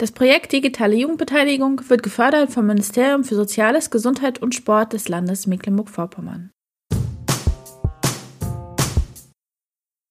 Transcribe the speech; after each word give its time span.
Das 0.00 0.12
Projekt 0.12 0.52
Digitale 0.52 0.96
Jugendbeteiligung 0.96 1.82
wird 1.90 2.02
gefördert 2.02 2.50
vom 2.50 2.66
Ministerium 2.66 3.22
für 3.22 3.34
Soziales, 3.34 3.90
Gesundheit 3.90 4.40
und 4.40 4.54
Sport 4.54 4.94
des 4.94 5.10
Landes 5.10 5.46
Mecklenburg-Vorpommern. 5.46 6.50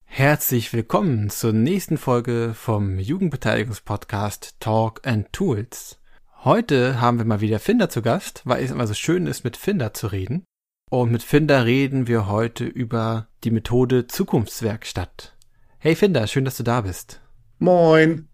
Herzlich 0.05 0.71
willkommen 0.73 1.31
zur 1.31 1.53
nächsten 1.53 1.97
Folge 1.97 2.53
vom 2.53 2.99
Jugendbeteiligungspodcast 2.99 4.59
Talk 4.59 5.01
and 5.07 5.33
Tools. 5.33 5.99
Heute 6.43 7.01
haben 7.01 7.17
wir 7.17 7.25
mal 7.25 7.41
wieder 7.41 7.57
Finder 7.57 7.89
zu 7.89 8.03
Gast, 8.03 8.43
weil 8.45 8.63
es 8.63 8.69
immer 8.69 8.85
so 8.85 8.93
schön 8.93 9.25
ist, 9.25 9.43
mit 9.43 9.57
Finder 9.57 9.95
zu 9.95 10.05
reden. 10.05 10.43
Und 10.91 11.11
mit 11.11 11.23
Finder 11.23 11.65
reden 11.65 12.05
wir 12.05 12.27
heute 12.27 12.63
über 12.65 13.27
die 13.43 13.49
Methode 13.49 14.05
Zukunftswerkstatt. 14.05 15.35
Hey 15.79 15.95
Finder, 15.95 16.27
schön, 16.27 16.45
dass 16.45 16.57
du 16.57 16.63
da 16.63 16.81
bist. 16.81 17.21
Moin. 17.57 18.28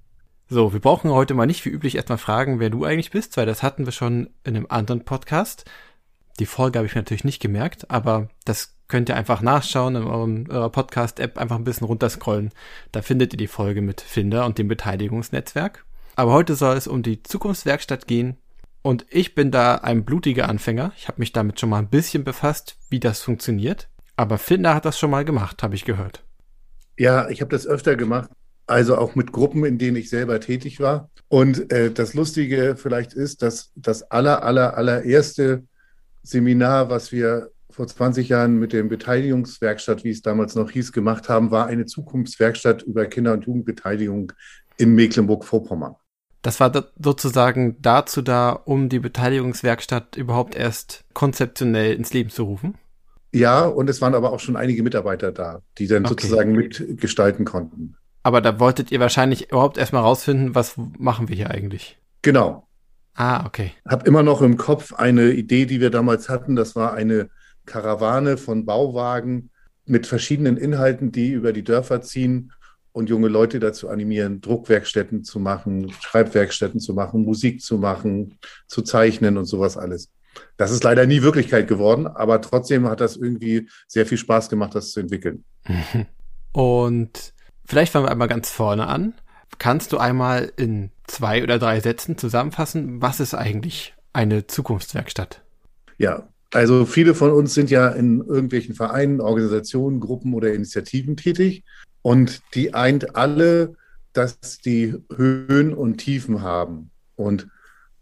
So, 0.47 0.73
wir 0.73 0.79
brauchen 0.79 1.09
heute 1.09 1.33
mal 1.33 1.47
nicht 1.47 1.65
wie 1.65 1.69
üblich 1.69 1.95
erstmal 1.95 2.19
fragen, 2.19 2.59
wer 2.59 2.69
du 2.69 2.85
eigentlich 2.85 3.09
bist, 3.09 3.35
weil 3.35 3.45
das 3.45 3.63
hatten 3.63 3.85
wir 3.85 3.91
schon 3.91 4.29
in 4.43 4.55
einem 4.55 4.67
anderen 4.69 5.03
Podcast. 5.03 5.65
Die 6.39 6.45
Folge 6.45 6.77
habe 6.77 6.85
ich 6.85 6.93
mir 6.93 7.01
natürlich 7.01 7.23
nicht 7.23 7.41
gemerkt, 7.41 7.89
aber 7.89 8.29
das 8.43 8.75
könnt 8.87 9.09
ihr 9.09 9.15
einfach 9.15 9.41
nachschauen 9.41 9.95
in 9.95 10.03
eurem, 10.03 10.45
eurer 10.49 10.69
Podcast-App, 10.69 11.39
einfach 11.39 11.55
ein 11.55 11.63
bisschen 11.63 11.87
runterscrollen. 11.87 12.51
Da 12.91 13.01
findet 13.01 13.33
ihr 13.33 13.37
die 13.37 13.47
Folge 13.47 13.81
mit 13.81 14.01
Finder 14.01 14.45
und 14.45 14.59
dem 14.59 14.67
Beteiligungsnetzwerk. 14.67 15.83
Aber 16.15 16.33
heute 16.33 16.55
soll 16.55 16.77
es 16.77 16.87
um 16.87 17.01
die 17.01 17.23
Zukunftswerkstatt 17.23 18.05
gehen, 18.05 18.37
und 18.85 19.03
ich 19.09 19.33
bin 19.33 19.49
da 19.49 19.77
ein 19.77 20.05
blutiger 20.05 20.47
Anfänger. 20.47 20.91
Ich 20.95 21.07
habe 21.07 21.19
mich 21.19 21.33
damit 21.33 21.59
schon 21.59 21.69
mal 21.69 21.79
ein 21.79 21.89
bisschen 21.89 22.23
befasst, 22.23 22.77
wie 22.87 22.99
das 22.99 23.19
funktioniert. 23.23 23.89
Aber 24.15 24.37
Finder 24.37 24.75
hat 24.75 24.85
das 24.85 24.99
schon 24.99 25.09
mal 25.09 25.25
gemacht, 25.25 25.63
habe 25.63 25.73
ich 25.73 25.85
gehört. 25.85 26.23
Ja, 26.95 27.27
ich 27.29 27.41
habe 27.41 27.49
das 27.49 27.65
öfter 27.65 27.95
gemacht. 27.95 28.29
Also 28.67 28.97
auch 28.97 29.15
mit 29.15 29.31
Gruppen, 29.31 29.63
in 29.65 29.77
denen 29.77 29.97
ich 29.97 30.09
selber 30.09 30.39
tätig 30.39 30.79
war. 30.79 31.09
Und 31.27 31.71
äh, 31.71 31.91
das 31.91 32.13
Lustige 32.13 32.75
vielleicht 32.77 33.13
ist, 33.13 33.41
dass 33.41 33.71
das 33.75 34.09
aller, 34.11 34.43
aller, 34.43 34.77
allererste 34.77 35.63
Seminar, 36.23 36.89
was 36.89 37.11
wir 37.11 37.51
vor 37.69 37.87
20 37.87 38.29
Jahren 38.29 38.57
mit 38.57 38.73
dem 38.73 38.87
Beteiligungswerkstatt, 38.87 40.03
wie 40.03 40.09
es 40.09 40.21
damals 40.21 40.55
noch 40.55 40.71
hieß, 40.71 40.93
gemacht 40.93 41.27
haben, 41.29 41.51
war 41.51 41.67
eine 41.67 41.85
Zukunftswerkstatt 41.85 42.83
über 42.83 43.05
Kinder- 43.05 43.33
und 43.33 43.45
Jugendbeteiligung 43.45 44.31
in 44.77 44.95
Mecklenburg-Vorpommern. 44.95 45.95
Das 46.41 46.59
war 46.59 46.71
sozusagen 46.99 47.75
dazu 47.81 48.21
da, 48.21 48.51
um 48.51 48.87
die 48.87 48.99
Beteiligungswerkstatt 48.99 50.15
überhaupt 50.15 50.55
erst 50.55 51.03
konzeptionell 51.13 51.95
ins 51.95 52.13
Leben 52.13 52.29
zu 52.29 52.43
rufen? 52.43 52.75
Ja, 53.33 53.65
und 53.65 53.89
es 53.89 53.99
waren 53.99 54.15
aber 54.15 54.31
auch 54.31 54.39
schon 54.39 54.55
einige 54.55 54.83
Mitarbeiter 54.83 55.31
da, 55.31 55.61
die 55.77 55.87
dann 55.87 56.05
okay. 56.05 56.09
sozusagen 56.09 56.53
mitgestalten 56.53 57.45
konnten. 57.45 57.97
Aber 58.25 58.41
da 58.41 58.59
wolltet 58.59 58.91
ihr 58.91 58.99
wahrscheinlich 58.99 59.51
überhaupt 59.51 59.77
erstmal 59.77 60.01
rausfinden, 60.01 60.55
was 60.55 60.73
machen 60.97 61.29
wir 61.29 61.35
hier 61.35 61.51
eigentlich? 61.51 61.99
Genau. 62.23 62.67
Ah, 63.13 63.45
okay. 63.45 63.71
Hab 63.87 64.07
immer 64.07 64.23
noch 64.23 64.41
im 64.41 64.57
Kopf 64.57 64.93
eine 64.93 65.29
Idee, 65.29 65.67
die 65.67 65.79
wir 65.79 65.91
damals 65.91 66.27
hatten. 66.27 66.55
Das 66.55 66.75
war 66.75 66.95
eine 66.95 67.29
Karawane 67.67 68.37
von 68.37 68.65
Bauwagen 68.65 69.51
mit 69.85 70.07
verschiedenen 70.07 70.57
Inhalten, 70.57 71.11
die 71.11 71.33
über 71.33 71.53
die 71.53 71.63
Dörfer 71.63 72.01
ziehen 72.01 72.51
und 72.93 73.11
junge 73.11 73.27
Leute 73.27 73.59
dazu 73.59 73.89
animieren, 73.89 74.41
Druckwerkstätten 74.41 75.23
zu 75.23 75.39
machen, 75.39 75.91
Schreibwerkstätten 75.91 76.79
zu 76.79 76.95
machen, 76.95 77.25
Musik 77.25 77.61
zu 77.61 77.77
machen, 77.77 78.39
zu 78.65 78.81
zeichnen 78.81 79.37
und 79.37 79.45
sowas 79.45 79.77
alles. 79.77 80.09
Das 80.57 80.71
ist 80.71 80.83
leider 80.83 81.05
nie 81.05 81.21
Wirklichkeit 81.21 81.67
geworden, 81.67 82.07
aber 82.07 82.41
trotzdem 82.41 82.89
hat 82.89 83.01
das 83.01 83.17
irgendwie 83.17 83.69
sehr 83.87 84.07
viel 84.07 84.17
Spaß 84.17 84.49
gemacht, 84.49 84.73
das 84.73 84.93
zu 84.93 84.99
entwickeln. 84.99 85.43
Und 86.53 87.34
vielleicht 87.65 87.91
fangen 87.91 88.05
wir 88.05 88.11
einmal 88.11 88.27
ganz 88.27 88.49
vorne 88.49 88.87
an. 88.87 89.13
Kannst 89.57 89.93
du 89.93 89.97
einmal 89.97 90.51
in 90.57 90.91
zwei 91.07 91.43
oder 91.43 91.59
drei 91.59 91.79
Sätzen 91.79 92.17
zusammenfassen, 92.17 93.01
was 93.01 93.19
ist 93.19 93.33
eigentlich 93.33 93.93
eine 94.13 94.47
Zukunftswerkstatt? 94.47 95.41
Ja, 95.97 96.27
also 96.53 96.85
viele 96.85 97.15
von 97.15 97.31
uns 97.31 97.53
sind 97.53 97.69
ja 97.69 97.89
in 97.89 98.21
irgendwelchen 98.21 98.75
Vereinen, 98.75 99.21
Organisationen, 99.21 99.99
Gruppen 99.99 100.33
oder 100.33 100.53
Initiativen 100.53 101.17
tätig. 101.17 101.63
Und 102.01 102.41
die 102.53 102.73
eint 102.73 103.15
alle, 103.15 103.75
dass 104.13 104.59
die 104.59 104.95
Höhen 105.13 105.73
und 105.73 105.97
Tiefen 105.97 106.41
haben. 106.41 106.91
Und 107.15 107.47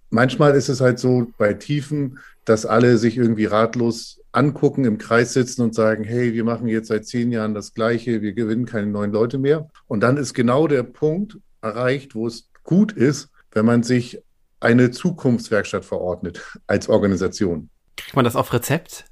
manchmal 0.10 0.56
ist 0.56 0.70
es 0.70 0.82
halt 0.82 1.00
so 1.00 1.32
bei 1.38 1.54
Tiefen, 1.54 2.20
dass 2.46 2.66
alle 2.66 2.98
sich 2.98 3.18
irgendwie 3.18 3.46
ratlos 3.46 4.22
angucken, 4.32 4.86
im 4.86 4.98
Kreis 4.98 5.34
sitzen 5.34 5.62
und 5.62 5.76
sagen, 5.76 6.04
hey, 6.04 6.34
wir 6.34 6.44
machen 6.44 6.68
jetzt 6.68 6.88
seit 6.88 7.06
zehn 7.06 7.32
Jahren 7.32 7.54
das 7.54 7.74
Gleiche, 7.74 8.22
wir 8.22 8.34
gewinnen 8.34 8.66
keine 8.66 8.88
neuen 8.88 9.12
Leute 9.12 9.38
mehr. 9.38 9.70
Und 9.88 10.02
dann 10.02 10.18
ist 10.18 10.34
genau 10.34 10.68
der 10.68 10.84
Punkt 10.84 11.38
erreicht, 11.62 12.16
wo 12.16 12.28
es 12.28 12.50
gut 12.64 12.92
ist, 12.92 13.30
wenn 13.52 13.66
man 13.66 13.84
sich 13.84 14.22
eine 14.60 14.92
Zukunftswerkstatt 14.92 15.86
verordnet 15.86 16.42
als 16.68 16.90
Organisation. 16.90 17.70
Kriegt 17.96 18.16
man 18.16 18.26
das 18.26 18.36
auf 18.36 18.52
Rezept? 18.54 19.06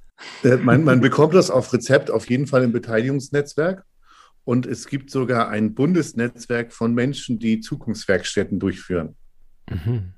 Äh, 0.43 0.57
man, 0.57 0.83
man 0.83 1.01
bekommt 1.01 1.33
das 1.33 1.51
auf 1.51 1.71
Rezept 1.73 2.09
auf 2.09 2.29
jeden 2.29 2.47
Fall 2.47 2.63
im 2.63 2.71
Beteiligungsnetzwerk. 2.71 3.85
Und 4.43 4.65
es 4.65 4.87
gibt 4.87 5.11
sogar 5.11 5.49
ein 5.49 5.75
Bundesnetzwerk 5.75 6.73
von 6.73 6.95
Menschen, 6.95 7.37
die 7.37 7.59
Zukunftswerkstätten 7.59 8.59
durchführen. 8.59 9.15
Mhm. 9.69 10.13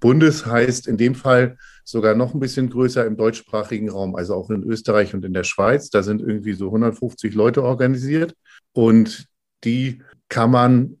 Bundes 0.00 0.46
heißt 0.46 0.86
in 0.86 0.96
dem 0.96 1.14
Fall 1.14 1.56
sogar 1.84 2.14
noch 2.14 2.34
ein 2.34 2.40
bisschen 2.40 2.68
größer 2.68 3.06
im 3.06 3.16
deutschsprachigen 3.16 3.88
Raum, 3.88 4.16
also 4.16 4.34
auch 4.34 4.50
in 4.50 4.62
Österreich 4.62 5.14
und 5.14 5.24
in 5.24 5.32
der 5.32 5.44
Schweiz. 5.44 5.90
Da 5.90 6.02
sind 6.02 6.20
irgendwie 6.20 6.54
so 6.54 6.66
150 6.66 7.34
Leute 7.34 7.62
organisiert 7.62 8.34
und 8.72 9.26
die 9.64 10.02
kann 10.28 10.50
man 10.50 10.98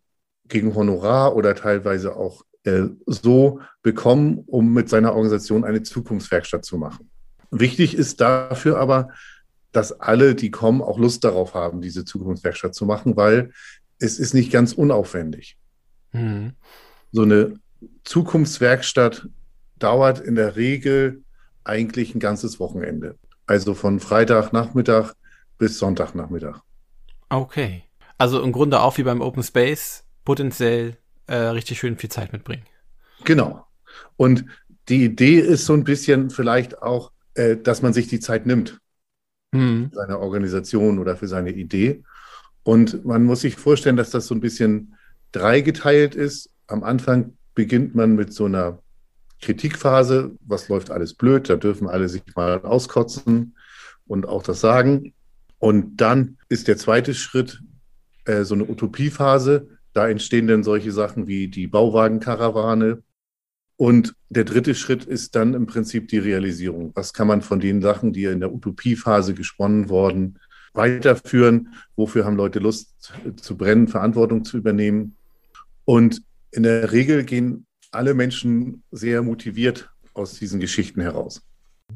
gegen 0.48 0.74
Honorar 0.74 1.34
oder 1.34 1.54
teilweise 1.54 2.16
auch 2.16 2.42
äh, 2.64 2.84
so 3.06 3.60
bekommen, 3.82 4.44
um 4.46 4.72
mit 4.72 4.88
seiner 4.88 5.12
Organisation 5.12 5.64
eine 5.64 5.82
Zukunftswerkstatt 5.82 6.64
zu 6.64 6.78
machen. 6.78 7.10
Wichtig 7.50 7.94
ist 7.94 8.20
dafür 8.20 8.78
aber, 8.78 9.10
dass 9.72 9.92
alle, 10.00 10.34
die 10.34 10.50
kommen, 10.50 10.82
auch 10.82 10.98
Lust 10.98 11.24
darauf 11.24 11.54
haben, 11.54 11.80
diese 11.80 12.04
Zukunftswerkstatt 12.04 12.74
zu 12.74 12.86
machen, 12.86 13.16
weil 13.16 13.52
es 13.98 14.18
ist 14.18 14.34
nicht 14.34 14.52
ganz 14.52 14.72
unaufwendig. 14.72 15.58
Mhm. 16.12 16.52
So 17.12 17.22
eine 17.22 17.54
Zukunftswerkstatt 18.04 19.28
dauert 19.78 20.20
in 20.20 20.34
der 20.34 20.56
Regel 20.56 21.22
eigentlich 21.64 22.14
ein 22.14 22.20
ganzes 22.20 22.60
Wochenende. 22.60 23.16
Also 23.46 23.74
von 23.74 24.00
Freitagnachmittag 24.00 25.14
bis 25.58 25.78
Sonntagnachmittag. 25.78 26.60
Okay. 27.28 27.84
Also 28.18 28.42
im 28.42 28.52
Grunde 28.52 28.80
auch 28.80 28.96
wie 28.98 29.02
beim 29.02 29.20
Open 29.20 29.42
Space 29.42 30.04
potenziell 30.24 30.96
äh, 31.26 31.36
richtig 31.36 31.78
schön 31.78 31.98
viel 31.98 32.10
Zeit 32.10 32.32
mitbringen. 32.32 32.64
Genau. 33.24 33.66
Und 34.16 34.44
die 34.88 35.04
Idee 35.04 35.38
ist 35.40 35.66
so 35.66 35.74
ein 35.74 35.84
bisschen 35.84 36.30
vielleicht 36.30 36.82
auch, 36.82 37.12
äh, 37.34 37.56
dass 37.56 37.82
man 37.82 37.92
sich 37.92 38.08
die 38.08 38.20
Zeit 38.20 38.46
nimmt 38.46 38.78
mhm. 39.52 39.90
für 39.90 39.96
seine 39.96 40.18
Organisation 40.18 40.98
oder 40.98 41.16
für 41.16 41.28
seine 41.28 41.50
Idee. 41.50 42.02
Und 42.62 43.04
man 43.04 43.24
muss 43.24 43.42
sich 43.42 43.56
vorstellen, 43.56 43.96
dass 43.96 44.10
das 44.10 44.26
so 44.26 44.34
ein 44.34 44.40
bisschen 44.40 44.96
dreigeteilt 45.32 46.14
ist. 46.14 46.50
Am 46.66 46.82
Anfang 46.82 47.35
beginnt 47.56 47.96
man 47.96 48.14
mit 48.14 48.32
so 48.32 48.44
einer 48.44 48.78
Kritikphase, 49.40 50.36
was 50.46 50.68
läuft 50.68 50.92
alles 50.92 51.14
blöd, 51.14 51.50
da 51.50 51.56
dürfen 51.56 51.88
alle 51.88 52.08
sich 52.08 52.22
mal 52.36 52.60
auskotzen 52.62 53.56
und 54.06 54.28
auch 54.28 54.44
das 54.44 54.60
sagen. 54.60 55.12
Und 55.58 55.96
dann 55.96 56.38
ist 56.48 56.68
der 56.68 56.76
zweite 56.76 57.14
Schritt 57.14 57.60
äh, 58.26 58.44
so 58.44 58.54
eine 58.54 58.68
Utopiephase. 58.68 59.68
Da 59.92 60.08
entstehen 60.08 60.46
dann 60.46 60.62
solche 60.62 60.92
Sachen 60.92 61.26
wie 61.26 61.48
die 61.48 61.66
Bauwagenkarawane, 61.66 63.02
und 63.76 64.14
der 64.30 64.44
dritte 64.44 64.74
Schritt 64.74 65.04
ist 65.04 65.36
dann 65.36 65.54
im 65.54 65.66
Prinzip 65.66 66.08
die 66.08 66.18
Realisierung. 66.18 66.92
Was 66.94 67.12
kann 67.12 67.28
man 67.28 67.42
von 67.42 67.60
den 67.60 67.82
Sachen, 67.82 68.12
die 68.12 68.24
in 68.24 68.40
der 68.40 68.52
Utopiephase 68.52 69.34
gesponnen 69.34 69.90
wurden, 69.90 70.38
weiterführen? 70.72 71.74
Wofür 71.94 72.24
haben 72.24 72.36
Leute 72.36 72.58
Lust 72.58 72.94
zu 73.36 73.56
brennen, 73.56 73.88
Verantwortung 73.88 74.44
zu 74.44 74.56
übernehmen? 74.56 75.16
Und 75.84 76.22
in 76.56 76.62
der 76.62 76.90
Regel 76.90 77.24
gehen 77.24 77.66
alle 77.92 78.14
Menschen 78.14 78.82
sehr 78.90 79.22
motiviert 79.22 79.90
aus 80.14 80.38
diesen 80.38 80.58
Geschichten 80.58 81.02
heraus. 81.02 81.42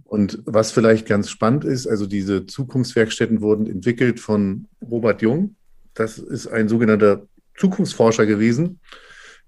Und 0.05 0.43
was 0.45 0.71
vielleicht 0.71 1.07
ganz 1.07 1.31
spannend 1.31 1.65
ist, 1.65 1.87
also 1.87 2.07
diese 2.07 2.47
Zukunftswerkstätten 2.47 3.41
wurden 3.41 3.67
entwickelt 3.67 4.21
von 4.21 4.69
Robert 4.83 5.23
Jung. 5.23 5.57
Das 5.95 6.19
ist 6.19 6.47
ein 6.47 6.69
sogenannter 6.69 7.27
Zukunftsforscher 7.57 8.27
gewesen, 8.27 8.81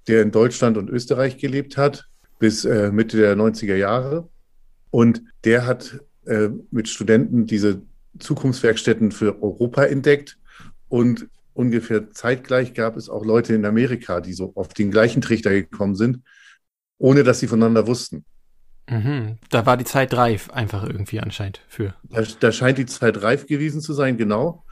der 0.08 0.22
in 0.22 0.30
Deutschland 0.30 0.78
und 0.78 0.88
Österreich 0.88 1.36
gelebt 1.36 1.76
hat, 1.76 2.06
bis 2.38 2.64
äh, 2.64 2.90
Mitte 2.90 3.18
der 3.18 3.36
90er 3.36 3.76
Jahre. 3.76 4.28
Und 4.90 5.22
der 5.44 5.66
hat 5.66 6.00
äh, 6.24 6.48
mit 6.70 6.88
Studenten 6.88 7.46
diese 7.46 7.82
Zukunftswerkstätten 8.18 9.12
für 9.12 9.42
Europa 9.42 9.84
entdeckt. 9.84 10.38
Und 10.88 11.28
ungefähr 11.54 12.10
zeitgleich 12.10 12.74
gab 12.74 12.96
es 12.96 13.08
auch 13.08 13.24
Leute 13.24 13.54
in 13.54 13.64
Amerika, 13.64 14.20
die 14.20 14.32
so 14.32 14.52
auf 14.54 14.68
den 14.68 14.90
gleichen 14.90 15.22
Trichter 15.22 15.50
gekommen 15.50 15.94
sind, 15.94 16.20
ohne 16.98 17.24
dass 17.24 17.40
sie 17.40 17.48
voneinander 17.48 17.86
wussten. 17.86 18.24
Mhm. 18.88 19.38
Da 19.50 19.64
war 19.66 19.76
die 19.76 19.84
Zeit 19.84 20.14
reif, 20.14 20.50
einfach 20.50 20.84
irgendwie 20.84 21.20
anscheinend 21.20 21.60
für. 21.68 21.94
Da, 22.04 22.22
da 22.40 22.52
scheint 22.52 22.78
die 22.78 22.86
Zeit 22.86 23.22
reif 23.22 23.46
gewesen 23.46 23.80
zu 23.80 23.92
sein, 23.92 24.16
genau. 24.16 24.64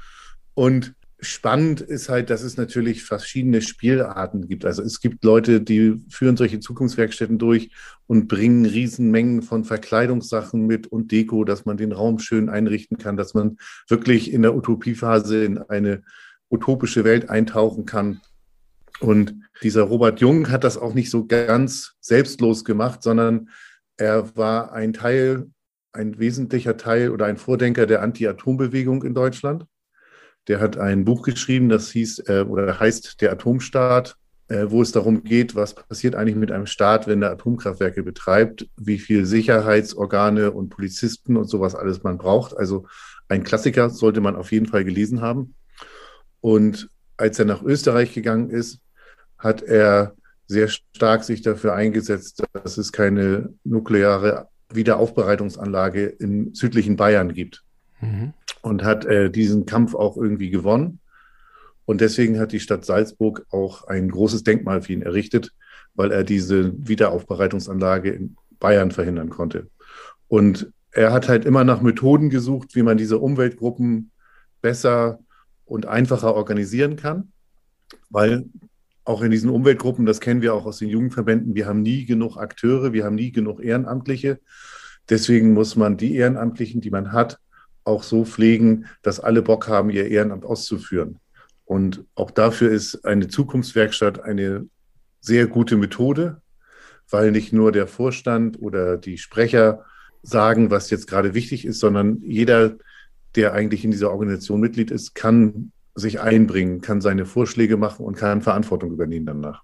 Und 0.55 0.95
spannend 1.21 1.81
ist 1.81 2.09
halt, 2.09 2.31
dass 2.31 2.43
es 2.43 2.57
natürlich 2.57 3.05
verschiedene 3.05 3.63
Spielarten 3.63 4.49
gibt. 4.49 4.65
Also 4.65 4.83
es 4.83 5.01
gibt 5.01 5.25
Leute, 5.25 5.61
die 5.61 6.03
führen 6.09 6.37
solche 6.37 6.61
Zukunftswerkstätten 6.61 7.39
durch 7.39 7.71
und 8.07 8.29
bringen 8.29 8.65
Riesenmengen 8.65 9.43
von 9.43 9.65
Verkleidungssachen 9.65 10.67
mit 10.67 10.87
und 10.87 11.13
Deko, 11.13 11.45
dass 11.45 11.67
man 11.67 11.77
den 11.77 11.93
Raum 11.93 12.19
schön 12.19 12.49
einrichten 12.49 12.99
kann, 12.99 13.17
dass 13.17 13.35
man 13.35 13.59
wirklich 13.89 14.33
in 14.33 14.43
der 14.43 14.55
Utopiephase 14.55 15.45
in 15.45 15.59
eine 15.59 16.03
utopische 16.51 17.05
Welt 17.05 17.31
eintauchen 17.31 17.87
kann. 17.87 18.21
Und 19.01 19.35
dieser 19.63 19.83
Robert 19.83 20.21
Jung 20.21 20.51
hat 20.51 20.65
das 20.65 20.77
auch 20.77 20.93
nicht 20.93 21.11
so 21.11 21.27
ganz 21.27 21.95
selbstlos 22.01 22.65
gemacht, 22.65 23.03
sondern 23.03 23.49
er 23.97 24.37
war 24.37 24.73
ein 24.73 24.93
Teil, 24.93 25.51
ein 25.93 26.19
wesentlicher 26.19 26.77
Teil 26.77 27.11
oder 27.11 27.27
ein 27.27 27.37
Vordenker 27.37 27.87
der 27.87 28.03
Anti-Atom-Bewegung 28.03 29.03
in 29.03 29.15
Deutschland. 29.15 29.65
Der 30.49 30.61
hat 30.61 30.77
ein 30.77 31.05
Buch 31.05 31.23
geschrieben, 31.23 31.69
das 31.69 31.91
hieß 31.91 32.25
äh, 32.29 32.45
oder 32.49 32.79
heißt 32.79 33.21
Der 33.21 33.33
Atomstaat, 33.33 34.17
äh, 34.49 34.67
wo 34.69 34.83
es 34.83 34.93
darum 34.93 35.23
geht, 35.23 35.55
was 35.55 35.75
passiert 35.75 36.15
eigentlich 36.15 36.37
mit 36.37 36.51
einem 36.51 36.67
Staat, 36.67 37.07
wenn 37.07 37.23
er 37.23 37.31
Atomkraftwerke 37.31 38.03
betreibt, 38.03 38.69
wie 38.77 38.99
viel 38.99 39.25
Sicherheitsorgane 39.25 40.51
und 40.51 40.71
Polizisten 40.71 41.37
und 41.37 41.49
sowas 41.49 41.75
alles 41.75 42.03
man 42.03 42.19
braucht. 42.19 42.57
Also 42.57 42.87
ein 43.29 43.45
Klassiker 43.45 43.91
sollte 43.91 44.21
man 44.21 44.37
auf 44.37 44.51
jeden 44.53 44.67
Fall 44.67 44.85
gelesen 44.85 45.21
haben. 45.21 45.55
Und 46.41 46.89
als 47.17 47.39
er 47.39 47.45
nach 47.45 47.63
Österreich 47.63 48.15
gegangen 48.15 48.51
ist, 48.51 48.81
hat 49.39 49.63
er 49.63 50.15
sehr 50.47 50.69
stark 50.69 51.25
sich 51.25 51.43
dafür 51.43 51.75
eingesetzt, 51.75 52.43
dass 52.53 52.77
es 52.77 52.93
keine 52.93 53.55
nukleare 53.65 54.49
Wiederaufbereitungsanlage 54.73 56.07
im 56.07 56.55
südlichen 56.55 56.97
Bayern 56.97 57.33
gibt. 57.35 57.63
Mhm. 58.01 58.33
Und 58.63 58.85
hat 58.85 59.05
äh, 59.07 59.31
diesen 59.31 59.65
Kampf 59.65 59.95
auch 59.95 60.17
irgendwie 60.17 60.51
gewonnen. 60.51 61.01
Und 61.87 62.01
deswegen 62.01 62.39
hat 62.39 62.53
die 62.53 62.61
Stadt 62.61 62.85
Salzburg 62.85 63.47
auch 63.51 63.85
ein 63.85 64.11
großes 64.11 64.45
Denkmal 64.45 64.83
für 64.83 64.93
ihn 64.93 65.03
errichtet, 65.03 65.53
weil 65.95 66.13
er 66.13 66.25
diese 66.25 66.73
Wiederaufbereitungsanlage 66.87 68.11
in 68.11 68.37
Bayern 68.59 68.91
verhindern 68.91 69.31
konnte. 69.31 69.69
Und 70.29 70.71
er 70.93 71.13
hat 71.13 71.29
halt 71.29 71.45
immer 71.45 71.65
nach 71.65 71.81
Methoden 71.81 72.31
gesucht, 72.31 72.75
wie 72.75 72.83
man 72.83 72.97
diese 72.97 73.19
Umweltgruppen 73.19 74.11
besser 74.61 75.19
und 75.71 75.87
einfacher 75.87 76.35
organisieren 76.35 76.97
kann, 76.97 77.33
weil 78.11 78.47
auch 79.05 79.23
in 79.23 79.31
diesen 79.31 79.51
Umweltgruppen, 79.51 80.05
das 80.05 80.21
kennen 80.21 80.43
wir 80.43 80.53
auch 80.53 80.67
aus 80.67 80.79
den 80.79 80.89
Jugendverbänden, 80.89 81.55
wir 81.55 81.67
haben 81.67 81.83
nie 81.83 82.05
genug 82.05 82.37
Akteure, 82.37 82.93
wir 82.93 83.05
haben 83.05 83.15
nie 83.15 83.33
genug 83.33 83.63
Ehrenamtliche. 83.63 84.41
Deswegen 85.09 85.53
muss 85.53 85.77
man 85.77 85.97
die 85.97 86.17
Ehrenamtlichen, 86.17 86.81
die 86.81 86.91
man 86.91 87.13
hat, 87.13 87.39
auch 87.85 88.03
so 88.03 88.25
pflegen, 88.25 88.87
dass 89.03 89.21
alle 89.21 89.43
Bock 89.43 89.69
haben, 89.69 89.91
ihr 89.91 90.09
Ehrenamt 90.09 90.45
auszuführen. 90.45 91.19
Und 91.65 92.05
auch 92.15 92.31
dafür 92.31 92.71
ist 92.71 93.05
eine 93.05 93.29
Zukunftswerkstatt 93.29 94.23
eine 94.23 94.67
sehr 95.21 95.47
gute 95.47 95.77
Methode, 95.77 96.43
weil 97.09 97.31
nicht 97.31 97.53
nur 97.53 97.73
der 97.73 97.87
Vorstand 97.87 98.61
oder 98.61 98.97
die 98.97 99.19
Sprecher 99.19 99.85
sagen, 100.23 100.71
was 100.71 100.91
jetzt 100.91 101.07
gerade 101.07 101.33
wichtig 101.35 101.65
ist, 101.65 101.79
sondern 101.79 102.21
jeder, 102.23 102.77
der 103.37 103.53
eigentlich 103.53 103.85
in 103.85 103.91
dieser 103.91 104.11
Organisation 104.11 104.61
Mitglied 104.61 104.91
ist, 104.91 105.15
kann 105.15 105.73
sich 105.95 106.21
einbringen, 106.21 106.81
kann 106.81 107.01
seine 107.01 107.27
Vorschläge 107.27 107.77
machen 107.77 108.05
und 108.05 108.17
kann 108.17 108.43
Verantwortung 108.43 108.93
übernehmen 108.93 109.27
danach. 109.27 109.63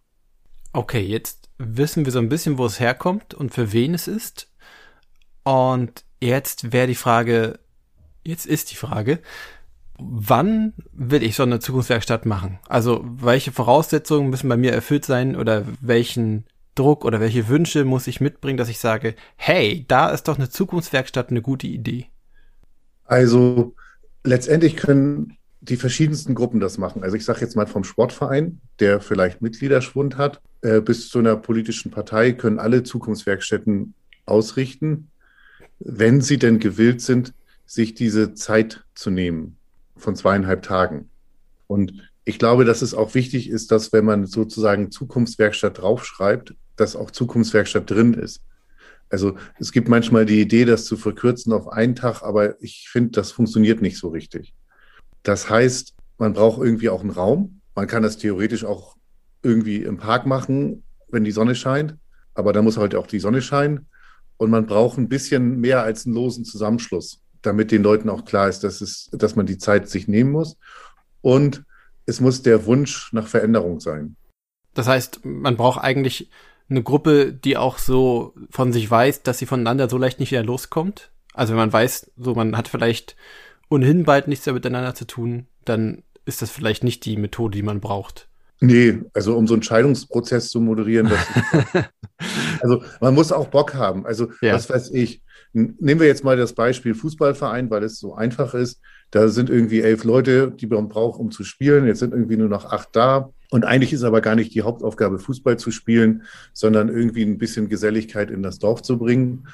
Okay, 0.73 1.01
jetzt 1.01 1.49
wissen 1.59 2.05
wir 2.05 2.13
so 2.13 2.19
ein 2.19 2.29
bisschen, 2.29 2.59
wo 2.59 2.67
es 2.67 2.81
herkommt 2.81 3.35
und 3.35 3.55
für 3.55 3.73
wen 3.73 3.95
es 3.95 4.09
ist. 4.09 4.51
Und 5.43 6.05
jetzt 6.21 6.73
wäre 6.73 6.87
die 6.87 6.95
Frage, 6.95 7.59
jetzt 8.25 8.47
ist 8.47 8.71
die 8.71 8.77
Frage, 8.77 9.21
wann 9.99 10.75
will 10.93 11.23
ich 11.23 11.37
so 11.37 11.45
eine 11.45 11.61
Zukunftswerkstatt 11.61 12.27
machen? 12.27 12.59
Also 12.69 13.05
welche 13.05 13.53
Voraussetzungen 13.53 14.29
müssen 14.29 14.49
bei 14.49 14.57
mir 14.57 14.73
erfüllt 14.73 15.05
sein 15.05 15.37
oder 15.37 15.65
welchen 15.81 16.45
Druck 16.75 17.05
oder 17.05 17.21
welche 17.21 17.49
Wünsche 17.49 17.85
muss 17.85 18.07
ich 18.07 18.21
mitbringen, 18.21 18.59
dass 18.59 18.69
ich 18.69 18.79
sage, 18.79 19.15
hey, 19.37 19.85
da 19.89 20.11
ist 20.11 20.25
doch 20.25 20.37
eine 20.37 20.51
Zukunftswerkstatt 20.51 21.31
eine 21.31 21.41
gute 21.43 21.67
Idee? 21.67 22.07
Also 23.07 23.75
letztendlich 24.25 24.77
können 24.77 25.37
die 25.61 25.77
verschiedensten 25.77 26.35
Gruppen 26.35 26.61
das 26.61 26.79
machen. 26.79 27.03
Also 27.03 27.17
ich 27.17 27.25
sage 27.25 27.41
jetzt 27.41 27.57
mal 27.57 27.67
vom 27.67 27.85
Sportverein, 27.85 28.61
der 28.79 29.01
vielleicht 29.01 29.43
Mitgliederschwund 29.43 30.17
hat, 30.17 30.41
äh, 30.63 30.81
bis 30.81 31.09
zu 31.09 31.19
einer 31.19 31.37
politischen 31.37 31.91
Partei 31.91 32.33
können 32.33 32.59
alle 32.59 32.83
Zukunftswerkstätten 32.83 33.95
ausrichten, 34.27 35.11
wenn 35.79 36.21
sie 36.21 36.39
denn 36.39 36.59
gewillt 36.59 37.01
sind, 37.01 37.35
sich 37.67 37.95
diese 37.95 38.35
Zeit 38.35 38.85
zu 38.95 39.11
nehmen 39.11 39.57
von 39.97 40.15
zweieinhalb 40.15 40.63
Tagen. 40.63 41.09
Und 41.67 41.95
ich 42.25 42.39
glaube, 42.39 42.65
dass 42.65 42.83
es 42.83 42.95
auch 42.95 43.15
wichtig 43.15 43.49
ist, 43.51 43.71
dass 43.73 43.93
wenn 43.93 44.05
man 44.05 44.27
sozusagen 44.27 44.91
Zukunftswerkstatt 44.91 45.79
draufschreibt, 45.79 46.55
dass 46.77 46.97
auch 46.97 47.11
Zukunftswerkstatt 47.11 47.91
drin 47.91 48.15
ist. 48.15 48.41
Also 49.09 49.37
es 49.59 49.73
gibt 49.73 49.89
manchmal 49.89 50.27
die 50.27 50.41
Idee, 50.41 50.65
das 50.65 50.85
zu 50.85 50.97
verkürzen 50.97 51.53
auf 51.53 51.69
einen 51.69 51.95
Tag, 51.95 52.23
aber 52.23 52.61
ich 52.63 52.89
finde, 52.91 53.11
das 53.13 53.31
funktioniert 53.31 53.81
nicht 53.81 53.99
so 53.99 54.09
richtig. 54.09 54.55
Das 55.23 55.49
heißt, 55.49 55.95
man 56.19 56.33
braucht 56.33 56.63
irgendwie 56.63 56.89
auch 56.89 57.01
einen 57.01 57.11
Raum. 57.11 57.61
Man 57.75 57.87
kann 57.87 58.03
das 58.03 58.19
theoretisch 58.19 58.65
auch 58.65 58.97
irgendwie 59.43 59.83
im 59.83 59.99
Park 59.99 60.27
machen, 60.27 60.83
wenn 61.09 61.25
die 61.25 61.31
Sonne 61.31 61.55
scheint. 61.55 61.97
Aber 62.35 62.53
da 62.53 62.63
muss 62.63 62.77
halt 62.77 62.95
auch 62.95 63.07
die 63.07 63.21
Sonne 63.21 63.43
scheinen. 63.43 63.89
Und 64.39 64.51
man 64.51 64.67
braucht 64.67 64.99
ein 64.99 65.09
bisschen 65.09 65.61
mehr 65.61 65.83
als 65.83 66.05
einen 66.05 66.15
losen 66.15 66.45
Zusammenschluss, 66.45 67.23
damit 67.43 67.71
den 67.71 67.83
Leuten 67.83 68.11
auch 68.11 68.25
klar 68.25 68.49
ist, 68.49 68.61
dass, 68.61 68.81
es, 68.81 69.09
dass 69.13 69.37
man 69.37 69.47
die 69.47 69.59
Zeit 69.59 69.89
sich 69.89 70.09
nehmen 70.09 70.33
muss. 70.33 70.57
Und 71.23 71.65
es 72.07 72.21
muss 72.21 72.43
der 72.43 72.67
Wunsch 72.67 73.13
nach 73.13 73.27
Veränderung 73.27 73.81
sein. 73.81 74.17
Das 74.75 74.87
heißt, 74.87 75.25
man 75.25 75.57
braucht 75.57 75.83
eigentlich 75.83 76.31
eine 76.69 76.83
Gruppe, 76.83 77.33
die 77.33 77.57
auch 77.57 77.79
so 77.79 78.35
von 78.51 78.73
sich 78.73 78.91
weiß, 78.91 79.23
dass 79.23 79.39
sie 79.39 79.47
voneinander 79.47 79.89
so 79.89 79.99
leicht 79.99 80.21
nicht 80.21 80.33
wieder 80.33 80.43
loskommt. 80.43 81.11
Also 81.33 81.53
wenn 81.53 81.59
man 81.59 81.73
weiß, 81.73 82.11
so 82.17 82.35
man 82.35 82.57
hat 82.57 82.69
vielleicht 82.69 83.17
ohnehin 83.69 84.05
bald 84.05 84.29
nichts 84.29 84.47
mehr 84.47 84.55
miteinander 84.55 84.95
zu 84.95 85.07
tun, 85.07 85.47
dann 85.65 86.03
ist 86.25 86.43
das 86.43 86.51
vielleicht 86.51 86.83
nicht 86.83 87.05
die 87.05 87.17
Methode, 87.17 87.57
die 87.57 87.63
man 87.63 87.81
braucht. 87.81 88.29
Nee, 88.61 89.01
also 89.13 89.37
um 89.37 89.47
so 89.47 89.55
einen 89.55 89.63
Scheidungsprozess 89.63 90.49
zu 90.49 90.61
moderieren, 90.61 91.11
das 91.11 91.85
also 92.63 92.83
man 93.01 93.15
muss 93.15 93.31
auch 93.31 93.49
Bock 93.49 93.75
haben. 93.75 94.07
Also 94.07 94.31
ja. 94.41 94.55
was 94.55 94.71
weiß 94.71 94.91
ich. 94.93 95.23
Nehmen 95.53 96.01
wir 96.01 96.07
jetzt 96.07 96.25
mal 96.25 96.37
das 96.37 96.55
Beispiel 96.55 96.95
Fußballverein, 96.95 97.71
weil 97.71 97.83
es 97.85 97.99
so 97.99 98.15
einfach 98.15 98.55
ist. 98.55 98.81
Da 99.11 99.29
sind 99.29 99.51
irgendwie 99.51 99.81
elf 99.81 100.05
Leute, 100.05 100.51
die 100.51 100.67
man 100.67 100.89
braucht, 100.89 101.21
um 101.21 101.31
zu 101.31 101.45
spielen. 101.45 101.87
Jetzt 101.87 102.01
sind 102.01 102.13
irgendwie 102.13 102.37
nur 102.37 102.49
noch 102.49 102.65
acht 102.67 102.89
da. 102.93 103.31
Und 103.51 103.65
eigentlich 103.65 103.93
ist 103.93 104.03
aber 104.03 104.21
gar 104.21 104.35
nicht 104.35 104.55
die 104.55 104.63
Hauptaufgabe, 104.63 105.19
Fußball 105.19 105.59
zu 105.59 105.71
spielen, 105.71 106.23
sondern 106.53 106.89
irgendwie 106.89 107.23
ein 107.23 107.39
bisschen 107.39 107.69
Geselligkeit 107.69 108.31
in 108.31 108.43
das 108.43 108.59
Dorf 108.59 108.83
zu 108.83 108.99
bringen. 108.99 109.47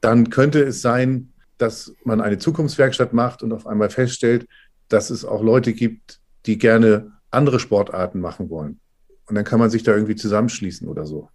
Dann 0.00 0.30
könnte 0.30 0.62
es 0.62 0.82
sein, 0.82 1.32
dass 1.56 1.94
man 2.04 2.20
eine 2.20 2.38
Zukunftswerkstatt 2.38 3.12
macht 3.12 3.42
und 3.42 3.52
auf 3.52 3.66
einmal 3.66 3.90
feststellt, 3.90 4.46
dass 4.88 5.10
es 5.10 5.24
auch 5.24 5.42
Leute 5.42 5.72
gibt, 5.72 6.20
die 6.46 6.58
gerne 6.58 7.12
andere 7.30 7.60
Sportarten 7.60 8.20
machen 8.20 8.48
wollen. 8.48 8.80
Und 9.26 9.34
dann 9.34 9.44
kann 9.44 9.58
man 9.58 9.70
sich 9.70 9.82
da 9.82 9.92
irgendwie 9.92 10.16
zusammenschließen 10.16 10.88
oder 10.88 11.04
so. 11.04 11.28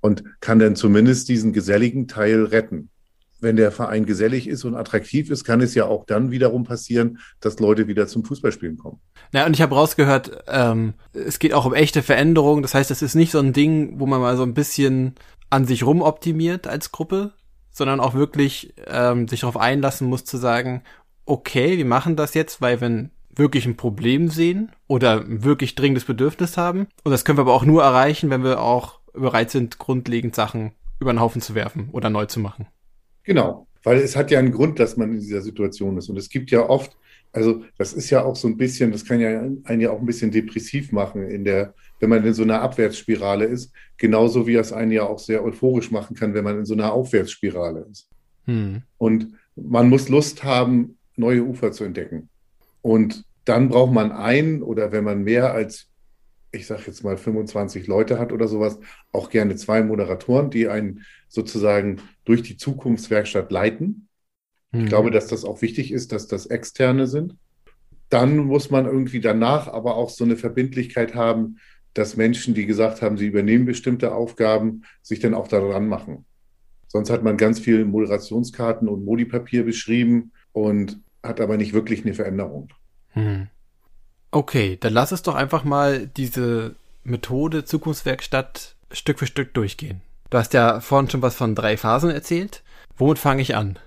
Und 0.00 0.24
kann 0.40 0.58
dann 0.58 0.76
zumindest 0.76 1.28
diesen 1.28 1.52
geselligen 1.52 2.08
Teil 2.08 2.44
retten. 2.44 2.90
Wenn 3.40 3.56
der 3.56 3.72
Verein 3.72 4.06
gesellig 4.06 4.48
ist 4.48 4.64
und 4.64 4.74
attraktiv 4.74 5.30
ist, 5.30 5.44
kann 5.44 5.60
es 5.60 5.74
ja 5.74 5.86
auch 5.86 6.04
dann 6.04 6.30
wiederum 6.30 6.64
passieren, 6.64 7.18
dass 7.40 7.58
Leute 7.58 7.86
wieder 7.86 8.06
zum 8.06 8.24
Fußballspielen 8.24 8.76
kommen. 8.76 9.00
Na, 9.32 9.46
und 9.46 9.54
ich 9.54 9.62
habe 9.62 9.74
rausgehört, 9.74 10.44
ähm, 10.48 10.94
es 11.12 11.38
geht 11.38 11.54
auch 11.54 11.64
um 11.64 11.74
echte 11.74 12.02
Veränderungen. 12.02 12.62
Das 12.62 12.74
heißt, 12.74 12.90
es 12.90 13.02
ist 13.02 13.14
nicht 13.14 13.32
so 13.32 13.38
ein 13.38 13.52
Ding, 13.52 13.98
wo 13.98 14.06
man 14.06 14.20
mal 14.20 14.36
so 14.36 14.42
ein 14.42 14.54
bisschen 14.54 15.14
an 15.48 15.66
sich 15.66 15.84
rumoptimiert 15.84 16.66
als 16.66 16.92
Gruppe, 16.92 17.32
sondern 17.70 18.00
auch 18.00 18.14
wirklich 18.14 18.74
ähm, 18.86 19.28
sich 19.28 19.40
darauf 19.40 19.56
einlassen 19.56 20.08
muss 20.08 20.24
zu 20.24 20.36
sagen, 20.36 20.82
okay, 21.26 21.78
wir 21.78 21.84
machen 21.84 22.16
das 22.16 22.34
jetzt, 22.34 22.60
weil 22.60 22.80
wir 22.80 23.10
wirklich 23.34 23.66
ein 23.66 23.76
Problem 23.76 24.28
sehen 24.28 24.72
oder 24.86 25.22
wirklich 25.26 25.74
dringendes 25.74 26.04
Bedürfnis 26.04 26.56
haben. 26.56 26.88
Und 27.04 27.12
das 27.12 27.24
können 27.24 27.38
wir 27.38 27.42
aber 27.42 27.54
auch 27.54 27.64
nur 27.64 27.82
erreichen, 27.82 28.30
wenn 28.30 28.44
wir 28.44 28.60
auch 28.60 29.00
bereit 29.12 29.50
sind, 29.50 29.78
grundlegend 29.78 30.34
Sachen 30.34 30.72
über 30.98 31.12
den 31.12 31.20
Haufen 31.20 31.40
zu 31.40 31.54
werfen 31.54 31.88
oder 31.92 32.10
neu 32.10 32.26
zu 32.26 32.40
machen. 32.40 32.66
Genau, 33.30 33.68
weil 33.84 33.98
es 33.98 34.16
hat 34.16 34.32
ja 34.32 34.40
einen 34.40 34.50
Grund, 34.50 34.80
dass 34.80 34.96
man 34.96 35.12
in 35.12 35.20
dieser 35.20 35.40
Situation 35.40 35.96
ist. 35.96 36.08
Und 36.08 36.16
es 36.16 36.28
gibt 36.28 36.50
ja 36.50 36.68
oft 36.68 36.96
Also 37.32 37.62
das 37.78 37.92
ist 37.92 38.10
ja 38.10 38.24
auch 38.24 38.34
so 38.34 38.48
ein 38.48 38.56
bisschen, 38.56 38.90
das 38.90 39.04
kann 39.04 39.20
ja 39.20 39.40
einen 39.62 39.80
ja 39.80 39.90
auch 39.90 40.00
ein 40.00 40.06
bisschen 40.06 40.32
depressiv 40.32 40.90
machen 40.90 41.28
in 41.28 41.44
der, 41.44 41.74
wenn 42.00 42.10
man 42.10 42.24
in 42.24 42.34
so 42.34 42.42
einer 42.42 42.60
Abwärtsspirale 42.60 43.44
ist, 43.44 43.72
genauso 43.96 44.46
wie 44.46 44.56
es 44.56 44.72
einen 44.72 44.90
ja 44.90 45.04
auch 45.04 45.20
sehr 45.20 45.44
euphorisch 45.44 45.92
machen 45.92 46.16
kann, 46.16 46.34
wenn 46.34 46.42
man 46.42 46.58
in 46.58 46.64
so 46.64 46.74
einer 46.74 46.92
Aufwärtsspirale 46.92 47.86
ist. 47.90 48.08
Hm. 48.46 48.82
Und 48.98 49.34
man 49.54 49.88
muss 49.88 50.08
Lust 50.08 50.42
haben, 50.42 50.96
neue 51.16 51.44
Ufer 51.44 51.70
zu 51.70 51.84
entdecken. 51.84 52.28
Und 52.82 53.24
dann 53.44 53.68
braucht 53.68 53.92
man 53.92 54.10
ein 54.10 54.62
oder 54.62 54.90
wenn 54.90 55.04
man 55.04 55.22
mehr 55.22 55.52
als, 55.52 55.89
ich 56.52 56.66
sage 56.66 56.82
jetzt 56.86 57.04
mal 57.04 57.16
25 57.16 57.86
Leute 57.86 58.18
hat 58.18 58.32
oder 58.32 58.48
sowas, 58.48 58.78
auch 59.12 59.30
gerne 59.30 59.56
zwei 59.56 59.82
Moderatoren, 59.82 60.50
die 60.50 60.68
einen 60.68 61.04
sozusagen 61.28 62.00
durch 62.24 62.42
die 62.42 62.56
Zukunftswerkstatt 62.56 63.50
leiten. 63.52 64.08
Ich 64.72 64.80
mhm. 64.80 64.86
glaube, 64.86 65.10
dass 65.10 65.28
das 65.28 65.44
auch 65.44 65.62
wichtig 65.62 65.92
ist, 65.92 66.12
dass 66.12 66.26
das 66.26 66.46
Externe 66.46 67.06
sind. 67.06 67.36
Dann 68.08 68.38
muss 68.38 68.70
man 68.70 68.86
irgendwie 68.86 69.20
danach 69.20 69.68
aber 69.68 69.96
auch 69.96 70.10
so 70.10 70.24
eine 70.24 70.36
Verbindlichkeit 70.36 71.14
haben, 71.14 71.58
dass 71.94 72.16
Menschen, 72.16 72.54
die 72.54 72.66
gesagt 72.66 73.02
haben, 73.02 73.16
sie 73.16 73.26
übernehmen 73.26 73.64
bestimmte 73.64 74.12
Aufgaben, 74.14 74.82
sich 75.02 75.20
dann 75.20 75.34
auch 75.34 75.48
daran 75.48 75.88
machen. 75.88 76.24
Sonst 76.86 77.10
hat 77.10 77.22
man 77.22 77.36
ganz 77.36 77.60
viel 77.60 77.84
Moderationskarten 77.84 78.88
und 78.88 79.04
Modipapier 79.04 79.64
beschrieben 79.64 80.32
und 80.52 81.00
hat 81.22 81.40
aber 81.40 81.56
nicht 81.56 81.72
wirklich 81.72 82.04
eine 82.04 82.14
Veränderung. 82.14 82.72
Hm. 83.10 83.48
Okay, 84.32 84.78
dann 84.80 84.92
lass 84.92 85.12
es 85.12 85.22
doch 85.22 85.34
einfach 85.34 85.64
mal 85.64 86.06
diese 86.06 86.76
Methode 87.02 87.64
Zukunftswerkstatt 87.64 88.76
Stück 88.92 89.18
für 89.18 89.26
Stück 89.26 89.54
durchgehen. 89.54 90.02
Du 90.30 90.38
hast 90.38 90.54
ja 90.54 90.80
vorhin 90.80 91.10
schon 91.10 91.22
was 91.22 91.34
von 91.34 91.54
drei 91.54 91.76
Phasen 91.76 92.10
erzählt. 92.10 92.62
Womit 92.96 93.18
fange 93.18 93.42
ich 93.42 93.56
an? 93.56 93.78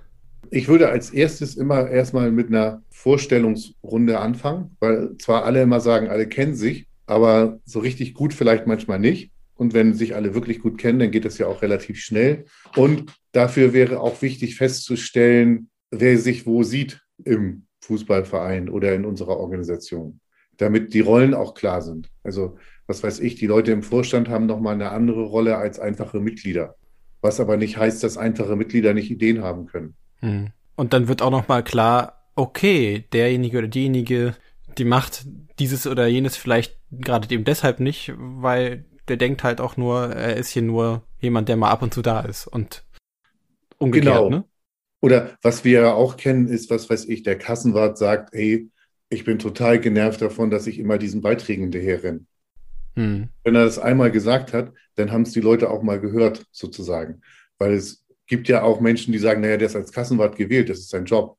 Ich 0.49 0.67
würde 0.67 0.89
als 0.89 1.09
erstes 1.09 1.55
immer 1.55 1.89
erstmal 1.89 2.31
mit 2.31 2.49
einer 2.49 2.83
Vorstellungsrunde 2.89 4.19
anfangen, 4.19 4.75
weil 4.79 5.17
zwar 5.17 5.45
alle 5.45 5.61
immer 5.61 5.79
sagen, 5.79 6.09
alle 6.09 6.27
kennen 6.27 6.55
sich, 6.55 6.87
aber 7.05 7.59
so 7.65 7.79
richtig 7.79 8.13
gut 8.13 8.33
vielleicht 8.33 8.67
manchmal 8.67 8.99
nicht. 8.99 9.31
Und 9.55 9.73
wenn 9.73 9.93
sich 9.93 10.15
alle 10.15 10.33
wirklich 10.33 10.59
gut 10.59 10.77
kennen, 10.77 10.99
dann 10.99 11.11
geht 11.11 11.25
das 11.25 11.37
ja 11.37 11.47
auch 11.47 11.61
relativ 11.61 11.99
schnell. 11.99 12.45
Und 12.75 13.13
dafür 13.31 13.71
wäre 13.71 14.01
auch 14.01 14.21
wichtig 14.21 14.55
festzustellen, 14.55 15.69
wer 15.91 16.17
sich 16.17 16.45
wo 16.45 16.63
sieht 16.63 17.01
im 17.23 17.65
Fußballverein 17.81 18.69
oder 18.69 18.93
in 18.93 19.05
unserer 19.05 19.37
Organisation, 19.37 20.19
damit 20.57 20.93
die 20.93 21.01
Rollen 21.01 21.33
auch 21.33 21.53
klar 21.53 21.81
sind. 21.81 22.09
Also, 22.23 22.57
was 22.87 23.03
weiß 23.03 23.19
ich, 23.19 23.35
die 23.35 23.47
Leute 23.47 23.71
im 23.71 23.83
Vorstand 23.83 24.29
haben 24.29 24.45
nochmal 24.45 24.73
eine 24.73 24.91
andere 24.91 25.23
Rolle 25.23 25.57
als 25.57 25.79
einfache 25.79 26.19
Mitglieder. 26.19 26.75
Was 27.21 27.39
aber 27.39 27.57
nicht 27.57 27.77
heißt, 27.77 28.03
dass 28.03 28.17
einfache 28.17 28.55
Mitglieder 28.55 28.93
nicht 28.93 29.09
Ideen 29.09 29.41
haben 29.41 29.67
können. 29.67 29.95
Hm. 30.19 30.51
Und 30.75 30.93
dann 30.93 31.07
wird 31.07 31.21
auch 31.21 31.31
nochmal 31.31 31.63
klar, 31.63 32.23
okay, 32.35 33.05
derjenige 33.13 33.59
oder 33.59 33.67
diejenige, 33.67 34.35
die 34.77 34.85
macht 34.85 35.25
dieses 35.59 35.87
oder 35.87 36.07
jenes 36.07 36.35
vielleicht 36.35 36.77
gerade 36.91 37.33
eben 37.33 37.43
deshalb 37.43 37.79
nicht, 37.79 38.13
weil 38.17 38.85
der 39.07 39.17
denkt 39.17 39.43
halt 39.43 39.61
auch 39.61 39.77
nur, 39.77 40.09
er 40.09 40.35
ist 40.37 40.49
hier 40.49 40.61
nur 40.61 41.03
jemand, 41.19 41.49
der 41.49 41.57
mal 41.57 41.69
ab 41.69 41.81
und 41.81 41.93
zu 41.93 42.01
da 42.01 42.21
ist 42.21 42.47
und 42.47 42.83
umgekehrt, 43.77 44.15
genau. 44.15 44.29
ne? 44.29 44.43
Oder 45.01 45.37
was 45.41 45.65
wir 45.65 45.81
ja 45.81 45.93
auch 45.93 46.15
kennen, 46.15 46.47
ist, 46.47 46.69
was 46.69 46.89
weiß 46.89 47.05
ich, 47.09 47.23
der 47.23 47.37
Kassenwart 47.37 47.97
sagt, 47.97 48.33
hey, 48.33 48.69
ich 49.13 49.23
bin 49.23 49.39
total 49.39 49.79
genervt 49.79 50.21
davon, 50.21 50.49
dass 50.49 50.67
ich 50.67 50.79
immer 50.79 50.97
diesen 50.97 51.21
Beiträgen 51.21 51.63
hinterher 51.63 52.19
Hm. 52.95 53.29
Wenn 53.43 53.55
er 53.55 53.65
das 53.65 53.79
einmal 53.79 54.11
gesagt 54.11 54.53
hat, 54.53 54.71
dann 54.95 55.11
haben 55.11 55.23
es 55.23 55.31
die 55.31 55.41
Leute 55.41 55.69
auch 55.69 55.81
mal 55.81 55.99
gehört, 55.99 56.45
sozusagen. 56.51 57.21
Weil 57.57 57.73
es 57.73 58.05
gibt 58.27 58.47
ja 58.47 58.61
auch 58.61 58.81
Menschen, 58.81 59.11
die 59.11 59.19
sagen, 59.19 59.41
naja, 59.41 59.57
der 59.57 59.67
ist 59.67 59.75
als 59.75 59.91
Kassenwart 59.91 60.35
gewählt, 60.35 60.69
das 60.69 60.79
ist 60.79 60.89
sein 60.89 61.05
Job. 61.05 61.37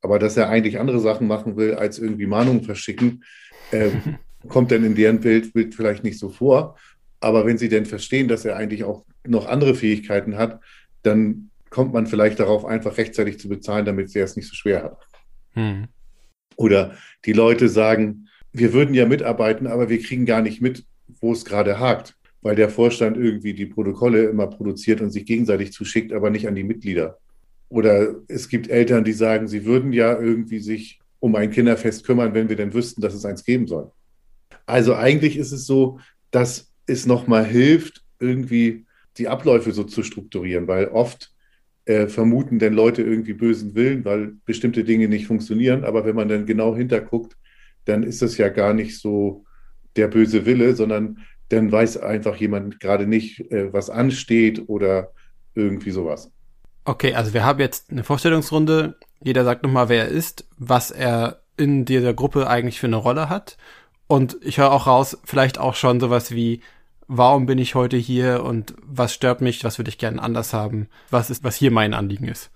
Aber 0.00 0.18
dass 0.18 0.36
er 0.36 0.48
eigentlich 0.48 0.78
andere 0.78 1.00
Sachen 1.00 1.28
machen 1.28 1.56
will, 1.56 1.74
als 1.74 1.98
irgendwie 1.98 2.26
Mahnungen 2.26 2.64
verschicken, 2.64 3.24
äh, 3.70 3.90
kommt 4.48 4.72
dann 4.72 4.84
in 4.84 4.94
deren 4.94 5.20
Bild, 5.20 5.52
Bild 5.52 5.74
vielleicht 5.74 6.02
nicht 6.02 6.18
so 6.18 6.28
vor. 6.28 6.76
Aber 7.20 7.46
wenn 7.46 7.58
sie 7.58 7.68
denn 7.68 7.86
verstehen, 7.86 8.28
dass 8.28 8.44
er 8.44 8.56
eigentlich 8.56 8.84
auch 8.84 9.04
noch 9.26 9.46
andere 9.46 9.74
Fähigkeiten 9.74 10.36
hat, 10.36 10.60
dann 11.02 11.50
kommt 11.70 11.92
man 11.92 12.06
vielleicht 12.06 12.40
darauf, 12.40 12.64
einfach 12.64 12.98
rechtzeitig 12.98 13.38
zu 13.38 13.48
bezahlen, 13.48 13.84
damit 13.84 14.10
sie 14.10 14.20
es 14.20 14.36
nicht 14.36 14.48
so 14.48 14.54
schwer 14.54 14.82
hat. 14.82 15.06
Hm. 15.54 15.88
Oder 16.56 16.96
die 17.24 17.32
Leute 17.32 17.68
sagen, 17.68 18.28
wir 18.52 18.72
würden 18.72 18.94
ja 18.94 19.06
mitarbeiten, 19.06 19.66
aber 19.66 19.88
wir 19.88 20.00
kriegen 20.00 20.26
gar 20.26 20.42
nicht 20.42 20.60
mit, 20.60 20.84
wo 21.20 21.32
es 21.32 21.44
gerade 21.44 21.78
hakt, 21.78 22.16
weil 22.42 22.56
der 22.56 22.70
Vorstand 22.70 23.16
irgendwie 23.16 23.54
die 23.54 23.66
Protokolle 23.66 24.24
immer 24.24 24.46
produziert 24.46 25.00
und 25.00 25.10
sich 25.10 25.26
gegenseitig 25.26 25.72
zuschickt, 25.72 26.12
aber 26.12 26.30
nicht 26.30 26.48
an 26.48 26.54
die 26.54 26.64
Mitglieder. 26.64 27.18
Oder 27.68 28.14
es 28.28 28.48
gibt 28.48 28.68
Eltern, 28.68 29.04
die 29.04 29.12
sagen, 29.12 29.48
sie 29.48 29.64
würden 29.64 29.92
ja 29.92 30.18
irgendwie 30.18 30.60
sich 30.60 31.00
um 31.20 31.34
ein 31.34 31.50
Kinderfest 31.50 32.04
kümmern, 32.04 32.34
wenn 32.34 32.48
wir 32.48 32.56
denn 32.56 32.74
wüssten, 32.74 33.00
dass 33.00 33.14
es 33.14 33.24
eins 33.24 33.44
geben 33.44 33.66
soll. 33.66 33.90
Also 34.64 34.94
eigentlich 34.94 35.36
ist 35.36 35.52
es 35.52 35.66
so, 35.66 35.98
dass 36.30 36.72
es 36.86 37.06
nochmal 37.06 37.44
hilft, 37.44 38.02
irgendwie 38.20 38.86
die 39.18 39.28
Abläufe 39.28 39.72
so 39.72 39.84
zu 39.84 40.02
strukturieren, 40.02 40.68
weil 40.68 40.88
oft 40.88 41.32
äh, 41.86 42.08
vermuten 42.08 42.58
denn 42.58 42.74
Leute 42.74 43.02
irgendwie 43.02 43.32
bösen 43.32 43.74
Willen, 43.74 44.04
weil 44.04 44.34
bestimmte 44.44 44.84
Dinge 44.84 45.08
nicht 45.08 45.26
funktionieren. 45.26 45.84
Aber 45.84 46.04
wenn 46.04 46.16
man 46.16 46.28
dann 46.28 46.44
genau 46.44 46.76
hinterguckt, 46.76 47.36
dann 47.84 48.02
ist 48.02 48.22
das 48.22 48.36
ja 48.36 48.48
gar 48.48 48.74
nicht 48.74 48.98
so 48.98 49.44
der 49.94 50.08
böse 50.08 50.44
Wille, 50.44 50.74
sondern 50.74 51.18
dann 51.48 51.70
weiß 51.70 51.98
einfach 51.98 52.36
jemand 52.36 52.80
gerade 52.80 53.06
nicht, 53.06 53.52
äh, 53.52 53.72
was 53.72 53.88
ansteht 53.88 54.68
oder 54.68 55.12
irgendwie 55.54 55.92
sowas. 55.92 56.30
Okay, 56.84 57.14
also 57.14 57.32
wir 57.32 57.44
haben 57.44 57.60
jetzt 57.60 57.90
eine 57.90 58.04
Vorstellungsrunde. 58.04 58.96
Jeder 59.22 59.44
sagt 59.44 59.62
nochmal, 59.62 59.88
wer 59.88 60.04
er 60.04 60.08
ist, 60.08 60.48
was 60.58 60.90
er 60.90 61.40
in 61.56 61.84
dieser 61.84 62.14
Gruppe 62.14 62.48
eigentlich 62.48 62.80
für 62.80 62.86
eine 62.86 62.96
Rolle 62.96 63.28
hat. 63.28 63.56
Und 64.08 64.36
ich 64.42 64.58
höre 64.58 64.72
auch 64.72 64.86
raus, 64.86 65.18
vielleicht 65.24 65.58
auch 65.58 65.74
schon 65.74 65.98
sowas 65.98 66.32
wie, 66.32 66.60
warum 67.08 67.46
bin 67.46 67.58
ich 67.58 67.74
heute 67.74 67.96
hier 67.96 68.42
und 68.44 68.74
was 68.82 69.14
stört 69.14 69.40
mich, 69.40 69.64
was 69.64 69.78
würde 69.78 69.88
ich 69.88 69.98
gerne 69.98 70.22
anders 70.22 70.52
haben, 70.52 70.88
was 71.10 71.30
ist, 71.30 71.44
was 71.44 71.56
hier 71.56 71.70
mein 71.70 71.94
Anliegen 71.94 72.28
ist. 72.28 72.50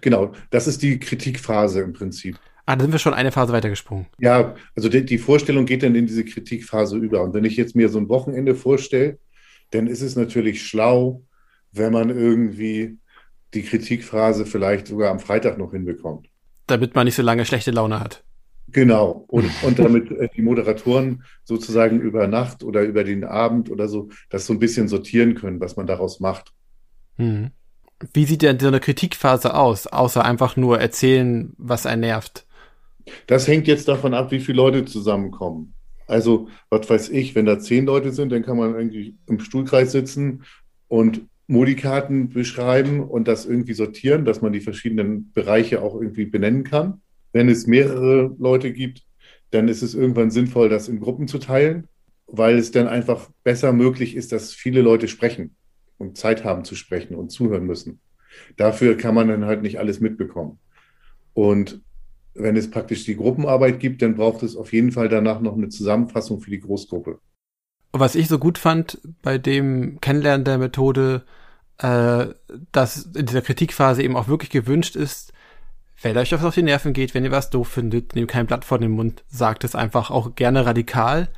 Genau, 0.00 0.32
das 0.50 0.66
ist 0.66 0.82
die 0.82 0.98
Kritikphase 0.98 1.80
im 1.80 1.92
Prinzip. 1.92 2.38
Ah, 2.66 2.76
da 2.76 2.82
sind 2.82 2.92
wir 2.92 2.98
schon 2.98 3.14
eine 3.14 3.30
Phase 3.30 3.52
weitergesprungen. 3.52 4.06
Ja, 4.18 4.54
also 4.74 4.88
die, 4.88 5.04
die 5.04 5.18
Vorstellung 5.18 5.66
geht 5.66 5.82
dann 5.82 5.94
in 5.94 6.06
diese 6.06 6.24
Kritikphase 6.24 6.96
über. 6.96 7.22
Und 7.22 7.34
wenn 7.34 7.44
ich 7.44 7.56
jetzt 7.56 7.76
mir 7.76 7.90
so 7.90 7.98
ein 7.98 8.08
Wochenende 8.08 8.54
vorstelle, 8.54 9.18
dann 9.70 9.86
ist 9.86 10.00
es 10.00 10.16
natürlich 10.16 10.66
schlau, 10.66 11.22
wenn 11.72 11.92
man 11.92 12.08
irgendwie 12.08 12.98
die 13.52 13.62
Kritikphase 13.62 14.46
vielleicht 14.46 14.86
sogar 14.86 15.10
am 15.10 15.20
Freitag 15.20 15.58
noch 15.58 15.72
hinbekommt. 15.72 16.28
Damit 16.66 16.94
man 16.94 17.04
nicht 17.04 17.16
so 17.16 17.22
lange 17.22 17.44
schlechte 17.44 17.70
Laune 17.70 18.00
hat. 18.00 18.24
Genau. 18.68 19.24
Und, 19.28 19.50
und 19.62 19.78
damit 19.78 20.10
äh, 20.10 20.28
die 20.34 20.42
Moderatoren 20.42 21.24
sozusagen 21.44 22.00
über 22.00 22.26
Nacht 22.26 22.64
oder 22.64 22.82
über 22.82 23.04
den 23.04 23.24
Abend 23.24 23.70
oder 23.70 23.88
so 23.88 24.08
das 24.30 24.46
so 24.46 24.52
ein 24.52 24.58
bisschen 24.58 24.88
sortieren 24.88 25.34
können, 25.34 25.60
was 25.60 25.76
man 25.76 25.86
daraus 25.86 26.20
macht. 26.20 26.52
Hm. 27.16 27.50
Wie 28.12 28.24
sieht 28.24 28.42
denn 28.42 28.58
so 28.58 28.68
eine 28.68 28.80
Kritikphase 28.80 29.54
aus, 29.54 29.86
außer 29.86 30.24
einfach 30.24 30.56
nur 30.56 30.80
erzählen, 30.80 31.54
was 31.56 31.86
einen 31.86 32.00
nervt? 32.00 32.46
Das 33.26 33.46
hängt 33.46 33.66
jetzt 33.66 33.88
davon 33.88 34.14
ab, 34.14 34.30
wie 34.30 34.40
viele 34.40 34.56
Leute 34.56 34.84
zusammenkommen. 34.84 35.74
Also, 36.06 36.48
was 36.70 36.88
weiß 36.88 37.08
ich, 37.10 37.34
wenn 37.34 37.46
da 37.46 37.58
zehn 37.58 37.86
Leute 37.86 38.12
sind, 38.12 38.30
dann 38.32 38.42
kann 38.42 38.58
man 38.58 38.74
irgendwie 38.74 39.16
im 39.26 39.40
Stuhlkreis 39.40 39.92
sitzen 39.92 40.42
und 40.88 41.22
Modikarten 41.46 42.30
beschreiben 42.30 43.00
und 43.00 43.28
das 43.28 43.46
irgendwie 43.46 43.74
sortieren, 43.74 44.24
dass 44.24 44.42
man 44.42 44.52
die 44.52 44.60
verschiedenen 44.60 45.32
Bereiche 45.32 45.82
auch 45.82 45.94
irgendwie 45.94 46.26
benennen 46.26 46.64
kann. 46.64 47.02
Wenn 47.34 47.48
es 47.48 47.66
mehrere 47.66 48.34
Leute 48.38 48.72
gibt, 48.72 49.02
dann 49.50 49.66
ist 49.66 49.82
es 49.82 49.94
irgendwann 49.94 50.30
sinnvoll, 50.30 50.68
das 50.68 50.88
in 50.88 51.00
Gruppen 51.00 51.26
zu 51.26 51.38
teilen, 51.38 51.88
weil 52.28 52.56
es 52.56 52.70
dann 52.70 52.86
einfach 52.86 53.28
besser 53.42 53.72
möglich 53.72 54.14
ist, 54.14 54.30
dass 54.30 54.52
viele 54.52 54.82
Leute 54.82 55.08
sprechen 55.08 55.56
und 55.98 56.16
Zeit 56.16 56.44
haben 56.44 56.64
zu 56.64 56.76
sprechen 56.76 57.16
und 57.16 57.30
zuhören 57.30 57.66
müssen. 57.66 57.98
Dafür 58.56 58.96
kann 58.96 59.16
man 59.16 59.26
dann 59.26 59.46
halt 59.46 59.62
nicht 59.62 59.80
alles 59.80 59.98
mitbekommen. 59.98 60.60
Und 61.32 61.82
wenn 62.34 62.56
es 62.56 62.70
praktisch 62.70 63.04
die 63.04 63.16
Gruppenarbeit 63.16 63.80
gibt, 63.80 64.02
dann 64.02 64.14
braucht 64.14 64.44
es 64.44 64.54
auf 64.54 64.72
jeden 64.72 64.92
Fall 64.92 65.08
danach 65.08 65.40
noch 65.40 65.56
eine 65.56 65.68
Zusammenfassung 65.70 66.40
für 66.40 66.50
die 66.50 66.60
Großgruppe. 66.60 67.18
Was 67.90 68.14
ich 68.14 68.28
so 68.28 68.38
gut 68.38 68.58
fand 68.58 69.00
bei 69.22 69.38
dem 69.38 70.00
Kennenlernen 70.00 70.44
der 70.44 70.58
Methode, 70.58 71.24
äh, 71.78 72.26
dass 72.70 73.06
in 73.06 73.26
dieser 73.26 73.42
Kritikphase 73.42 74.04
eben 74.04 74.16
auch 74.16 74.28
wirklich 74.28 74.50
gewünscht 74.50 74.94
ist, 74.94 75.32
Wenn 76.04 76.18
euch 76.18 76.32
was 76.32 76.44
auf 76.44 76.54
die 76.54 76.62
Nerven 76.62 76.92
geht, 76.92 77.14
wenn 77.14 77.24
ihr 77.24 77.30
was 77.30 77.48
doof 77.48 77.66
findet, 77.66 78.14
nehmt 78.14 78.30
kein 78.30 78.44
Blatt 78.44 78.66
vor 78.66 78.78
den 78.78 78.90
Mund, 78.90 79.24
sagt 79.26 79.64
es 79.64 79.74
einfach 79.74 80.10
auch 80.10 80.34
gerne 80.34 80.66
radikal. 80.66 81.28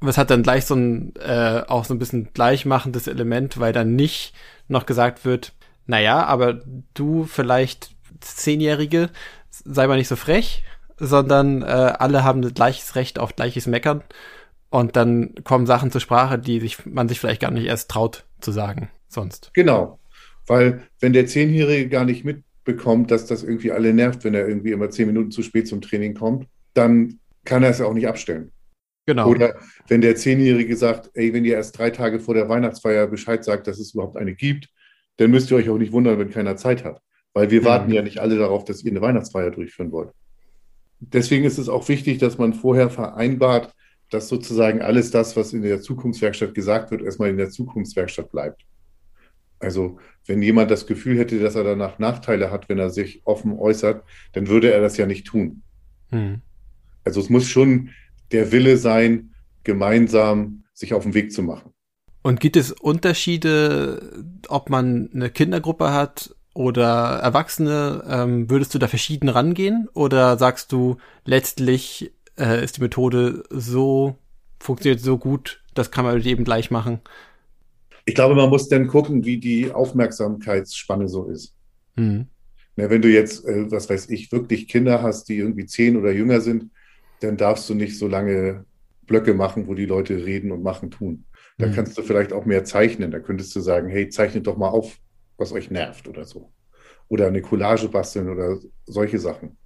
Was 0.00 0.16
hat 0.16 0.30
dann 0.30 0.42
gleich 0.42 0.64
so 0.64 0.74
ein, 0.74 1.14
äh, 1.16 1.62
auch 1.68 1.84
so 1.84 1.92
ein 1.92 1.98
bisschen 1.98 2.30
gleichmachendes 2.32 3.06
Element, 3.06 3.60
weil 3.60 3.74
dann 3.74 3.96
nicht 3.96 4.34
noch 4.66 4.86
gesagt 4.86 5.26
wird, 5.26 5.52
naja, 5.86 6.24
aber 6.24 6.62
du 6.94 7.24
vielleicht 7.24 7.94
Zehnjährige, 8.20 9.10
sei 9.50 9.86
mal 9.86 9.98
nicht 9.98 10.08
so 10.08 10.16
frech, 10.16 10.64
sondern 10.96 11.60
äh, 11.60 11.66
alle 11.66 12.24
haben 12.24 12.54
gleiches 12.54 12.96
Recht 12.96 13.18
auf 13.18 13.36
gleiches 13.36 13.66
Meckern. 13.66 14.02
Und 14.70 14.96
dann 14.96 15.34
kommen 15.44 15.66
Sachen 15.66 15.90
zur 15.90 16.00
Sprache, 16.00 16.38
die 16.38 16.60
sich, 16.60 16.86
man 16.86 17.10
sich 17.10 17.20
vielleicht 17.20 17.42
gar 17.42 17.50
nicht 17.50 17.66
erst 17.66 17.90
traut 17.90 18.24
zu 18.40 18.52
sagen 18.52 18.90
sonst. 19.06 19.50
Genau. 19.52 19.98
Weil 20.46 20.82
wenn 20.98 21.12
der 21.12 21.26
Zehnjährige 21.26 21.90
gar 21.90 22.06
nicht 22.06 22.24
mit 22.24 22.42
bekommt, 22.64 23.10
dass 23.10 23.26
das 23.26 23.42
irgendwie 23.42 23.72
alle 23.72 23.92
nervt, 23.92 24.24
wenn 24.24 24.34
er 24.34 24.48
irgendwie 24.48 24.72
immer 24.72 24.90
zehn 24.90 25.06
Minuten 25.06 25.30
zu 25.30 25.42
spät 25.42 25.68
zum 25.68 25.80
Training 25.80 26.14
kommt, 26.14 26.46
dann 26.72 27.20
kann 27.44 27.62
er 27.62 27.70
es 27.70 27.80
auch 27.80 27.94
nicht 27.94 28.08
abstellen. 28.08 28.50
Genau. 29.06 29.28
Oder 29.28 29.54
wenn 29.88 30.00
der 30.00 30.16
Zehnjährige 30.16 30.76
sagt, 30.76 31.10
ey, 31.14 31.32
wenn 31.34 31.44
ihr 31.44 31.54
erst 31.54 31.78
drei 31.78 31.90
Tage 31.90 32.20
vor 32.20 32.34
der 32.34 32.48
Weihnachtsfeier 32.48 33.06
Bescheid 33.06 33.44
sagt, 33.44 33.66
dass 33.66 33.78
es 33.78 33.92
überhaupt 33.92 34.16
eine 34.16 34.34
gibt, 34.34 34.68
dann 35.18 35.30
müsst 35.30 35.50
ihr 35.50 35.58
euch 35.58 35.68
auch 35.68 35.78
nicht 35.78 35.92
wundern, 35.92 36.18
wenn 36.18 36.30
keiner 36.30 36.56
Zeit 36.56 36.84
hat. 36.84 37.00
Weil 37.34 37.50
wir 37.50 37.60
mhm. 37.60 37.66
warten 37.66 37.92
ja 37.92 38.02
nicht 38.02 38.18
alle 38.18 38.38
darauf, 38.38 38.64
dass 38.64 38.82
ihr 38.82 38.90
eine 38.90 39.02
Weihnachtsfeier 39.02 39.50
durchführen 39.50 39.92
wollt. 39.92 40.10
Deswegen 41.00 41.44
ist 41.44 41.58
es 41.58 41.68
auch 41.68 41.86
wichtig, 41.88 42.18
dass 42.18 42.38
man 42.38 42.54
vorher 42.54 42.88
vereinbart, 42.88 43.74
dass 44.10 44.28
sozusagen 44.28 44.80
alles 44.80 45.10
das, 45.10 45.36
was 45.36 45.52
in 45.52 45.62
der 45.62 45.80
Zukunftswerkstatt 45.80 46.54
gesagt 46.54 46.90
wird, 46.90 47.02
erstmal 47.02 47.30
in 47.30 47.36
der 47.36 47.50
Zukunftswerkstatt 47.50 48.30
bleibt. 48.30 48.62
Also 49.64 49.98
wenn 50.26 50.42
jemand 50.42 50.70
das 50.70 50.86
Gefühl 50.86 51.18
hätte, 51.18 51.38
dass 51.40 51.54
er 51.54 51.64
danach 51.64 51.98
Nachteile 51.98 52.50
hat, 52.50 52.68
wenn 52.68 52.78
er 52.78 52.90
sich 52.90 53.22
offen 53.24 53.58
äußert, 53.58 54.04
dann 54.32 54.48
würde 54.48 54.72
er 54.72 54.80
das 54.80 54.96
ja 54.96 55.06
nicht 55.06 55.26
tun. 55.26 55.62
Mhm. 56.10 56.42
Also 57.04 57.20
es 57.20 57.30
muss 57.30 57.46
schon 57.46 57.90
der 58.32 58.52
Wille 58.52 58.76
sein, 58.76 59.34
gemeinsam 59.64 60.64
sich 60.72 60.94
auf 60.94 61.02
den 61.04 61.14
Weg 61.14 61.32
zu 61.32 61.42
machen. 61.42 61.72
Und 62.22 62.40
gibt 62.40 62.56
es 62.56 62.72
Unterschiede, 62.72 64.24
ob 64.48 64.70
man 64.70 65.10
eine 65.12 65.28
Kindergruppe 65.28 65.92
hat 65.92 66.34
oder 66.54 67.18
Erwachsene? 67.22 68.02
Ähm, 68.08 68.48
würdest 68.48 68.74
du 68.74 68.78
da 68.78 68.88
verschieden 68.88 69.28
rangehen? 69.28 69.88
Oder 69.92 70.38
sagst 70.38 70.72
du, 70.72 70.96
letztlich 71.26 72.12
äh, 72.38 72.64
ist 72.64 72.78
die 72.78 72.80
Methode 72.80 73.44
so, 73.50 74.16
funktioniert 74.58 75.00
so 75.00 75.18
gut, 75.18 75.62
das 75.74 75.90
kann 75.90 76.06
man 76.06 76.18
jedem 76.20 76.44
gleich 76.44 76.70
machen? 76.70 77.00
Ich 78.04 78.14
glaube, 78.14 78.34
man 78.34 78.50
muss 78.50 78.68
dann 78.68 78.86
gucken, 78.86 79.24
wie 79.24 79.38
die 79.38 79.72
Aufmerksamkeitsspanne 79.72 81.08
so 81.08 81.26
ist. 81.28 81.54
Mhm. 81.96 82.26
Ja, 82.76 82.90
wenn 82.90 83.02
du 83.02 83.08
jetzt, 83.08 83.44
äh, 83.46 83.70
was 83.70 83.88
weiß 83.88 84.10
ich, 84.10 84.32
wirklich 84.32 84.68
Kinder 84.68 85.02
hast, 85.02 85.28
die 85.28 85.36
irgendwie 85.36 85.66
zehn 85.66 85.96
oder 85.96 86.10
jünger 86.10 86.40
sind, 86.40 86.70
dann 87.20 87.36
darfst 87.36 87.68
du 87.70 87.74
nicht 87.74 87.98
so 87.98 88.08
lange 88.08 88.64
Blöcke 89.06 89.34
machen, 89.34 89.66
wo 89.66 89.74
die 89.74 89.86
Leute 89.86 90.24
reden 90.24 90.50
und 90.50 90.62
machen, 90.62 90.90
tun. 90.90 91.24
Da 91.58 91.66
mhm. 91.66 91.72
kannst 91.72 91.96
du 91.96 92.02
vielleicht 92.02 92.32
auch 92.32 92.46
mehr 92.46 92.64
zeichnen. 92.64 93.10
Da 93.10 93.20
könntest 93.20 93.54
du 93.54 93.60
sagen, 93.60 93.88
hey, 93.88 94.08
zeichnet 94.08 94.46
doch 94.46 94.56
mal 94.56 94.68
auf, 94.68 94.98
was 95.36 95.52
euch 95.52 95.70
nervt 95.70 96.08
oder 96.08 96.24
so. 96.24 96.52
Oder 97.08 97.28
eine 97.28 97.42
Collage 97.42 97.88
basteln 97.88 98.28
oder 98.28 98.58
solche 98.86 99.18
Sachen. 99.18 99.56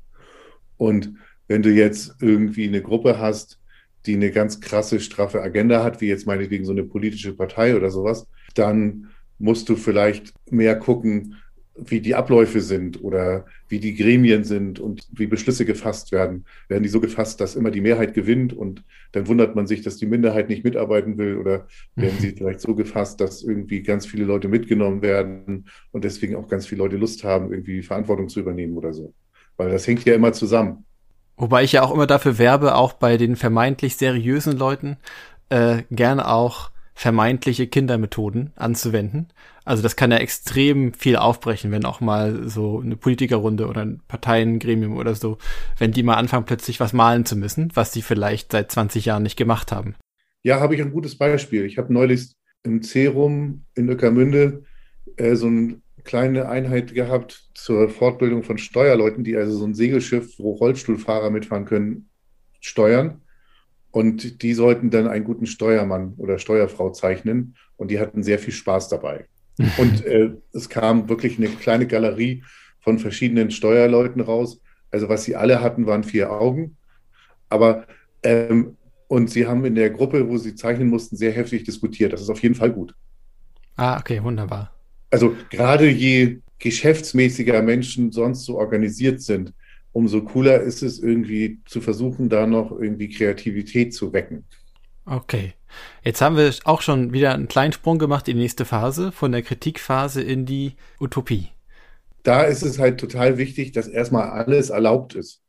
Und 0.76 1.14
wenn 1.46 1.62
du 1.62 1.70
jetzt 1.70 2.16
irgendwie 2.20 2.68
eine 2.68 2.82
Gruppe 2.82 3.18
hast, 3.18 3.57
die 4.06 4.14
eine 4.14 4.30
ganz 4.30 4.60
krasse, 4.60 5.00
straffe 5.00 5.42
Agenda 5.42 5.82
hat, 5.82 6.00
wie 6.00 6.08
jetzt 6.08 6.26
meinetwegen 6.26 6.64
so 6.64 6.72
eine 6.72 6.84
politische 6.84 7.34
Partei 7.34 7.76
oder 7.76 7.90
sowas, 7.90 8.26
dann 8.54 9.08
musst 9.38 9.68
du 9.68 9.76
vielleicht 9.76 10.32
mehr 10.50 10.76
gucken, 10.76 11.36
wie 11.78 12.00
die 12.00 12.14
Abläufe 12.14 12.60
sind 12.60 13.02
oder 13.02 13.46
wie 13.68 13.78
die 13.78 13.94
Gremien 13.94 14.44
sind 14.44 14.80
und 14.80 15.06
wie 15.12 15.26
Beschlüsse 15.26 15.64
gefasst 15.64 16.10
werden. 16.12 16.44
Werden 16.68 16.82
die 16.82 16.88
so 16.88 17.00
gefasst, 17.00 17.40
dass 17.40 17.54
immer 17.54 17.70
die 17.70 17.80
Mehrheit 17.80 18.14
gewinnt 18.14 18.52
und 18.52 18.82
dann 19.12 19.28
wundert 19.28 19.54
man 19.54 19.66
sich, 19.66 19.82
dass 19.82 19.96
die 19.96 20.06
Minderheit 20.06 20.48
nicht 20.48 20.64
mitarbeiten 20.64 21.18
will 21.18 21.36
oder 21.36 21.68
werden 21.94 22.18
sie 22.18 22.32
vielleicht 22.32 22.60
so 22.60 22.74
gefasst, 22.74 23.20
dass 23.20 23.42
irgendwie 23.42 23.82
ganz 23.82 24.06
viele 24.06 24.24
Leute 24.24 24.48
mitgenommen 24.48 25.02
werden 25.02 25.66
und 25.92 26.04
deswegen 26.04 26.34
auch 26.34 26.48
ganz 26.48 26.66
viele 26.66 26.82
Leute 26.82 26.96
Lust 26.96 27.22
haben, 27.24 27.52
irgendwie 27.52 27.82
Verantwortung 27.82 28.28
zu 28.28 28.40
übernehmen 28.40 28.76
oder 28.76 28.92
so. 28.92 29.14
Weil 29.56 29.70
das 29.70 29.86
hängt 29.86 30.04
ja 30.04 30.14
immer 30.14 30.32
zusammen. 30.32 30.84
Wobei 31.38 31.62
ich 31.62 31.72
ja 31.72 31.82
auch 31.82 31.92
immer 31.92 32.06
dafür 32.06 32.36
werbe, 32.38 32.74
auch 32.74 32.92
bei 32.92 33.16
den 33.16 33.36
vermeintlich 33.36 33.96
seriösen 33.96 34.58
Leuten, 34.58 34.96
äh, 35.48 35.82
gerne 35.90 36.28
auch 36.28 36.70
vermeintliche 36.94 37.68
Kindermethoden 37.68 38.52
anzuwenden. 38.56 39.28
Also 39.64 39.84
das 39.84 39.94
kann 39.94 40.10
ja 40.10 40.16
extrem 40.16 40.94
viel 40.94 41.16
aufbrechen, 41.16 41.70
wenn 41.70 41.84
auch 41.84 42.00
mal 42.00 42.48
so 42.48 42.80
eine 42.80 42.96
Politikerrunde 42.96 43.68
oder 43.68 43.82
ein 43.82 44.00
Parteiengremium 44.08 44.96
oder 44.96 45.14
so, 45.14 45.38
wenn 45.78 45.92
die 45.92 46.02
mal 46.02 46.16
anfangen, 46.16 46.44
plötzlich 46.44 46.80
was 46.80 46.92
malen 46.92 47.24
zu 47.24 47.36
müssen, 47.36 47.70
was 47.74 47.92
sie 47.92 48.02
vielleicht 48.02 48.50
seit 48.50 48.72
20 48.72 49.04
Jahren 49.04 49.22
nicht 49.22 49.36
gemacht 49.36 49.70
haben. 49.70 49.94
Ja, 50.42 50.58
habe 50.58 50.74
ich 50.74 50.82
ein 50.82 50.90
gutes 50.90 51.16
Beispiel. 51.16 51.66
Ich 51.66 51.78
habe 51.78 51.92
neulich 51.92 52.32
im 52.64 52.82
Cerum 52.82 53.64
in 53.76 53.88
Öckermünde 53.88 54.64
äh, 55.16 55.36
so 55.36 55.46
eine 55.46 55.80
kleine 56.08 56.48
Einheit 56.48 56.94
gehabt 56.94 57.50
zur 57.52 57.90
Fortbildung 57.90 58.42
von 58.42 58.56
Steuerleuten, 58.56 59.24
die 59.24 59.36
also 59.36 59.58
so 59.58 59.66
ein 59.66 59.74
Segelschiff, 59.74 60.38
wo 60.38 60.52
Rollstuhlfahrer 60.52 61.28
mitfahren 61.28 61.66
können, 61.66 62.08
steuern. 62.60 63.20
Und 63.90 64.40
die 64.42 64.54
sollten 64.54 64.88
dann 64.88 65.06
einen 65.06 65.26
guten 65.26 65.44
Steuermann 65.44 66.14
oder 66.16 66.38
Steuerfrau 66.38 66.92
zeichnen. 66.92 67.56
Und 67.76 67.90
die 67.90 68.00
hatten 68.00 68.22
sehr 68.22 68.38
viel 68.38 68.54
Spaß 68.54 68.88
dabei. 68.88 69.26
Und 69.76 70.02
äh, 70.06 70.30
es 70.54 70.70
kam 70.70 71.10
wirklich 71.10 71.36
eine 71.36 71.48
kleine 71.48 71.86
Galerie 71.86 72.42
von 72.80 72.98
verschiedenen 72.98 73.50
Steuerleuten 73.50 74.22
raus. 74.22 74.62
Also 74.90 75.10
was 75.10 75.24
sie 75.24 75.36
alle 75.36 75.60
hatten, 75.60 75.86
waren 75.86 76.04
vier 76.04 76.32
Augen. 76.32 76.78
Aber 77.50 77.86
ähm, 78.22 78.78
und 79.08 79.28
sie 79.28 79.46
haben 79.46 79.62
in 79.66 79.74
der 79.74 79.90
Gruppe, 79.90 80.26
wo 80.26 80.38
sie 80.38 80.54
zeichnen 80.54 80.88
mussten, 80.88 81.16
sehr 81.16 81.32
heftig 81.32 81.64
diskutiert. 81.64 82.14
Das 82.14 82.22
ist 82.22 82.30
auf 82.30 82.42
jeden 82.42 82.54
Fall 82.54 82.72
gut. 82.72 82.94
Ah, 83.76 83.98
okay, 83.98 84.22
wunderbar. 84.22 84.77
Also 85.10 85.36
gerade 85.50 85.88
je 85.88 86.38
geschäftsmäßiger 86.58 87.62
Menschen 87.62 88.12
sonst 88.12 88.44
so 88.44 88.58
organisiert 88.58 89.20
sind, 89.20 89.52
umso 89.92 90.22
cooler 90.22 90.60
ist 90.60 90.82
es 90.82 90.98
irgendwie 90.98 91.60
zu 91.66 91.80
versuchen, 91.80 92.28
da 92.28 92.46
noch 92.46 92.72
irgendwie 92.72 93.08
Kreativität 93.08 93.94
zu 93.94 94.12
wecken. 94.12 94.44
Okay. 95.06 95.54
Jetzt 96.02 96.20
haben 96.20 96.36
wir 96.36 96.52
auch 96.64 96.82
schon 96.82 97.12
wieder 97.12 97.34
einen 97.34 97.48
kleinen 97.48 97.72
Sprung 97.72 97.98
gemacht 97.98 98.28
in 98.28 98.36
die 98.36 98.42
nächste 98.42 98.64
Phase, 98.64 99.12
von 99.12 99.32
der 99.32 99.42
Kritikphase 99.42 100.22
in 100.22 100.46
die 100.46 100.74
Utopie. 101.00 101.48
Da 102.22 102.42
ist 102.42 102.62
es 102.62 102.78
halt 102.78 102.98
total 103.00 103.38
wichtig, 103.38 103.72
dass 103.72 103.88
erstmal 103.88 104.30
alles 104.30 104.70
erlaubt 104.70 105.14
ist. 105.14 105.42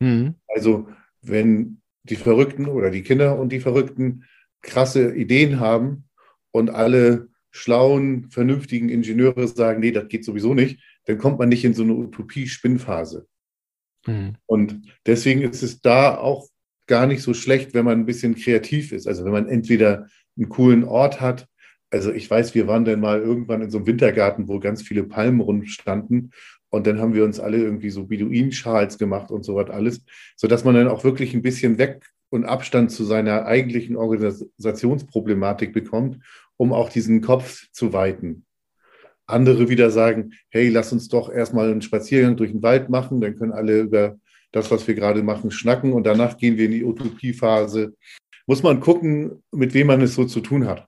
Mhm. 0.00 0.34
Also, 0.48 0.88
wenn 1.22 1.80
die 2.04 2.16
Verrückten 2.16 2.66
oder 2.66 2.90
die 2.90 3.02
Kinder 3.02 3.38
und 3.38 3.50
die 3.50 3.60
Verrückten 3.60 4.24
krasse 4.62 5.14
Ideen 5.14 5.60
haben 5.60 6.08
und 6.50 6.70
alle 6.70 7.28
schlauen, 7.54 8.30
vernünftigen 8.30 8.88
Ingenieure 8.88 9.46
sagen, 9.46 9.78
nee, 9.78 9.92
das 9.92 10.08
geht 10.08 10.24
sowieso 10.24 10.54
nicht, 10.54 10.82
dann 11.04 11.18
kommt 11.18 11.38
man 11.38 11.48
nicht 11.48 11.64
in 11.64 11.72
so 11.72 11.84
eine 11.84 11.94
Utopie-Spinnphase. 11.94 13.28
Mhm. 14.06 14.34
Und 14.46 14.82
deswegen 15.06 15.42
ist 15.42 15.62
es 15.62 15.80
da 15.80 16.18
auch 16.18 16.48
gar 16.88 17.06
nicht 17.06 17.22
so 17.22 17.32
schlecht, 17.32 17.72
wenn 17.72 17.84
man 17.84 18.00
ein 18.00 18.06
bisschen 18.06 18.34
kreativ 18.34 18.90
ist. 18.90 19.06
Also 19.06 19.24
wenn 19.24 19.32
man 19.32 19.48
entweder 19.48 20.08
einen 20.36 20.48
coolen 20.48 20.82
Ort 20.82 21.20
hat. 21.20 21.46
Also 21.90 22.12
ich 22.12 22.28
weiß, 22.28 22.56
wir 22.56 22.66
waren 22.66 22.84
dann 22.84 23.00
mal 23.00 23.20
irgendwann 23.20 23.62
in 23.62 23.70
so 23.70 23.78
einem 23.78 23.86
Wintergarten, 23.86 24.48
wo 24.48 24.58
ganz 24.58 24.82
viele 24.82 25.04
Palmen 25.04 25.40
rumstanden. 25.40 26.32
Und 26.70 26.88
dann 26.88 26.98
haben 26.98 27.14
wir 27.14 27.22
uns 27.22 27.38
alle 27.38 27.58
irgendwie 27.58 27.90
so 27.90 28.06
Beduinschals 28.06 28.98
gemacht 28.98 29.30
und 29.30 29.44
so 29.44 29.54
was 29.54 29.70
alles, 29.70 30.04
sodass 30.34 30.64
man 30.64 30.74
dann 30.74 30.88
auch 30.88 31.04
wirklich 31.04 31.34
ein 31.34 31.42
bisschen 31.42 31.78
weg 31.78 32.04
und 32.30 32.44
Abstand 32.44 32.90
zu 32.90 33.04
seiner 33.04 33.46
eigentlichen 33.46 33.94
Organisationsproblematik 33.94 35.72
bekommt, 35.72 36.18
um 36.56 36.72
auch 36.72 36.88
diesen 36.88 37.20
Kopf 37.20 37.66
zu 37.72 37.92
weiten. 37.92 38.44
Andere 39.26 39.68
wieder 39.68 39.90
sagen, 39.90 40.32
hey, 40.50 40.68
lass 40.68 40.92
uns 40.92 41.08
doch 41.08 41.30
erstmal 41.30 41.70
einen 41.70 41.82
Spaziergang 41.82 42.36
durch 42.36 42.52
den 42.52 42.62
Wald 42.62 42.90
machen, 42.90 43.20
dann 43.20 43.36
können 43.36 43.52
alle 43.52 43.80
über 43.80 44.16
das, 44.52 44.70
was 44.70 44.86
wir 44.86 44.94
gerade 44.94 45.22
machen, 45.22 45.50
schnacken 45.50 45.92
und 45.92 46.04
danach 46.04 46.36
gehen 46.36 46.56
wir 46.56 46.66
in 46.66 46.72
die 46.72 46.84
Utopiephase. 46.84 47.94
Muss 48.46 48.62
man 48.62 48.80
gucken, 48.80 49.42
mit 49.50 49.74
wem 49.74 49.86
man 49.86 50.02
es 50.02 50.14
so 50.14 50.26
zu 50.26 50.40
tun 50.40 50.66
hat. 50.66 50.86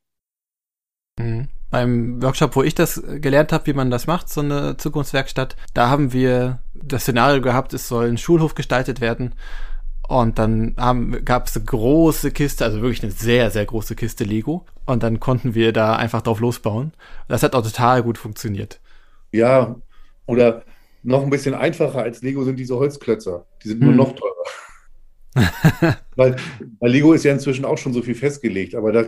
Mhm. 1.19 1.49
Beim 1.71 2.23
Workshop, 2.23 2.55
wo 2.55 2.63
ich 2.63 2.75
das 2.75 3.03
gelernt 3.21 3.53
habe, 3.53 3.67
wie 3.67 3.73
man 3.73 3.91
das 3.91 4.07
macht, 4.07 4.29
so 4.29 4.41
eine 4.41 4.77
Zukunftswerkstatt, 4.77 5.57
da 5.75 5.89
haben 5.89 6.13
wir 6.13 6.61
das 6.75 7.03
Szenario 7.03 7.43
gehabt, 7.43 7.75
es 7.75 7.89
soll 7.89 8.09
ein 8.09 8.19
Schulhof 8.19 8.55
gestaltet 8.55 9.01
werden. 9.01 9.35
Und 10.09 10.39
dann 10.39 10.75
gab 11.25 11.49
es 11.49 11.57
eine 11.57 11.65
große 11.65 12.31
Kiste, 12.31 12.65
also 12.65 12.81
wirklich 12.81 13.03
eine 13.03 13.13
sehr, 13.13 13.51
sehr 13.51 13.65
große 13.65 13.97
Kiste 13.97 14.25
Lego. 14.25 14.65
Und 14.85 15.03
dann 15.03 15.19
konnten 15.19 15.55
wir 15.55 15.73
da 15.73 15.97
einfach 15.97 16.23
drauf 16.23 16.41
losbauen. 16.41 16.93
Das 17.29 17.43
hat 17.43 17.55
auch 17.55 17.63
total 17.63 18.03
gut 18.03 18.19
funktioniert. 18.19 18.81
Ja, 19.33 19.77
oder 20.27 20.63
noch 21.03 21.23
ein 21.23 21.31
bisschen 21.31 21.55
einfacher 21.55 22.03
als 22.03 22.23
Lego 22.23 22.45
sind 22.45 22.59
diese 22.59 22.77
Holzklötzer. 22.77 23.47
Die 23.63 23.69
sind 23.69 23.81
nur 23.81 23.91
hm. 23.91 23.97
noch 23.97 24.15
teurer. 24.15 24.33
weil, 26.17 26.37
weil, 26.81 26.91
Lego 26.91 27.13
ist 27.13 27.25
ja 27.25 27.33
inzwischen 27.33 27.65
auch 27.65 27.77
schon 27.77 27.93
so 27.93 28.01
viel 28.01 28.15
festgelegt, 28.15 28.75
aber 28.75 28.91
da, 28.91 29.05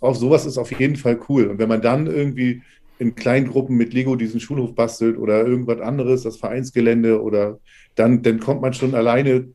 auf 0.00 0.16
sowas 0.16 0.46
ist 0.46 0.56
auf 0.56 0.70
jeden 0.78 0.96
Fall 0.96 1.18
cool. 1.28 1.48
Und 1.48 1.58
wenn 1.58 1.68
man 1.68 1.82
dann 1.82 2.06
irgendwie 2.06 2.62
in 2.98 3.16
kleinen 3.16 3.48
Gruppen 3.48 3.76
mit 3.76 3.92
Lego 3.92 4.14
diesen 4.14 4.40
Schulhof 4.40 4.74
bastelt 4.74 5.18
oder 5.18 5.44
irgendwas 5.44 5.80
anderes, 5.80 6.22
das 6.22 6.36
Vereinsgelände 6.36 7.20
oder 7.20 7.58
dann, 7.96 8.22
dann 8.22 8.38
kommt 8.38 8.62
man 8.62 8.72
schon 8.72 8.94
alleine, 8.94 9.48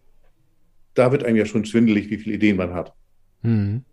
da 0.93 1.11
wird 1.11 1.23
einem 1.23 1.37
ja 1.37 1.45
schon 1.45 1.65
schwindelig, 1.65 2.09
wie 2.09 2.17
viele 2.17 2.35
Ideen 2.35 2.57
man 2.57 2.73
hat. 2.73 2.93
Mhm. 3.41 3.83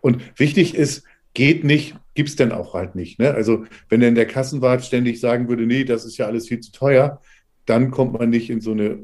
Und 0.00 0.38
wichtig 0.38 0.74
ist, 0.74 1.04
geht 1.34 1.64
nicht, 1.64 1.96
gibt 2.14 2.28
es 2.28 2.36
denn 2.36 2.52
auch 2.52 2.74
halt 2.74 2.94
nicht. 2.94 3.18
Ne? 3.18 3.32
Also 3.32 3.64
wenn 3.88 4.00
denn 4.00 4.14
der 4.14 4.26
Kassenwart 4.26 4.84
ständig 4.84 5.20
sagen 5.20 5.48
würde, 5.48 5.66
nee, 5.66 5.84
das 5.84 6.04
ist 6.04 6.18
ja 6.18 6.26
alles 6.26 6.48
viel 6.48 6.60
zu 6.60 6.72
teuer, 6.72 7.20
dann 7.66 7.90
kommt 7.90 8.18
man 8.18 8.30
nicht 8.30 8.50
in 8.50 8.60
so 8.60 8.72
eine 8.72 8.98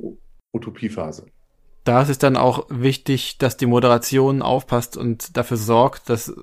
Utopiephase. 0.53 1.27
Da 1.85 2.03
ist 2.03 2.11
es 2.11 2.19
dann 2.19 2.37
auch 2.37 2.67
wichtig, 2.69 3.39
dass 3.39 3.57
die 3.57 3.67
Moderation 3.67 4.43
aufpasst 4.43 4.97
und 4.97 5.37
dafür 5.37 5.57
sorgt, 5.57 6.11
dass 6.11 6.35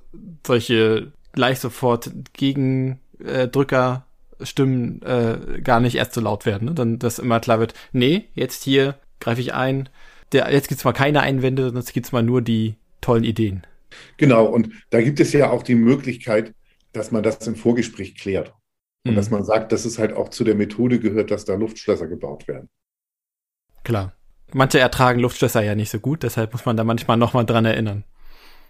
solche 0.45 1.11
gleich 1.33 1.59
sofort 1.59 2.09
Gegendrücker 2.33 4.05
Stimmen 4.41 5.01
äh, 5.03 5.61
gar 5.61 5.79
nicht 5.79 5.95
erst 5.95 6.13
so 6.13 6.21
laut 6.21 6.45
werden. 6.45 6.69
Ne? 6.69 6.73
Dann, 6.73 6.99
dass 6.99 7.19
immer 7.19 7.39
klar 7.39 7.59
wird, 7.59 7.73
nee, 7.91 8.25
jetzt 8.33 8.63
hier 8.63 8.95
greife 9.19 9.41
ich 9.41 9.53
ein, 9.53 9.89
der, 10.31 10.51
jetzt 10.51 10.67
gibt's 10.67 10.83
mal 10.83 10.93
keine 10.93 11.21
Einwände, 11.21 11.63
sondern 11.63 11.83
jetzt 11.83 11.93
gibt's 11.93 12.11
mal 12.11 12.23
nur 12.23 12.41
die 12.41 12.75
tollen 13.01 13.23
Ideen. 13.23 13.65
Genau, 14.17 14.45
und 14.45 14.69
da 14.89 15.01
gibt 15.01 15.19
es 15.19 15.31
ja 15.33 15.49
auch 15.49 15.63
die 15.63 15.75
Möglichkeit, 15.75 16.53
dass 16.91 17.11
man 17.11 17.23
das 17.23 17.45
im 17.47 17.55
Vorgespräch 17.55 18.15
klärt. 18.15 18.53
Und 19.05 19.13
mhm. 19.13 19.15
dass 19.15 19.29
man 19.29 19.43
sagt, 19.43 19.71
dass 19.71 19.85
es 19.85 19.99
halt 19.99 20.13
auch 20.13 20.29
zu 20.29 20.43
der 20.43 20.55
Methode 20.55 20.99
gehört, 20.99 21.31
dass 21.31 21.45
da 21.45 21.55
Luftschlösser 21.55 22.07
gebaut 22.07 22.47
werden. 22.47 22.69
Klar. 23.83 24.13
Manche 24.53 24.79
ertragen 24.79 25.19
Luftschlösser 25.19 25.63
ja 25.63 25.75
nicht 25.75 25.89
so 25.89 25.99
gut, 25.99 26.23
deshalb 26.23 26.53
muss 26.53 26.65
man 26.65 26.77
da 26.77 26.83
manchmal 26.83 27.17
nochmal 27.17 27.45
dran 27.45 27.65
erinnern. 27.65 28.03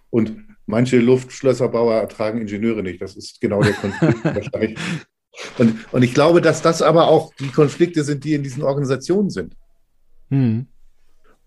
Und 0.09 0.45
manche 0.65 0.99
Luftschlösserbauer 0.99 1.95
ertragen 1.95 2.41
Ingenieure 2.41 2.83
nicht. 2.83 3.01
Das 3.01 3.15
ist 3.15 3.39
genau 3.41 3.61
der 3.61 3.73
Konflikt 3.73 4.23
wahrscheinlich. 4.23 4.77
Und, 5.57 5.93
und 5.93 6.03
ich 6.03 6.13
glaube, 6.13 6.41
dass 6.41 6.61
das 6.61 6.81
aber 6.81 7.07
auch 7.07 7.33
die 7.35 7.49
Konflikte 7.49 8.03
sind, 8.03 8.23
die 8.23 8.33
in 8.33 8.43
diesen 8.43 8.63
Organisationen 8.63 9.29
sind. 9.29 9.55
Mhm. 10.29 10.67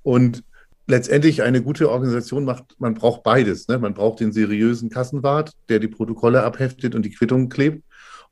Und 0.09 0.43
letztendlich 0.87 1.43
eine 1.43 1.63
gute 1.63 1.91
Organisation 1.91 2.47
macht, 2.47 2.77
man 2.79 2.95
braucht 2.95 3.23
beides. 3.25 3.69
Ne? 3.69 3.79
Man 3.79 3.93
braucht 3.93 4.21
den 4.21 4.33
seriösen 4.33 4.89
Kassenwart, 4.89 5.53
der 5.69 5.81
die 5.81 5.89
Protokolle 5.89 6.45
abheftet 6.45 6.95
und 6.95 7.03
die 7.03 7.11
Quittungen 7.11 7.51
klebt 7.51 7.85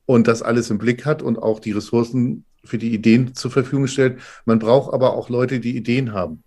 und 0.07 0.27
das 0.27 0.41
alles 0.41 0.71
im 0.71 0.79
Blick 0.79 1.05
hat 1.05 1.21
und 1.21 1.37
auch 1.37 1.59
die 1.59 1.73
Ressourcen 1.73 2.45
für 2.65 2.79
die 2.79 2.95
Ideen 2.95 3.35
zur 3.35 3.51
Verfügung 3.51 3.85
stellt. 3.85 4.19
Man 4.45 4.57
braucht 4.57 4.91
aber 4.91 5.13
auch 5.13 5.29
Leute, 5.29 5.59
die 5.59 5.77
Ideen 5.77 6.13
haben. 6.13 6.41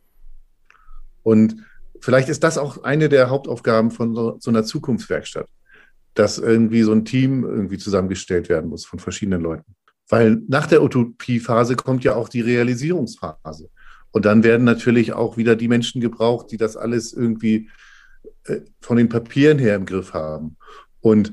Und 1.22 1.64
vielleicht 2.00 2.28
ist 2.28 2.42
das 2.42 2.58
auch 2.58 2.82
eine 2.82 3.08
der 3.08 3.30
Hauptaufgaben 3.30 3.92
von 3.92 4.16
so, 4.16 4.36
so 4.40 4.50
einer 4.50 4.64
Zukunftswerkstatt, 4.64 5.46
dass 6.14 6.38
irgendwie 6.38 6.82
so 6.82 6.90
ein 6.90 7.04
Team 7.04 7.44
irgendwie 7.44 7.78
zusammengestellt 7.78 8.48
werden 8.48 8.68
muss 8.68 8.84
von 8.84 8.98
verschiedenen 8.98 9.42
Leuten. 9.42 9.76
Weil 10.08 10.42
nach 10.48 10.66
der 10.66 10.82
Utopiephase 10.82 11.76
kommt 11.76 12.02
ja 12.02 12.16
auch 12.16 12.28
die 12.28 12.40
Realisierungsphase. 12.40 13.70
Und 14.12 14.24
dann 14.24 14.42
werden 14.42 14.64
natürlich 14.64 15.12
auch 15.12 15.36
wieder 15.36 15.56
die 15.56 15.68
Menschen 15.68 16.00
gebraucht, 16.00 16.50
die 16.50 16.56
das 16.56 16.76
alles 16.76 17.12
irgendwie 17.12 17.68
äh, 18.44 18.60
von 18.80 18.96
den 18.96 19.08
Papieren 19.08 19.58
her 19.58 19.76
im 19.76 19.86
Griff 19.86 20.14
haben. 20.14 20.56
Und 21.00 21.32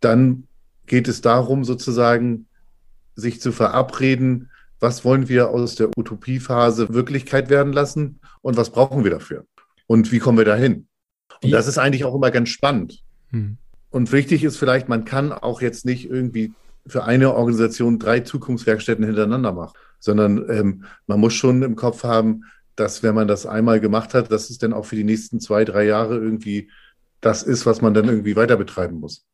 dann 0.00 0.46
geht 0.86 1.08
es 1.08 1.20
darum, 1.20 1.64
sozusagen 1.64 2.46
sich 3.14 3.40
zu 3.40 3.52
verabreden, 3.52 4.50
was 4.80 5.04
wollen 5.04 5.28
wir 5.28 5.50
aus 5.50 5.74
der 5.74 5.90
Utopiephase 5.96 6.92
Wirklichkeit 6.92 7.48
werden 7.48 7.72
lassen 7.72 8.20
und 8.42 8.56
was 8.56 8.70
brauchen 8.70 9.04
wir 9.04 9.10
dafür? 9.10 9.46
Und 9.86 10.12
wie 10.12 10.18
kommen 10.18 10.38
wir 10.38 10.44
dahin? 10.44 10.86
Und 11.42 11.50
das 11.50 11.66
ist 11.66 11.78
eigentlich 11.78 12.04
auch 12.04 12.14
immer 12.14 12.30
ganz 12.30 12.50
spannend. 12.50 13.02
Hm. 13.30 13.56
Und 13.90 14.12
wichtig 14.12 14.44
ist 14.44 14.58
vielleicht, 14.58 14.88
man 14.88 15.04
kann 15.04 15.32
auch 15.32 15.60
jetzt 15.62 15.86
nicht 15.86 16.08
irgendwie 16.08 16.52
für 16.86 17.04
eine 17.04 17.34
Organisation 17.34 17.98
drei 17.98 18.20
Zukunftswerkstätten 18.20 19.04
hintereinander 19.04 19.52
machen 19.52 19.72
sondern 19.98 20.48
ähm, 20.50 20.84
man 21.06 21.20
muss 21.20 21.34
schon 21.34 21.62
im 21.62 21.76
Kopf 21.76 22.04
haben, 22.04 22.44
dass 22.74 23.02
wenn 23.02 23.14
man 23.14 23.28
das 23.28 23.46
einmal 23.46 23.80
gemacht 23.80 24.14
hat, 24.14 24.30
dass 24.30 24.50
es 24.50 24.58
dann 24.58 24.72
auch 24.72 24.84
für 24.84 24.96
die 24.96 25.04
nächsten 25.04 25.40
zwei, 25.40 25.64
drei 25.64 25.84
Jahre 25.84 26.16
irgendwie 26.16 26.70
das 27.20 27.42
ist, 27.42 27.66
was 27.66 27.80
man 27.80 27.94
dann 27.94 28.08
irgendwie 28.08 28.36
weiter 28.36 28.56
betreiben 28.56 29.00
muss. 29.00 29.24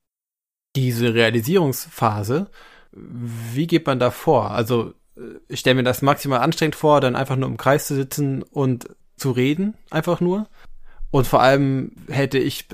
Diese 0.76 1.12
Realisierungsphase, 1.12 2.48
wie 2.92 3.66
geht 3.66 3.86
man 3.86 3.98
da 3.98 4.10
vor? 4.10 4.52
Also 4.52 4.94
ich 5.48 5.60
stelle 5.60 5.76
mir 5.76 5.82
das 5.82 6.02
maximal 6.02 6.40
anstrengend 6.40 6.76
vor, 6.76 7.00
dann 7.00 7.16
einfach 7.16 7.36
nur 7.36 7.48
im 7.48 7.56
Kreis 7.56 7.86
zu 7.86 7.94
sitzen 7.94 8.42
und 8.42 8.88
zu 9.16 9.30
reden, 9.30 9.74
einfach 9.90 10.20
nur. 10.20 10.48
Und 11.10 11.26
vor 11.26 11.42
allem 11.42 11.92
hätte 12.08 12.38
ich 12.38 12.66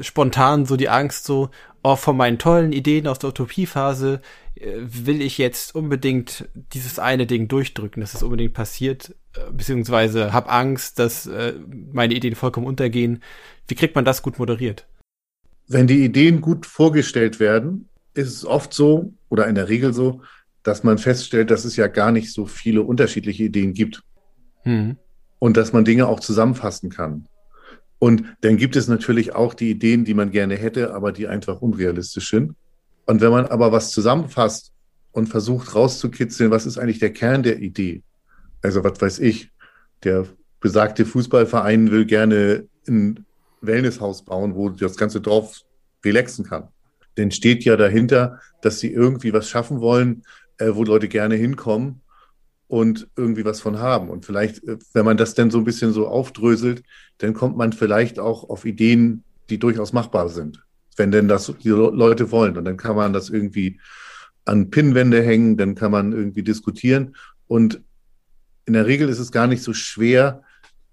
spontan 0.00 0.66
so 0.66 0.76
die 0.76 0.88
Angst, 0.88 1.24
so, 1.24 1.50
oh, 1.84 1.96
von 1.96 2.16
meinen 2.16 2.38
tollen 2.38 2.72
Ideen 2.72 3.06
aus 3.06 3.20
der 3.20 3.30
Utopiephase 3.30 4.20
äh, 4.56 4.72
will 4.84 5.20
ich 5.20 5.38
jetzt 5.38 5.74
unbedingt 5.74 6.48
dieses 6.72 6.98
eine 6.98 7.26
Ding 7.26 7.46
durchdrücken, 7.46 8.00
dass 8.00 8.14
es 8.14 8.22
unbedingt 8.22 8.54
passiert, 8.54 9.14
äh, 9.36 9.52
beziehungsweise 9.52 10.32
habe 10.32 10.48
Angst, 10.48 10.98
dass 10.98 11.26
äh, 11.26 11.52
meine 11.92 12.14
Ideen 12.14 12.34
vollkommen 12.34 12.66
untergehen. 12.66 13.22
Wie 13.68 13.74
kriegt 13.74 13.94
man 13.94 14.04
das 14.04 14.22
gut 14.22 14.38
moderiert? 14.38 14.88
Wenn 15.68 15.86
die 15.86 16.04
Ideen 16.04 16.40
gut 16.40 16.66
vorgestellt 16.66 17.38
werden, 17.38 17.88
ist 18.14 18.28
es 18.28 18.44
oft 18.44 18.72
so 18.74 19.12
oder 19.28 19.46
in 19.46 19.54
der 19.54 19.68
Regel 19.68 19.92
so, 19.92 20.22
dass 20.62 20.84
man 20.84 20.98
feststellt, 20.98 21.50
dass 21.50 21.64
es 21.64 21.76
ja 21.76 21.86
gar 21.86 22.12
nicht 22.12 22.32
so 22.32 22.46
viele 22.46 22.82
unterschiedliche 22.82 23.44
Ideen 23.44 23.74
gibt. 23.74 24.02
Hm. 24.62 24.96
Und 25.38 25.56
dass 25.58 25.74
man 25.74 25.84
Dinge 25.84 26.06
auch 26.06 26.20
zusammenfassen 26.20 26.88
kann. 26.88 27.26
Und 28.04 28.36
dann 28.42 28.58
gibt 28.58 28.76
es 28.76 28.86
natürlich 28.86 29.34
auch 29.34 29.54
die 29.54 29.70
Ideen, 29.70 30.04
die 30.04 30.12
man 30.12 30.30
gerne 30.30 30.56
hätte, 30.56 30.92
aber 30.92 31.10
die 31.10 31.26
einfach 31.26 31.62
unrealistisch 31.62 32.28
sind. 32.28 32.52
Und 33.06 33.22
wenn 33.22 33.30
man 33.30 33.46
aber 33.46 33.72
was 33.72 33.92
zusammenfasst 33.92 34.72
und 35.12 35.30
versucht 35.30 35.74
rauszukitzeln, 35.74 36.50
was 36.50 36.66
ist 36.66 36.76
eigentlich 36.76 36.98
der 36.98 37.14
Kern 37.14 37.42
der 37.42 37.60
Idee? 37.60 38.02
Also 38.60 38.84
was 38.84 39.00
weiß 39.00 39.20
ich, 39.20 39.50
der 40.02 40.26
besagte 40.60 41.06
Fußballverein 41.06 41.90
will 41.90 42.04
gerne 42.04 42.68
ein 42.86 43.24
Wellnesshaus 43.62 44.22
bauen, 44.22 44.54
wo 44.54 44.68
das 44.68 44.98
ganze 44.98 45.22
Dorf 45.22 45.62
relaxen 46.04 46.44
kann. 46.44 46.68
Denn 47.16 47.30
steht 47.30 47.64
ja 47.64 47.74
dahinter, 47.78 48.38
dass 48.60 48.80
sie 48.80 48.92
irgendwie 48.92 49.32
was 49.32 49.48
schaffen 49.48 49.80
wollen, 49.80 50.24
äh, 50.58 50.72
wo 50.74 50.84
Leute 50.84 51.08
gerne 51.08 51.36
hinkommen 51.36 52.02
und 52.68 53.08
irgendwie 53.16 53.44
was 53.44 53.60
von 53.60 53.78
haben. 53.78 54.08
Und 54.08 54.24
vielleicht, 54.24 54.64
äh, 54.64 54.78
wenn 54.92 55.04
man 55.04 55.16
das 55.16 55.34
dann 55.34 55.50
so 55.50 55.58
ein 55.58 55.64
bisschen 55.64 55.92
so 55.92 56.08
aufdröselt, 56.08 56.82
dann 57.18 57.34
kommt 57.34 57.56
man 57.56 57.72
vielleicht 57.72 58.18
auch 58.18 58.48
auf 58.48 58.64
Ideen, 58.64 59.24
die 59.50 59.58
durchaus 59.58 59.92
machbar 59.92 60.28
sind, 60.28 60.64
wenn 60.96 61.10
denn 61.10 61.28
das 61.28 61.52
die 61.62 61.68
Leute 61.68 62.30
wollen. 62.30 62.56
Und 62.56 62.64
dann 62.64 62.76
kann 62.76 62.96
man 62.96 63.12
das 63.12 63.28
irgendwie 63.28 63.78
an 64.44 64.70
Pinnwände 64.70 65.22
hängen, 65.22 65.56
dann 65.56 65.74
kann 65.74 65.90
man 65.90 66.12
irgendwie 66.12 66.42
diskutieren. 66.42 67.16
Und 67.46 67.82
in 68.66 68.72
der 68.72 68.86
Regel 68.86 69.08
ist 69.08 69.18
es 69.18 69.32
gar 69.32 69.46
nicht 69.46 69.62
so 69.62 69.74
schwer, 69.74 70.42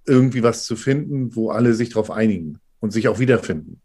irgendwie 0.06 0.44
was 0.44 0.66
zu 0.66 0.76
finden, 0.76 1.36
wo 1.36 1.52
alle 1.52 1.74
sich 1.74 1.90
darauf 1.90 2.12
einigen 2.12 2.60
und 2.80 2.92
sich 2.92 3.08
auch 3.08 3.20
wiederfinden. 3.20 3.82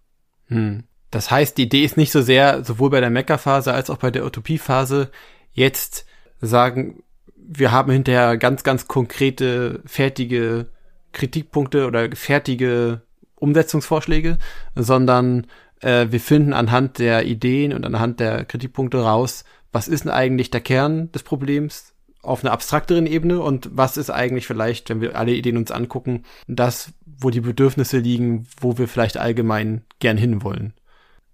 Hm. 0.46 0.84
Das 1.10 1.30
heißt, 1.30 1.56
die 1.56 1.64
Idee 1.64 1.84
ist 1.84 1.96
nicht 1.96 2.10
so 2.10 2.20
sehr, 2.20 2.64
sowohl 2.64 2.90
bei 2.90 3.00
der 3.00 3.10
Mecker-Phase 3.10 3.72
als 3.72 3.90
auch 3.90 3.98
bei 3.98 4.10
der 4.10 4.24
Utopie-Phase, 4.24 5.10
jetzt 5.52 6.04
sagen, 6.40 7.02
wir 7.46 7.72
haben 7.72 7.92
hinterher 7.92 8.36
ganz, 8.36 8.64
ganz 8.64 8.88
konkrete, 8.88 9.82
fertige 9.86 10.66
Kritikpunkte 11.12 11.86
oder 11.86 12.14
fertige 12.14 13.02
Umsetzungsvorschläge, 13.36 14.38
sondern 14.74 15.46
äh, 15.80 16.06
wir 16.10 16.20
finden 16.20 16.52
anhand 16.52 16.98
der 16.98 17.24
Ideen 17.24 17.72
und 17.72 17.84
anhand 17.84 18.20
der 18.20 18.44
Kritikpunkte 18.44 18.98
raus, 18.98 19.44
was 19.72 19.88
ist 19.88 20.04
denn 20.04 20.12
eigentlich 20.12 20.50
der 20.50 20.60
Kern 20.60 21.12
des 21.12 21.22
Problems 21.22 21.94
auf 22.22 22.42
einer 22.42 22.52
abstrakteren 22.52 23.06
Ebene 23.06 23.40
und 23.40 23.70
was 23.72 23.96
ist 23.96 24.10
eigentlich 24.10 24.46
vielleicht, 24.46 24.90
wenn 24.90 25.00
wir 25.00 25.16
alle 25.16 25.32
Ideen 25.32 25.56
uns 25.56 25.70
angucken, 25.70 26.24
das, 26.48 26.92
wo 27.04 27.30
die 27.30 27.40
Bedürfnisse 27.40 27.98
liegen, 27.98 28.46
wo 28.60 28.78
wir 28.78 28.88
vielleicht 28.88 29.16
allgemein 29.16 29.84
gern 30.00 30.16
hinwollen. 30.16 30.74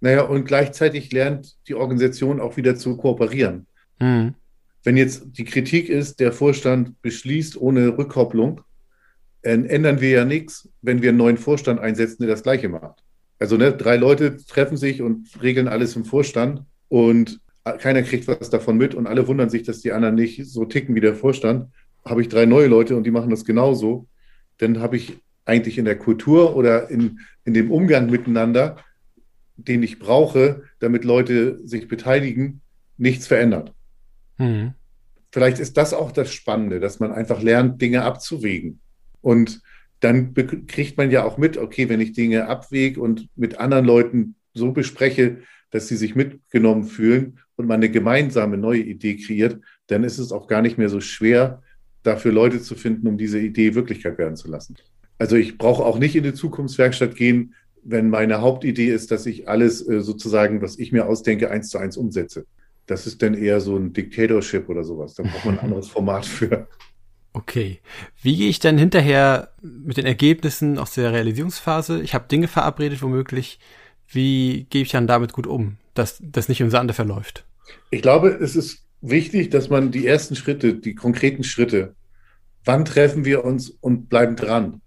Naja, 0.01 0.23
und 0.23 0.45
gleichzeitig 0.45 1.13
lernt 1.13 1.57
die 1.69 1.75
Organisation 1.75 2.41
auch 2.41 2.57
wieder 2.57 2.77
zu 2.77 2.97
kooperieren. 2.97 3.67
Mhm. 4.01 4.35
Wenn 4.85 4.97
jetzt 4.97 5.25
die 5.39 5.45
Kritik 5.45 5.89
ist, 5.89 6.21
der 6.21 6.33
Vorstand 6.33 7.01
beschließt 7.03 7.61
ohne 7.61 7.97
Rückkopplung, 7.97 8.61
ändern 9.43 10.01
wir 10.01 10.11
ja 10.11 10.25
nichts, 10.25 10.69
wenn 10.83 11.03
wir 11.03 11.11
einen 11.11 11.19
neuen 11.19 11.37
Vorstand 11.37 11.81
einsetzen, 11.81 12.23
der 12.23 12.31
das 12.31 12.43
Gleiche 12.43 12.69
macht. 12.69 13.03
Also 13.39 13.57
ne, 13.57 13.73
drei 13.73 13.97
Leute 13.97 14.37
treffen 14.37 14.77
sich 14.77 15.03
und 15.03 15.29
regeln 15.43 15.67
alles 15.67 15.97
im 15.97 16.05
Vorstand 16.05 16.63
und 16.89 17.41
keiner 17.79 18.03
kriegt 18.03 18.27
was 18.29 18.51
davon 18.51 18.77
mit 18.77 18.95
und 18.95 19.07
alle 19.07 19.27
wundern 19.27 19.51
sich, 19.51 19.63
dass 19.63 19.81
die 19.81 19.93
anderen 19.93 20.15
nicht 20.15 20.47
so 20.47 20.65
ticken 20.65 20.95
wie 20.95 21.01
der 21.01 21.15
Vorstand. 21.15 21.73
Habe 22.05 22.21
ich 22.21 22.29
drei 22.29 22.47
neue 22.47 22.67
Leute 22.67 22.97
und 22.97 23.05
die 23.05 23.11
machen 23.11 23.31
das 23.31 23.45
genauso, 23.45 24.09
dann 24.59 24.81
habe 24.81 24.97
ich 24.97 25.19
eigentlich 25.45 25.79
in 25.79 25.85
der 25.85 25.99
Kultur 25.99 26.57
oder 26.57 26.91
in, 26.91 27.21
in 27.45 27.55
dem 27.55 27.71
Umgang 27.71 28.11
miteinander, 28.11 28.77
den 29.57 29.83
ich 29.83 29.99
brauche, 29.99 30.63
damit 30.79 31.05
Leute 31.05 31.61
sich 31.67 31.89
beteiligen, 31.89 32.61
nichts 32.97 33.27
verändert. 33.27 33.73
Mhm. 34.39 34.75
Vielleicht 35.31 35.59
ist 35.59 35.77
das 35.77 35.95
auch 35.95 36.13
das 36.13 36.33
Spannende, 36.33 36.79
dass 36.79 37.01
man 37.01 37.13
einfach 37.13 37.43
lernt, 37.43 37.81
Dinge 37.81 38.03
abzuwägen. 38.03 38.81
Und 39.23 39.63
dann 40.01 40.35
kriegt 40.35 40.99
man 40.99 41.11
ja 41.11 41.25
auch 41.25 41.39
mit, 41.39 41.57
okay, 41.57 41.89
wenn 41.89 42.01
ich 42.01 42.13
Dinge 42.13 42.49
abwäge 42.49 43.01
und 43.01 43.29
mit 43.37 43.59
anderen 43.59 43.85
Leuten 43.85 44.35
so 44.53 44.73
bespreche, 44.73 45.39
dass 45.71 45.89
sie 45.89 45.97
sich 45.97 46.15
mitgenommen 46.15 46.85
fühlen 46.85 47.39
und 47.57 47.67
man 47.67 47.77
eine 47.77 47.91
gemeinsame 47.91 48.59
neue 48.59 48.83
Idee 48.83 49.17
kreiert, 49.17 49.59
dann 49.87 50.05
ist 50.05 50.19
es 50.19 50.33
auch 50.33 50.49
gar 50.49 50.61
nicht 50.61 50.77
mehr 50.77 50.89
so 50.89 51.01
schwer, 51.01 51.63
dafür 52.03 52.33
Leute 52.33 52.61
zu 52.61 52.75
finden, 52.75 53.07
um 53.07 53.17
diese 53.17 53.39
Idee 53.39 53.75
Wirklichkeit 53.75 54.19
werden 54.19 54.37
zu 54.37 54.49
lassen. 54.49 54.77
Also 55.19 55.37
ich 55.37 55.57
brauche 55.57 55.85
auch 55.85 55.99
nicht 55.99 56.17
in 56.17 56.25
die 56.25 56.35
Zukunftswerkstatt 56.35 57.15
gehen, 57.15 57.55
wenn 57.85 58.11
meine 58.11 58.41
Hauptidee 58.41 58.89
ist, 58.89 59.11
dass 59.11 59.25
ich 59.27 59.49
alles 59.49 59.87
äh, 59.87 60.01
sozusagen, 60.01 60.63
was 60.63 60.79
ich 60.79 60.93
mir 60.93 61.07
ausdenke, 61.07 61.51
eins 61.51 61.69
zu 61.69 61.79
eins 61.79 61.97
umsetze. 61.97 62.47
Das 62.93 63.07
ist 63.07 63.23
dann 63.23 63.35
eher 63.35 63.61
so 63.61 63.77
ein 63.77 63.93
Dictatorship 63.93 64.69
oder 64.69 64.85
sowas. 64.85 65.15
Da 65.15 65.23
braucht 65.23 65.45
man 65.45 65.59
ein 65.59 65.61
anderes 65.65 65.89
Format 65.89 66.27
für. 66.27 66.69
Okay. 67.33 67.81
Wie 68.21 68.37
gehe 68.37 68.49
ich 68.49 68.59
denn 68.59 68.79
hinterher 68.79 69.53
mit 69.63 69.97
den 69.97 70.07
Ergebnissen 70.07 70.79
aus 70.79 70.93
der 70.95 71.13
Realisierungsphase? 71.13 72.03
Ich 72.03 72.15
habe 72.15 72.29
Dinge 72.29 72.49
verabredet, 72.49 73.03
womöglich. 73.03 73.59
Wie 74.07 74.67
gehe 74.69 74.83
ich 74.83 74.91
dann 74.91 75.07
damit 75.07 75.33
gut 75.33 75.47
um, 75.47 75.79
dass 75.95 76.19
das 76.21 76.49
nicht 76.49 76.61
im 76.61 76.71
Sande 76.71 76.93
verläuft? 76.93 77.47
Ich 77.91 78.03
glaube, 78.03 78.29
es 78.29 78.57
ist 78.57 78.85
wichtig, 79.01 79.49
dass 79.51 79.71
man 79.71 79.91
die 79.91 80.07
ersten 80.07 80.37
Schritte, 80.37 80.75
die 80.75 80.95
konkreten 80.95 81.45
Schritte 81.45 81.95
wann 82.65 82.85
treffen 82.85 83.25
wir 83.25 83.45
uns 83.45 83.71
und 83.71 84.09
bleiben 84.09 84.37
dran? 84.37 84.81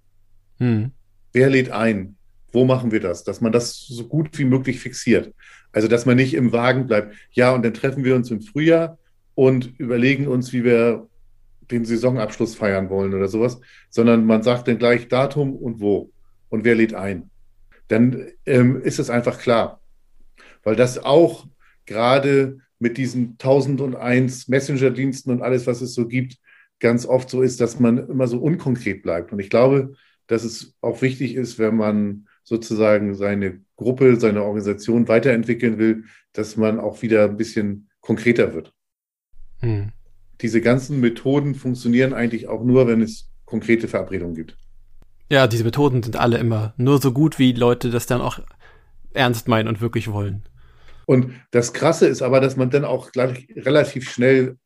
Hm. 0.57 0.91
Wer 1.33 1.49
lädt 1.49 1.71
ein? 1.71 2.17
Wo 2.51 2.65
machen 2.65 2.91
wir 2.91 3.01
das? 3.01 3.23
Dass 3.23 3.41
man 3.41 3.51
das 3.51 3.79
so 3.79 4.07
gut 4.07 4.37
wie 4.37 4.45
möglich 4.45 4.79
fixiert. 4.79 5.33
Also, 5.75 5.89
dass 5.89 6.05
man 6.05 6.15
nicht 6.15 6.33
im 6.33 6.53
Wagen 6.53 6.87
bleibt. 6.87 7.13
Ja, 7.31 7.53
und 7.53 7.65
dann 7.65 7.73
treffen 7.73 8.05
wir 8.05 8.15
uns 8.15 8.31
im 8.31 8.39
Frühjahr 8.41 8.97
und 9.33 9.77
überlegen 9.77 10.25
uns, 10.25 10.53
wie 10.53 10.63
wir 10.63 11.09
den 11.69 11.83
Saisonabschluss 11.83 12.55
feiern 12.55 12.89
wollen 12.89 13.13
oder 13.13 13.27
sowas, 13.27 13.59
sondern 13.89 14.25
man 14.25 14.41
sagt 14.41 14.69
dann 14.69 14.77
gleich 14.77 15.09
Datum 15.09 15.53
und 15.53 15.81
wo 15.81 16.11
und 16.47 16.63
wer 16.63 16.75
lädt 16.75 16.93
ein. 16.93 17.29
Dann 17.89 18.25
ähm, 18.45 18.81
ist 18.83 18.99
es 18.99 19.09
einfach 19.09 19.37
klar. 19.37 19.81
Weil 20.63 20.77
das 20.77 20.97
auch 20.97 21.45
gerade 21.85 22.59
mit 22.79 22.97
diesen 22.97 23.31
1001 23.31 24.47
Messenger-Diensten 24.47 25.29
und 25.29 25.41
alles, 25.41 25.67
was 25.67 25.81
es 25.81 25.93
so 25.93 26.07
gibt, 26.07 26.37
ganz 26.79 27.05
oft 27.05 27.29
so 27.29 27.41
ist, 27.41 27.59
dass 27.59 27.81
man 27.81 27.97
immer 27.97 28.27
so 28.27 28.39
unkonkret 28.39 29.03
bleibt. 29.03 29.33
Und 29.33 29.39
ich 29.39 29.49
glaube, 29.49 29.95
dass 30.27 30.45
es 30.45 30.73
auch 30.79 31.01
wichtig 31.01 31.35
ist, 31.35 31.59
wenn 31.59 31.75
man 31.75 32.27
sozusagen 32.45 33.13
seine 33.13 33.64
Gruppe, 33.75 34.15
seine 34.17 34.43
Organisation 34.43 35.07
weiterentwickeln 35.07 35.77
will, 35.77 36.05
dass 36.33 36.57
man 36.57 36.79
auch 36.79 37.01
wieder 37.01 37.25
ein 37.25 37.37
bisschen 37.37 37.89
konkreter 38.01 38.53
wird. 38.53 38.73
Hm. 39.59 39.91
Diese 40.41 40.61
ganzen 40.61 40.99
Methoden 40.99 41.55
funktionieren 41.55 42.13
eigentlich 42.13 42.47
auch 42.47 42.63
nur, 42.63 42.87
wenn 42.87 43.01
es 43.01 43.31
konkrete 43.45 43.87
Verabredungen 43.87 44.35
gibt. 44.35 44.57
Ja, 45.29 45.47
diese 45.47 45.63
Methoden 45.63 46.03
sind 46.03 46.17
alle 46.17 46.37
immer 46.37 46.73
nur 46.77 47.01
so 47.01 47.11
gut, 47.11 47.39
wie 47.39 47.53
Leute 47.53 47.89
das 47.89 48.05
dann 48.05 48.21
auch 48.21 48.39
ernst 49.13 49.47
meinen 49.47 49.67
und 49.67 49.81
wirklich 49.81 50.11
wollen. 50.11 50.43
Und 51.05 51.31
das 51.51 51.73
Krasse 51.73 52.07
ist 52.07 52.21
aber, 52.21 52.41
dass 52.41 52.57
man 52.57 52.69
dann 52.69 52.85
auch 52.85 53.11
gleich 53.11 53.47
relativ 53.55 54.09
schnell 54.09 54.57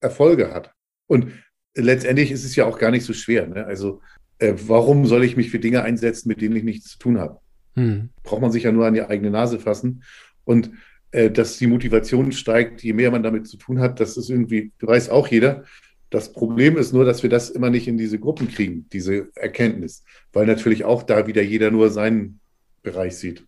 Erfolge 0.00 0.52
hat. 0.52 0.72
Und 1.06 1.32
letztendlich 1.74 2.30
ist 2.30 2.44
es 2.44 2.56
ja 2.56 2.66
auch 2.66 2.78
gar 2.78 2.90
nicht 2.90 3.04
so 3.04 3.12
schwer. 3.12 3.46
Ne? 3.46 3.66
Also 3.66 4.00
äh, 4.38 4.54
warum 4.66 5.06
soll 5.06 5.24
ich 5.24 5.36
mich 5.36 5.50
für 5.50 5.58
Dinge 5.58 5.82
einsetzen, 5.82 6.28
mit 6.28 6.40
denen 6.40 6.56
ich 6.56 6.64
nichts 6.64 6.90
zu 6.90 6.98
tun 6.98 7.18
habe? 7.18 7.40
Hm. 7.74 8.10
Braucht 8.22 8.42
man 8.42 8.52
sich 8.52 8.64
ja 8.64 8.72
nur 8.72 8.86
an 8.86 8.94
die 8.94 9.02
eigene 9.02 9.30
Nase 9.30 9.58
fassen. 9.58 10.02
Und 10.44 10.70
äh, 11.10 11.30
dass 11.30 11.58
die 11.58 11.66
Motivation 11.66 12.32
steigt, 12.32 12.82
je 12.82 12.92
mehr 12.92 13.10
man 13.10 13.22
damit 13.22 13.46
zu 13.46 13.56
tun 13.56 13.80
hat, 13.80 14.00
das 14.00 14.16
ist 14.16 14.30
irgendwie, 14.30 14.72
weiß 14.80 15.08
auch 15.10 15.28
jeder. 15.28 15.64
Das 16.10 16.32
Problem 16.32 16.76
ist 16.76 16.92
nur, 16.92 17.04
dass 17.04 17.22
wir 17.22 17.30
das 17.30 17.50
immer 17.50 17.70
nicht 17.70 17.86
in 17.86 17.98
diese 17.98 18.18
Gruppen 18.18 18.48
kriegen, 18.48 18.86
diese 18.92 19.28
Erkenntnis, 19.34 20.04
weil 20.32 20.46
natürlich 20.46 20.84
auch 20.84 21.02
da 21.02 21.26
wieder 21.26 21.42
jeder 21.42 21.70
nur 21.70 21.90
seinen 21.90 22.40
Bereich 22.82 23.16
sieht. 23.16 23.44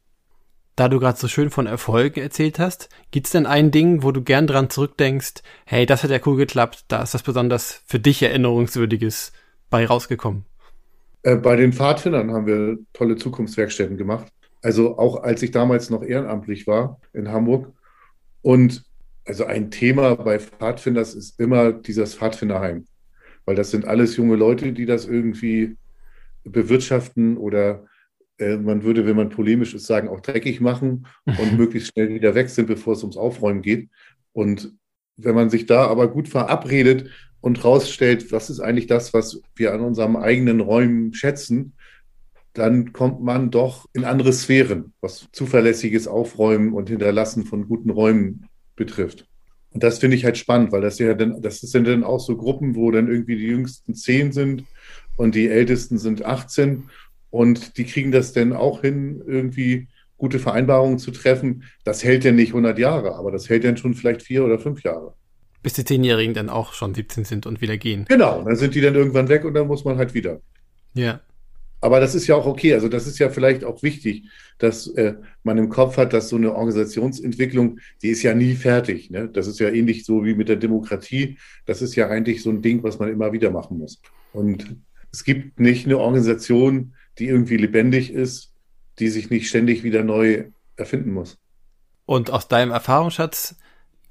Da 0.77 0.89
du 0.89 0.99
gerade 0.99 1.19
so 1.19 1.29
schön 1.29 1.51
von 1.51 1.67
Erfolgen 1.67 2.21
erzählt 2.21 2.59
hast, 2.59 2.89
gibt's 3.11 3.31
denn 3.31 3.47
ein 3.47 3.71
Ding, 3.71 4.03
wo 4.03 4.13
du 4.13 4.23
gern 4.23 4.47
dran 4.47 4.71
zurückdenkst, 4.71 5.43
hey, 5.67 5.85
das 5.85 6.03
hat 6.03 6.11
ja 6.11 6.21
cool 6.25 6.37
geklappt, 6.37 6.85
da 6.89 7.03
ist 7.03 7.13
was 7.13 7.23
besonders 7.23 7.83
für 7.87 7.99
dich 7.99 8.23
Erinnerungswürdiges 8.23 9.33
bei 9.69 9.85
rausgekommen? 9.85 10.45
Äh, 11.23 11.37
bei 11.37 11.57
den 11.57 11.73
Pfadfindern 11.73 12.33
haben 12.33 12.47
wir 12.47 12.79
tolle 12.93 13.17
Zukunftswerkstätten 13.17 13.97
gemacht. 13.97 14.33
Also 14.63 14.99
auch 14.99 15.23
als 15.23 15.43
ich 15.43 15.51
damals 15.51 15.91
noch 15.91 16.03
ehrenamtlich 16.03 16.67
war 16.67 17.01
in 17.13 17.31
Hamburg. 17.31 17.73
Und 18.43 18.85
also 19.27 19.45
ein 19.45 19.71
Thema 19.71 20.17
bei 20.17 20.39
Pfadfinders 20.39 21.15
ist 21.15 21.39
immer 21.39 21.73
dieses 21.73 22.15
Pfadfinderheim. 22.15 22.87
Weil 23.45 23.57
das 23.57 23.71
sind 23.71 23.85
alles 23.85 24.17
junge 24.17 24.37
Leute, 24.37 24.73
die 24.73 24.87
das 24.87 25.07
irgendwie 25.07 25.77
bewirtschaften 26.45 27.37
oder 27.37 27.87
äh, 28.39 28.57
man 28.57 28.83
würde, 28.83 29.07
wenn 29.07 29.17
man 29.17 29.29
polemisch 29.29 29.75
ist, 29.75 29.87
sagen, 29.87 30.09
auch 30.09 30.21
dreckig 30.21 30.61
machen 30.61 31.07
und 31.27 31.59
möglichst 31.59 31.93
schnell 31.93 32.11
wieder 32.11 32.35
weg 32.35 32.49
sind, 32.49 32.67
bevor 32.67 32.95
es 32.95 33.03
ums 33.03 33.17
Aufräumen 33.17 33.63
geht. 33.63 33.89
Und 34.33 34.75
wenn 35.25 35.35
man 35.35 35.51
sich 35.51 35.67
da 35.67 35.87
aber 35.87 36.09
gut 36.09 36.29
verabredet 36.29 37.11
und 37.41 37.65
rausstellt, 37.65 38.33
was 38.33 38.51
ist 38.51 38.61
eigentlich 38.61 38.87
das, 38.87 39.15
was 39.15 39.41
wir 39.57 39.73
an 39.73 39.81
unserem 39.81 40.17
eigenen 40.17 40.61
Räumen 40.61 41.15
schätzen, 41.15 41.75
dann 42.53 42.93
kommt 42.93 43.23
man 43.23 43.51
doch 43.51 43.87
in 43.93 44.05
andere 44.05 44.33
Sphären, 44.33 44.93
was 45.01 45.29
zuverlässiges 45.33 46.09
Aufräumen 46.09 46.73
und 46.73 46.89
Hinterlassen 46.89 47.45
von 47.45 47.69
guten 47.69 47.91
Räumen 47.91 48.49
betrifft. 48.77 49.27
Und 49.73 49.85
das 49.85 50.01
finde 50.01 50.17
ich 50.17 50.25
halt 50.25 50.37
spannend, 50.37 50.73
weil 50.73 50.81
das 50.81 50.99
ja 50.99 51.15
dann, 51.15 51.41
das 51.41 51.61
sind 51.61 51.87
dann 51.87 52.03
auch 52.03 52.19
so 52.19 52.37
Gruppen, 52.37 52.75
wo 52.75 52.91
dann 52.91 53.09
irgendwie 53.09 53.37
die 53.37 53.47
jüngsten 53.47 53.95
zehn 53.95 54.33
sind 54.33 54.65
und 55.17 55.35
die 55.35 55.49
ältesten 55.49 55.99
sind 55.99 56.25
18 56.25 56.91
und 57.31 57.77
die 57.77 57.85
kriegen 57.85 58.11
das 58.11 58.33
dann 58.33 58.53
auch 58.53 58.81
hin, 58.81 59.23
irgendwie 59.25 59.87
gute 60.21 60.39
Vereinbarungen 60.39 60.99
zu 60.99 61.11
treffen. 61.11 61.65
Das 61.83 62.05
hält 62.05 62.25
ja 62.25 62.31
nicht 62.31 62.51
100 62.51 62.79
Jahre, 62.79 63.17
aber 63.17 63.33
das 63.33 63.49
hält 63.49 63.65
dann 63.65 63.77
schon 63.77 63.95
vielleicht 63.95 64.23
vier 64.23 64.45
oder 64.45 64.59
fünf 64.59 64.85
Jahre. 64.85 65.15
Bis 65.63 65.73
die 65.73 65.85
Zehnjährigen 65.85 66.35
dann 66.35 66.49
auch 66.49 66.73
schon 66.75 66.95
17 66.95 67.25
sind 67.25 67.47
und 67.47 67.61
wieder 67.61 67.77
gehen. 67.77 68.05
Genau, 68.09 68.43
dann 68.43 68.57
sind 68.57 68.75
die 68.75 68.81
dann 68.81 68.95
irgendwann 68.95 69.29
weg 69.29 69.45
und 69.45 69.55
dann 69.55 69.67
muss 69.67 69.85
man 69.85 69.97
halt 69.97 70.15
wieder. 70.15 70.41
Ja. 70.95 71.21
Aber 71.83 72.01
das 72.01 72.15
ist 72.15 72.27
ja 72.27 72.35
auch 72.35 72.47
okay. 72.47 72.75
Also 72.75 72.89
das 72.89 73.07
ist 73.07 73.19
ja 73.19 73.31
vielleicht 73.31 73.65
auch 73.65 73.83
wichtig, 73.83 74.25
dass 74.59 74.87
äh, 74.89 75.15
man 75.43 75.57
im 75.57 75.71
Kopf 75.71 75.97
hat, 75.97 76.13
dass 76.13 76.29
so 76.29 76.37
eine 76.37 76.55
Organisationsentwicklung, 76.55 77.79
die 78.03 78.09
ist 78.09 78.23
ja 78.23 78.35
nie 78.35 78.55
fertig. 78.55 79.11
Ne? 79.11 79.29
Das 79.29 79.47
ist 79.47 79.59
ja 79.59 79.71
ähnlich 79.71 80.05
so 80.05 80.25
wie 80.25 80.35
mit 80.35 80.51
der 80.51 80.57
Demokratie. 80.57 81.39
Das 81.65 81.81
ist 81.81 81.97
ja 81.97 82.09
eigentlich 82.09 82.43
so 82.43 82.51
ein 82.51 82.61
Ding, 82.61 82.83
was 82.83 82.99
man 82.99 83.11
immer 83.11 83.33
wieder 83.33 83.51
machen 83.51 83.79
muss. 83.79 84.03
Und 84.33 84.77
es 85.13 85.25
gibt 85.25 85.59
nicht 85.59 85.87
eine 85.87 85.99
Organisation, 85.99 86.95
die 87.19 87.29
irgendwie 87.29 87.57
lebendig 87.57 88.13
ist, 88.13 88.50
die 89.01 89.09
sich 89.09 89.31
nicht 89.31 89.49
ständig 89.49 89.83
wieder 89.83 90.05
neu 90.05 90.45
erfinden 90.77 91.13
muss. 91.13 91.39
Und 92.07 92.31
aus 92.31 92.49
deinem 92.49 92.71
Erfahrungsschatz 92.71 93.57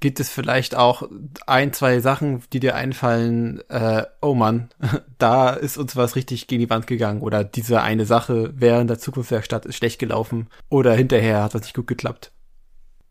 Gibt 0.00 0.18
es 0.18 0.30
vielleicht 0.30 0.74
auch 0.74 1.10
ein, 1.46 1.74
zwei 1.74 2.00
Sachen, 2.00 2.42
die 2.54 2.60
dir 2.60 2.74
einfallen, 2.74 3.60
äh, 3.68 4.04
oh 4.22 4.34
Mann, 4.34 4.70
da 5.18 5.50
ist 5.50 5.76
uns 5.76 5.94
was 5.94 6.16
richtig 6.16 6.46
gegen 6.46 6.62
die 6.62 6.70
Wand 6.70 6.86
gegangen 6.86 7.20
oder 7.20 7.44
diese 7.44 7.82
eine 7.82 8.06
Sache 8.06 8.54
während 8.56 8.88
der 8.88 8.98
Zukunftswerkstatt 8.98 9.66
ist 9.66 9.76
schlecht 9.76 9.98
gelaufen 9.98 10.48
oder 10.70 10.94
hinterher 10.94 11.42
hat 11.42 11.54
was 11.54 11.62
nicht 11.62 11.76
gut 11.76 11.86
geklappt? 11.86 12.32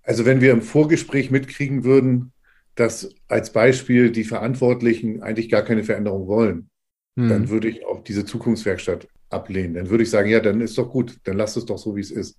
Also 0.02 0.26
wenn 0.26 0.42
wir 0.42 0.52
im 0.52 0.64
Vorgespräch 0.64 1.30
mitkriegen 1.30 1.84
würden, 1.84 2.32
dass 2.74 3.14
als 3.28 3.54
Beispiel 3.54 4.12
die 4.12 4.24
Verantwortlichen 4.24 5.22
eigentlich 5.22 5.50
gar 5.50 5.62
keine 5.62 5.84
Veränderung 5.84 6.26
wollen, 6.26 6.70
hm. 7.16 7.30
dann 7.30 7.50
würde 7.50 7.70
ich 7.70 7.86
auch 7.86 8.04
diese 8.04 8.26
Zukunftswerkstatt 8.26 9.08
ablehnen. 9.30 9.76
Dann 9.76 9.90
würde 9.90 10.04
ich 10.04 10.10
sagen, 10.10 10.30
ja, 10.30 10.40
dann 10.40 10.62
ist 10.62 10.78
doch 10.78 10.90
gut, 10.90 11.18
dann 11.24 11.38
lasst 11.38 11.58
es 11.58 11.66
doch 11.66 11.78
so, 11.78 11.96
wie 11.96 12.02
es 12.02 12.12
ist. 12.12 12.38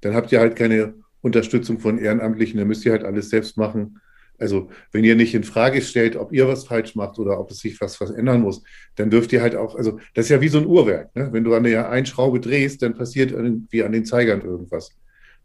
Dann 0.00 0.14
habt 0.14 0.32
ihr 0.32 0.40
halt 0.40 0.56
keine 0.56 0.94
Unterstützung 1.20 1.78
von 1.78 1.98
Ehrenamtlichen, 1.98 2.58
dann 2.58 2.68
müsst 2.68 2.84
ihr 2.84 2.92
halt 2.92 3.04
alles 3.04 3.30
selbst 3.30 3.56
machen. 3.56 4.00
Also 4.38 4.70
wenn 4.90 5.04
ihr 5.04 5.14
nicht 5.14 5.34
in 5.34 5.44
Frage 5.44 5.80
stellt, 5.82 6.16
ob 6.16 6.32
ihr 6.32 6.48
was 6.48 6.64
falsch 6.64 6.96
macht 6.96 7.18
oder 7.18 7.38
ob 7.38 7.50
es 7.52 7.58
sich 7.58 7.80
was, 7.80 8.00
was 8.00 8.10
ändern 8.10 8.40
muss, 8.40 8.62
dann 8.96 9.08
dürft 9.08 9.32
ihr 9.32 9.40
halt 9.40 9.54
auch, 9.54 9.76
also 9.76 10.00
das 10.14 10.26
ist 10.26 10.30
ja 10.30 10.40
wie 10.40 10.48
so 10.48 10.58
ein 10.58 10.66
Uhrwerk. 10.66 11.14
Ne? 11.14 11.28
Wenn 11.32 11.44
du 11.44 11.54
an 11.54 11.62
der 11.62 11.90
einen 11.90 12.06
Schraube 12.06 12.40
drehst, 12.40 12.82
dann 12.82 12.94
passiert 12.94 13.30
irgendwie 13.30 13.84
an 13.84 13.92
den 13.92 14.04
Zeigern 14.04 14.40
irgendwas. 14.40 14.90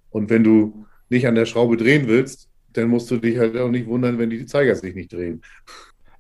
Und 0.10 0.32
wenn 0.32 0.44
du 0.44 0.86
nicht 1.10 1.28
an 1.28 1.36
der 1.36 1.46
Schraube 1.46 1.78
drehen 1.78 2.08
willst, 2.08 2.50
dann 2.74 2.90
musst 2.90 3.12
du 3.12 3.18
dich 3.18 3.38
halt 3.38 3.56
auch 3.58 3.70
nicht 3.70 3.88
wundern, 3.88 4.18
wenn 4.18 4.30
die 4.30 4.46
Zeiger 4.46 4.76
sich 4.76 4.96
nicht 4.96 5.14
drehen. 5.14 5.42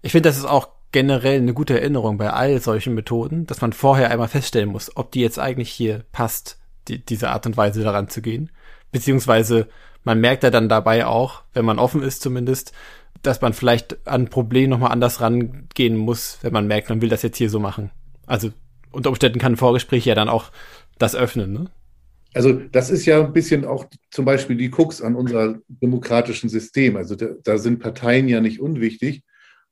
Ich 0.01 0.11
finde, 0.11 0.29
das 0.29 0.37
ist 0.37 0.45
auch 0.45 0.76
generell 0.91 1.37
eine 1.37 1.53
gute 1.53 1.79
Erinnerung 1.79 2.17
bei 2.17 2.29
all 2.31 2.59
solchen 2.61 2.93
Methoden, 2.93 3.45
dass 3.45 3.61
man 3.61 3.73
vorher 3.73 4.09
einmal 4.11 4.27
feststellen 4.27 4.69
muss, 4.69 4.95
ob 4.95 5.11
die 5.11 5.21
jetzt 5.21 5.39
eigentlich 5.39 5.69
hier 5.69 6.03
passt, 6.11 6.57
die, 6.87 7.03
diese 7.03 7.29
Art 7.29 7.45
und 7.45 7.57
Weise 7.57 7.83
daran 7.83 8.09
zu 8.09 8.21
gehen. 8.21 8.51
Beziehungsweise 8.91 9.67
man 10.03 10.21
merkt 10.21 10.43
ja 10.43 10.49
dann 10.49 10.69
dabei 10.69 11.05
auch, 11.05 11.43
wenn 11.53 11.65
man 11.65 11.79
offen 11.79 12.01
ist 12.01 12.21
zumindest, 12.21 12.71
dass 13.21 13.41
man 13.41 13.53
vielleicht 13.53 14.07
an 14.07 14.23
ein 14.23 14.29
Problem 14.29 14.69
nochmal 14.69 14.91
anders 14.91 15.19
rangehen 15.21 15.97
muss, 15.97 16.39
wenn 16.41 16.53
man 16.53 16.67
merkt, 16.67 16.89
man 16.89 17.01
will 17.01 17.09
das 17.09 17.23
jetzt 17.23 17.37
hier 17.37 17.49
so 17.49 17.59
machen. 17.59 17.91
Also 18.25 18.51
unter 18.91 19.09
Umständen 19.09 19.39
kann 19.39 19.53
ein 19.53 19.57
Vorgespräch 19.57 20.05
ja 20.05 20.15
dann 20.15 20.29
auch 20.29 20.51
das 20.97 21.15
öffnen, 21.15 21.51
ne? 21.51 21.69
Also 22.33 22.53
das 22.53 22.89
ist 22.89 23.05
ja 23.05 23.23
ein 23.23 23.33
bisschen 23.33 23.65
auch 23.65 23.85
zum 24.11 24.25
Beispiel 24.25 24.57
die 24.57 24.69
Krux 24.69 25.01
an 25.01 25.15
unser 25.15 25.55
demokratischen 25.67 26.49
System. 26.49 26.95
Also 26.95 27.15
da, 27.15 27.27
da 27.43 27.57
sind 27.57 27.79
Parteien 27.79 28.27
ja 28.27 28.41
nicht 28.41 28.59
unwichtig. 28.59 29.23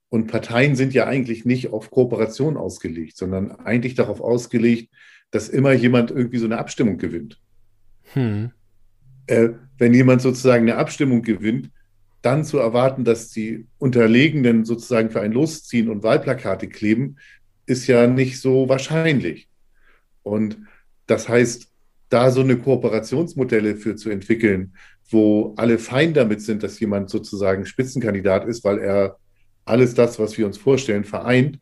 Und 0.09 0.27
Parteien 0.27 0.75
sind 0.75 0.93
ja 0.93 1.07
eigentlich 1.07 1.45
nicht 1.45 1.73
auf 1.73 1.91
Kooperation 1.91 2.57
ausgelegt, 2.57 3.17
sondern 3.17 3.51
eigentlich 3.51 3.95
darauf 3.95 4.21
ausgelegt, 4.21 4.93
dass 5.31 5.49
immer 5.49 5.73
jemand 5.73 6.11
irgendwie 6.11 6.37
so 6.37 6.45
eine 6.45 6.57
Abstimmung 6.57 6.97
gewinnt. 6.97 7.41
Hm 8.13 8.51
äh, 9.27 9.49
wenn 9.77 9.93
jemand 9.93 10.21
sozusagen 10.21 10.63
eine 10.63 10.77
Abstimmung 10.77 11.21
gewinnt, 11.21 11.69
dann 12.21 12.43
zu 12.43 12.57
erwarten, 12.57 13.03
dass 13.03 13.29
die 13.29 13.67
Unterlegenen 13.77 14.65
sozusagen 14.65 15.11
für 15.11 15.21
ein 15.21 15.31
Losziehen 15.31 15.89
und 15.89 16.03
Wahlplakate 16.03 16.67
kleben, 16.67 17.17
ist 17.65 17.87
ja 17.87 18.07
nicht 18.07 18.39
so 18.39 18.69
wahrscheinlich. 18.69 19.47
Und 20.23 20.57
das 21.07 21.29
heißt, 21.29 21.67
da 22.09 22.31
so 22.31 22.41
eine 22.41 22.57
Kooperationsmodelle 22.57 23.75
für 23.75 23.95
zu 23.95 24.09
entwickeln, 24.09 24.73
wo 25.09 25.53
alle 25.57 25.77
fein 25.77 26.13
damit 26.13 26.41
sind, 26.41 26.63
dass 26.63 26.79
jemand 26.79 27.09
sozusagen 27.09 27.65
Spitzenkandidat 27.65 28.45
ist, 28.45 28.63
weil 28.63 28.79
er 28.79 29.17
alles 29.65 29.93
das, 29.93 30.19
was 30.19 30.37
wir 30.37 30.45
uns 30.45 30.57
vorstellen, 30.57 31.03
vereint. 31.03 31.59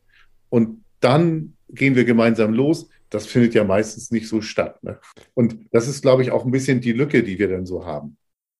Und 0.49 0.83
dann 0.99 1.53
gehen 1.69 1.95
wir 1.95 2.05
gemeinsam 2.05 2.53
los 2.53 2.89
das 3.13 3.27
findet 3.27 3.53
ja 3.53 3.63
meistens 3.63 4.11
nicht 4.11 4.27
so 4.27 4.41
statt. 4.41 4.83
Ne? 4.83 4.99
Und 5.33 5.57
das 5.71 5.87
ist, 5.87 6.01
glaube 6.01 6.23
ich, 6.23 6.31
auch 6.31 6.45
ein 6.45 6.51
bisschen 6.51 6.81
die 6.81 6.93
Lücke, 6.93 7.23
die 7.23 7.37
wir 7.37 7.47
dann 7.47 7.65
so 7.65 7.85
haben. 7.85 8.17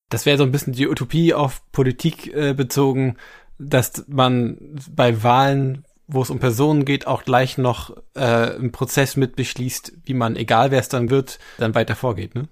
Das 0.10 0.26
wäre 0.26 0.38
so 0.38 0.44
ein 0.44 0.52
bisschen 0.52 0.74
die 0.74 0.88
Utopie 0.88 1.34
auf 1.34 1.64
Politik 1.72 2.34
äh, 2.34 2.54
bezogen, 2.54 3.18
dass 3.58 4.06
man 4.08 4.58
bei 4.92 5.24
Wahlen, 5.24 5.86
wo 6.08 6.22
es 6.22 6.30
um 6.30 6.40
Personen 6.40 6.86
geht, 6.86 7.08
auch 7.08 7.24
gleich 7.24 7.58
noch 7.58 7.98
äh, 8.14 8.20
einen 8.22 8.72
Prozess 8.72 9.16
mit 9.16 9.36
beschließt, 9.36 9.94
wie 10.06 10.14
man, 10.14 10.36
egal 10.36 10.70
wer 10.70 10.80
es 10.80 10.90
dann 10.90 11.10
wird, 11.10 11.40
dann 11.58 11.74
weiter 11.74 11.96
vorgeht, 11.96 12.36
ne? 12.36 12.48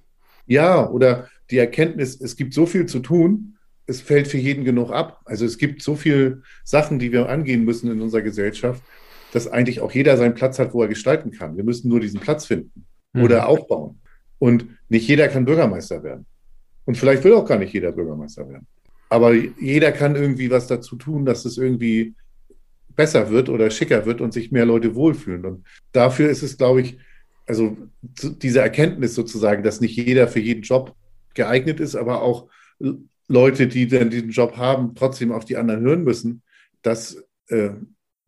Ja, 0.48 0.90
oder 0.90 1.28
die 1.52 1.58
Erkenntnis, 1.58 2.20
es 2.20 2.36
gibt 2.36 2.54
so 2.54 2.66
viel 2.66 2.88
zu 2.88 3.00
tun, 3.00 3.58
es 3.92 4.02
fällt 4.02 4.28
für 4.28 4.38
jeden 4.38 4.64
genug 4.64 4.92
ab. 4.92 5.22
Also 5.26 5.46
es 5.46 5.58
gibt 5.58 5.82
so 5.84 5.96
viele 5.96 6.42
Sachen, 6.64 6.98
die 6.98 7.12
wir 7.12 7.30
angehen 7.30 7.64
müssen 7.66 7.92
in 7.92 8.02
unserer 8.02 8.22
Gesellschaft, 8.22 8.82
dass 9.34 9.48
eigentlich 9.48 9.82
auch 9.82 9.92
jeder 9.92 10.18
seinen 10.18 10.34
Platz 10.34 10.60
hat, 10.60 10.74
wo 10.74 10.82
er 10.82 10.88
gestalten 10.88 11.32
kann. 11.32 11.58
Wir 11.58 11.64
müssen 11.64 11.90
nur 11.90 12.00
diesen 12.00 12.20
Platz 12.20 12.46
finden 12.46 12.86
mhm. 13.14 13.24
oder 13.24 13.48
aufbauen. 13.48 14.00
Und 14.40 14.66
nicht 14.90 15.08
jeder 15.08 15.28
kann 15.28 15.46
Bürgermeister 15.46 16.04
werden. 16.04 16.26
Und 16.86 16.98
vielleicht 16.98 17.24
will 17.24 17.34
auch 17.34 17.46
gar 17.46 17.60
nicht 17.60 17.74
jeder 17.74 17.92
Bürgermeister 17.92 18.50
werden. 18.50 18.66
Aber 19.10 19.34
jeder 19.34 19.92
kann 19.92 20.16
irgendwie 20.16 20.50
was 20.50 20.68
dazu 20.68 20.96
tun, 20.96 21.26
dass 21.26 21.46
es 21.46 21.58
irgendwie 21.58 22.16
besser 22.96 23.30
wird 23.30 23.50
oder 23.50 23.70
schicker 23.70 24.06
wird 24.06 24.22
und 24.22 24.34
sich 24.34 24.52
mehr 24.52 24.66
Leute 24.66 24.96
wohlfühlen. 24.96 25.46
Und 25.46 25.66
dafür 25.92 26.30
ist 26.30 26.44
es, 26.44 26.58
glaube 26.58 26.82
ich, 26.82 26.98
also 27.46 27.78
diese 28.02 28.62
Erkenntnis 28.62 29.16
sozusagen, 29.16 29.64
dass 29.64 29.82
nicht 29.82 29.96
jeder 29.96 30.28
für 30.28 30.40
jeden 30.40 30.62
Job 30.62 30.96
geeignet 31.34 31.80
ist, 31.80 31.96
aber 31.96 32.22
auch 32.22 32.48
Leute, 33.32 33.68
die 33.68 33.88
dann 33.88 34.10
diesen 34.10 34.30
Job 34.30 34.58
haben, 34.58 34.94
trotzdem 34.96 35.32
auf 35.32 35.46
die 35.46 35.58
anderen 35.58 35.82
hören 35.82 36.04
müssen, 36.04 36.42
das 36.82 37.24
äh, 37.48 37.70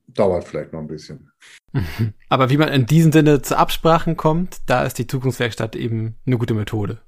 dauert 0.07 0.45
vielleicht 0.45 0.73
noch 0.73 0.79
ein 0.79 0.87
bisschen. 0.87 1.31
Aber 2.29 2.49
wie 2.49 2.57
man 2.57 2.69
in 2.69 2.85
diesem 2.85 3.11
Sinne 3.11 3.41
zu 3.41 3.57
Absprachen 3.57 4.15
kommt, 4.15 4.61
da 4.67 4.85
ist 4.85 4.97
die 4.97 5.07
Zukunftswerkstatt 5.07 5.75
eben 5.75 6.15
eine 6.25 6.37
gute 6.37 6.53
Methode. 6.53 6.99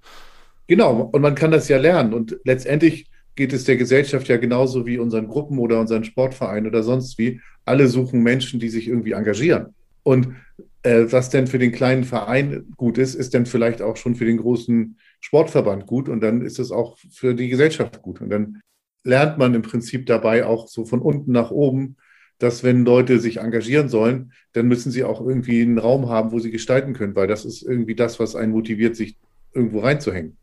Genau, 0.67 1.10
und 1.12 1.21
man 1.21 1.36
kann 1.36 1.51
das 1.51 1.67
ja 1.67 1.77
lernen. 1.77 2.13
Und 2.13 2.38
letztendlich 2.43 3.08
geht 3.36 3.53
es 3.53 3.65
der 3.65 3.77
Gesellschaft 3.77 4.27
ja 4.27 4.38
genauso 4.38 4.86
wie 4.86 4.97
unseren 4.97 5.27
Gruppen 5.27 5.60
oder 5.60 5.79
unseren 5.79 6.03
Sportvereinen 6.03 6.67
oder 6.67 6.84
sonst 6.84 7.17
wie. 7.17 7.41
Alle 7.65 7.88
suchen 7.88 8.23
Menschen, 8.23 8.60
die 8.60 8.69
sich 8.69 8.88
irgendwie 8.88 9.12
engagieren. 9.12 9.75
Und 10.03 10.36
äh, 10.84 11.05
was 11.10 11.29
denn 11.29 11.47
für 11.47 11.60
den 11.60 11.71
kleinen 11.71 12.03
Verein 12.03 12.65
gut 12.77 12.97
ist, 12.97 13.15
ist 13.15 13.34
dann 13.34 13.45
vielleicht 13.45 13.81
auch 13.81 13.97
schon 13.97 14.15
für 14.15 14.25
den 14.25 14.38
großen 14.38 14.97
Sportverband 15.25 15.88
gut 15.88 16.07
und 16.07 16.21
dann 16.21 16.41
ist 16.41 16.59
es 16.59 16.71
auch 16.71 16.97
für 17.09 17.33
die 17.33 17.49
Gesellschaft 17.49 18.03
gut. 18.03 18.21
Und 18.21 18.29
dann 18.29 18.61
lernt 19.03 19.39
man 19.39 19.55
im 19.55 19.63
Prinzip 19.63 20.05
dabei 20.05 20.45
auch 20.45 20.67
so 20.67 20.85
von 20.85 21.01
unten 21.01 21.31
nach 21.31 21.49
oben, 21.49 21.95
dass 22.38 22.63
wenn 22.63 22.85
Leute 22.85 23.19
sich 23.19 23.38
engagieren 23.38 23.89
sollen, 23.89 24.33
dann 24.53 24.67
müssen 24.67 24.91
sie 24.91 25.03
auch 25.03 25.25
irgendwie 25.25 25.63
einen 25.63 25.79
Raum 25.79 26.09
haben, 26.09 26.31
wo 26.31 26.38
sie 26.38 26.51
gestalten 26.51 26.93
können, 26.93 27.15
weil 27.15 27.25
das 27.25 27.43
ist 27.43 27.63
irgendwie 27.63 27.95
das, 27.95 28.19
was 28.19 28.35
einen 28.35 28.51
motiviert, 28.51 28.95
sich 28.95 29.17
irgendwo 29.51 29.79
reinzuhängen. 29.79 30.38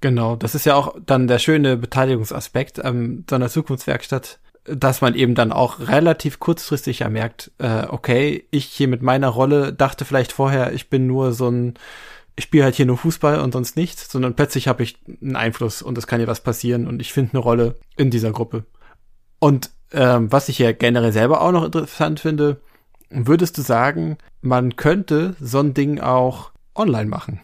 Genau, 0.00 0.36
das 0.36 0.54
ist 0.54 0.66
ja 0.66 0.76
auch 0.76 0.94
dann 1.04 1.26
der 1.26 1.40
schöne 1.40 1.76
Beteiligungsaspekt 1.76 2.84
an 2.84 3.24
so 3.28 3.34
einer 3.34 3.48
Zukunftswerkstatt, 3.48 4.38
dass 4.64 5.00
man 5.00 5.16
eben 5.16 5.34
dann 5.34 5.50
auch 5.50 5.80
relativ 5.80 6.38
kurzfristig 6.38 7.00
ja 7.00 7.08
merkt, 7.08 7.50
äh, 7.58 7.86
okay, 7.88 8.46
ich 8.52 8.66
hier 8.66 8.86
mit 8.86 9.02
meiner 9.02 9.28
Rolle 9.30 9.72
dachte 9.72 10.04
vielleicht 10.04 10.30
vorher, 10.30 10.72
ich 10.74 10.90
bin 10.90 11.08
nur 11.08 11.32
so 11.32 11.48
ein, 11.48 11.74
ich 12.42 12.46
spiele 12.46 12.64
halt 12.64 12.74
hier 12.74 12.86
nur 12.86 12.98
Fußball 12.98 13.40
und 13.40 13.52
sonst 13.52 13.76
nichts, 13.76 14.10
sondern 14.10 14.34
plötzlich 14.34 14.66
habe 14.66 14.82
ich 14.82 14.98
einen 15.22 15.36
Einfluss 15.36 15.80
und 15.80 15.96
es 15.96 16.08
kann 16.08 16.20
ja 16.20 16.26
was 16.26 16.40
passieren 16.40 16.88
und 16.88 17.00
ich 17.00 17.12
finde 17.12 17.34
eine 17.34 17.38
Rolle 17.38 17.76
in 17.96 18.10
dieser 18.10 18.32
Gruppe. 18.32 18.64
Und 19.38 19.70
ähm, 19.92 20.32
was 20.32 20.48
ich 20.48 20.58
ja 20.58 20.72
generell 20.72 21.12
selber 21.12 21.40
auch 21.40 21.52
noch 21.52 21.64
interessant 21.64 22.18
finde, 22.18 22.60
würdest 23.10 23.56
du 23.58 23.62
sagen, 23.62 24.18
man 24.40 24.74
könnte 24.74 25.36
so 25.38 25.60
ein 25.60 25.72
Ding 25.72 26.00
auch 26.00 26.50
online 26.74 27.08
machen? 27.08 27.40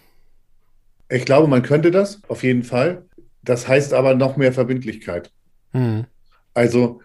Ich 1.08 1.24
glaube, 1.24 1.46
man 1.46 1.62
könnte 1.62 1.92
das, 1.92 2.20
auf 2.26 2.42
jeden 2.42 2.64
Fall. 2.64 3.04
Das 3.42 3.68
heißt 3.68 3.94
aber 3.94 4.16
noch 4.16 4.36
mehr 4.36 4.52
Verbindlichkeit. 4.52 5.30
Mhm. 5.72 6.06
Also 6.54 7.02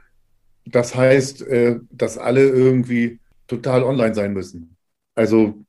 das 0.66 0.96
heißt, 0.96 1.44
äh, 1.44 1.80
dass 1.92 2.18
alle 2.18 2.42
irgendwie 2.42 3.20
total 3.46 3.84
online 3.84 4.16
sein 4.16 4.34
müssen. 4.34 4.73
Also 5.16 5.64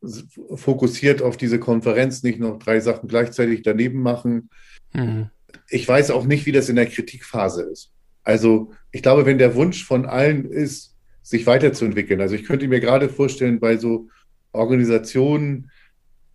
fokussiert 0.55 1.21
auf 1.21 1.37
diese 1.37 1.59
Konferenz, 1.59 2.23
nicht 2.23 2.39
noch 2.39 2.59
drei 2.59 2.81
Sachen 2.81 3.09
gleichzeitig 3.09 3.63
daneben 3.63 4.01
machen. 4.01 4.49
Mhm. 4.93 5.29
Ich 5.69 5.87
weiß 5.87 6.11
auch 6.11 6.25
nicht, 6.25 6.47
wie 6.47 6.53
das 6.53 6.69
in 6.69 6.77
der 6.77 6.87
Kritikphase 6.87 7.63
ist. 7.63 7.93
Also 8.23 8.73
ich 8.91 9.03
glaube, 9.03 9.27
wenn 9.27 9.39
der 9.39 9.55
Wunsch 9.55 9.85
von 9.85 10.07
allen 10.07 10.47
ist, 10.47 10.97
sich 11.23 11.47
weiterzuentwickeln, 11.47 12.21
also 12.21 12.35
ich 12.35 12.45
könnte 12.45 12.69
mir 12.69 12.81
gerade 12.81 13.09
vorstellen, 13.09 13.61
bei 13.61 13.77
so 13.77 14.09
Organisationen, 14.53 15.71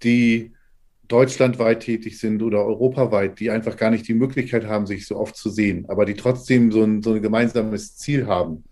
die 0.03 0.53
deutschlandweit 1.07 1.81
tätig 1.81 2.19
sind 2.19 2.41
oder 2.43 2.63
europaweit, 2.63 3.39
die 3.39 3.49
einfach 3.49 3.75
gar 3.75 3.89
nicht 3.89 4.07
die 4.07 4.13
Möglichkeit 4.13 4.67
haben, 4.67 4.85
sich 4.85 5.07
so 5.07 5.17
oft 5.17 5.35
zu 5.35 5.49
sehen, 5.49 5.85
aber 5.89 6.05
die 6.05 6.13
trotzdem 6.13 6.71
so 6.71 6.83
ein, 6.83 7.01
so 7.01 7.13
ein 7.13 7.21
gemeinsames 7.21 7.97
Ziel 7.97 8.27
haben, 8.27 8.63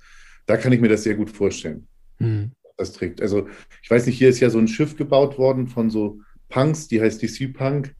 da 0.46 0.58
kann 0.58 0.72
ich 0.72 0.80
mir 0.80 0.90
das 0.90 1.04
sehr 1.04 1.16
gut 1.16 1.32
vorstellen. 1.32 1.88
Mhm. 2.20 2.52
Das 2.78 2.94
trägt. 2.94 3.22
Also 3.22 3.48
ich 3.82 3.90
weiß 3.90 4.06
nicht, 4.06 4.18
hier 4.18 4.30
ist 4.30 4.40
ja 4.40 4.50
so 4.50 4.60
ein 4.60 4.68
Schiff 4.68 4.96
gebaut 4.96 5.38
worden 5.38 5.68
von 5.68 5.90
so 5.90 6.22
Punks, 6.50 6.88
die 6.88 7.02
heißt 7.02 7.22
DC 7.22 7.54
Punk 7.54 7.96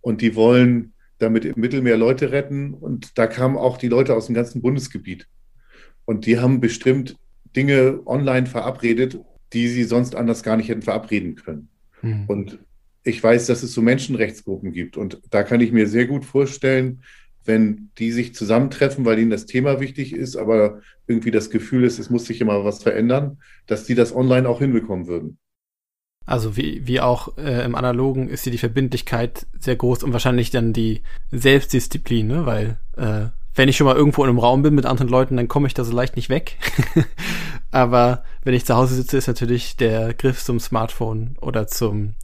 und 0.00 0.22
die 0.22 0.34
wollen 0.34 0.94
damit 1.18 1.44
im 1.44 1.60
Mittelmeer 1.60 1.96
Leute 1.96 2.32
retten 2.32 2.72
und 2.72 3.18
da 3.18 3.26
kamen 3.26 3.56
auch 3.56 3.76
die 3.76 3.88
Leute 3.88 4.14
aus 4.14 4.26
dem 4.26 4.34
ganzen 4.34 4.62
Bundesgebiet 4.62 5.26
und 6.04 6.26
die 6.26 6.38
haben 6.38 6.60
bestimmt 6.60 7.16
Dinge 7.56 8.00
online 8.06 8.46
verabredet, 8.46 9.18
die 9.52 9.68
sie 9.68 9.84
sonst 9.84 10.14
anders 10.14 10.42
gar 10.42 10.56
nicht 10.56 10.68
hätten 10.68 10.82
verabreden 10.82 11.34
können. 11.34 11.68
Mhm. 12.02 12.24
Und 12.26 12.58
ich 13.02 13.22
weiß, 13.22 13.46
dass 13.46 13.62
es 13.62 13.72
so 13.72 13.82
Menschenrechtsgruppen 13.82 14.72
gibt. 14.72 14.96
Und 14.96 15.20
da 15.30 15.42
kann 15.42 15.60
ich 15.60 15.72
mir 15.72 15.86
sehr 15.86 16.06
gut 16.06 16.24
vorstellen, 16.24 17.02
wenn 17.44 17.90
die 17.98 18.12
sich 18.12 18.34
zusammentreffen, 18.34 19.04
weil 19.04 19.18
ihnen 19.18 19.30
das 19.30 19.46
Thema 19.46 19.80
wichtig 19.80 20.12
ist, 20.14 20.36
aber 20.36 20.80
irgendwie 21.06 21.30
das 21.30 21.50
Gefühl 21.50 21.84
ist, 21.84 21.98
es 21.98 22.10
muss 22.10 22.26
sich 22.26 22.40
immer 22.40 22.64
was 22.64 22.82
verändern, 22.82 23.38
dass 23.66 23.84
die 23.84 23.94
das 23.94 24.14
online 24.14 24.48
auch 24.48 24.60
hinbekommen 24.60 25.06
würden. 25.06 25.38
Also 26.26 26.56
wie, 26.56 26.86
wie 26.86 27.00
auch 27.00 27.36
äh, 27.38 27.64
im 27.64 27.74
Analogen 27.74 28.28
ist 28.28 28.44
hier 28.44 28.52
die 28.52 28.58
Verbindlichkeit 28.58 29.46
sehr 29.58 29.74
groß 29.74 30.04
und 30.04 30.12
wahrscheinlich 30.12 30.50
dann 30.50 30.72
die 30.72 31.02
Selbstdisziplin, 31.32 32.26
ne? 32.26 32.46
weil 32.46 32.78
äh, 32.96 33.30
wenn 33.54 33.68
ich 33.68 33.76
schon 33.76 33.86
mal 33.86 33.96
irgendwo 33.96 34.22
in 34.22 34.28
einem 34.28 34.38
Raum 34.38 34.62
bin 34.62 34.74
mit 34.74 34.86
anderen 34.86 35.08
Leuten, 35.08 35.36
dann 35.36 35.48
komme 35.48 35.66
ich 35.66 35.74
da 35.74 35.82
so 35.82 35.92
leicht 35.92 36.16
nicht 36.16 36.28
weg. 36.28 36.56
Aber 37.72 38.22
wenn 38.44 38.54
ich 38.54 38.64
zu 38.64 38.76
Hause 38.76 38.94
sitze, 38.94 39.16
ist 39.16 39.26
natürlich 39.26 39.76
der 39.76 40.14
Griff 40.14 40.44
zum 40.44 40.60
Smartphone 40.60 41.36
oder 41.40 41.66
zum 41.66 42.14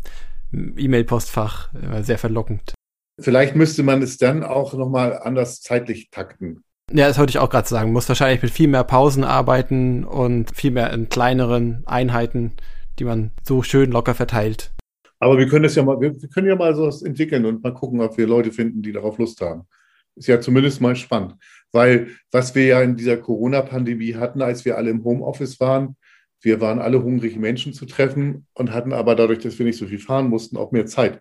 E-Mail-Postfach 0.52 1.74
äh, 1.74 2.02
sehr 2.02 2.18
verlockend. 2.18 2.75
Vielleicht 3.18 3.56
müsste 3.56 3.82
man 3.82 4.02
es 4.02 4.18
dann 4.18 4.42
auch 4.42 4.74
nochmal 4.74 5.18
anders 5.18 5.60
zeitlich 5.60 6.10
takten. 6.10 6.62
Ja, 6.92 7.08
das 7.08 7.18
wollte 7.18 7.30
ich 7.30 7.38
auch 7.38 7.50
gerade 7.50 7.68
sagen. 7.68 7.92
Muss 7.92 8.08
wahrscheinlich 8.08 8.42
mit 8.42 8.52
viel 8.52 8.68
mehr 8.68 8.84
Pausen 8.84 9.24
arbeiten 9.24 10.04
und 10.04 10.54
viel 10.54 10.70
mehr 10.70 10.92
in 10.92 11.08
kleineren 11.08 11.82
Einheiten, 11.86 12.52
die 12.98 13.04
man 13.04 13.32
so 13.42 13.62
schön 13.62 13.90
locker 13.90 14.14
verteilt. 14.14 14.72
Aber 15.18 15.38
wir 15.38 15.48
können 15.48 15.62
das 15.64 15.74
ja 15.74 15.82
mal, 15.82 16.00
wir, 16.00 16.14
wir 16.20 16.28
können 16.28 16.46
ja 16.46 16.56
mal 16.56 16.74
sowas 16.74 17.02
entwickeln 17.02 17.46
und 17.46 17.62
mal 17.62 17.72
gucken, 17.72 18.00
ob 18.00 18.16
wir 18.18 18.26
Leute 18.26 18.52
finden, 18.52 18.82
die 18.82 18.92
darauf 18.92 19.18
Lust 19.18 19.40
haben. 19.40 19.66
Ist 20.14 20.28
ja 20.28 20.40
zumindest 20.40 20.80
mal 20.80 20.94
spannend. 20.94 21.34
Weil 21.72 22.08
was 22.30 22.54
wir 22.54 22.66
ja 22.66 22.82
in 22.82 22.96
dieser 22.96 23.16
Corona-Pandemie 23.16 24.14
hatten, 24.14 24.42
als 24.42 24.64
wir 24.64 24.76
alle 24.76 24.90
im 24.90 25.04
Homeoffice 25.04 25.58
waren, 25.58 25.96
wir 26.42 26.60
waren 26.60 26.78
alle 26.78 27.02
hungrig, 27.02 27.36
Menschen 27.36 27.72
zu 27.72 27.86
treffen 27.86 28.46
und 28.54 28.72
hatten 28.72 28.92
aber 28.92 29.16
dadurch, 29.16 29.40
dass 29.40 29.58
wir 29.58 29.66
nicht 29.66 29.78
so 29.78 29.86
viel 29.86 29.98
fahren 29.98 30.28
mussten, 30.28 30.56
auch 30.56 30.70
mehr 30.70 30.86
Zeit. 30.86 31.20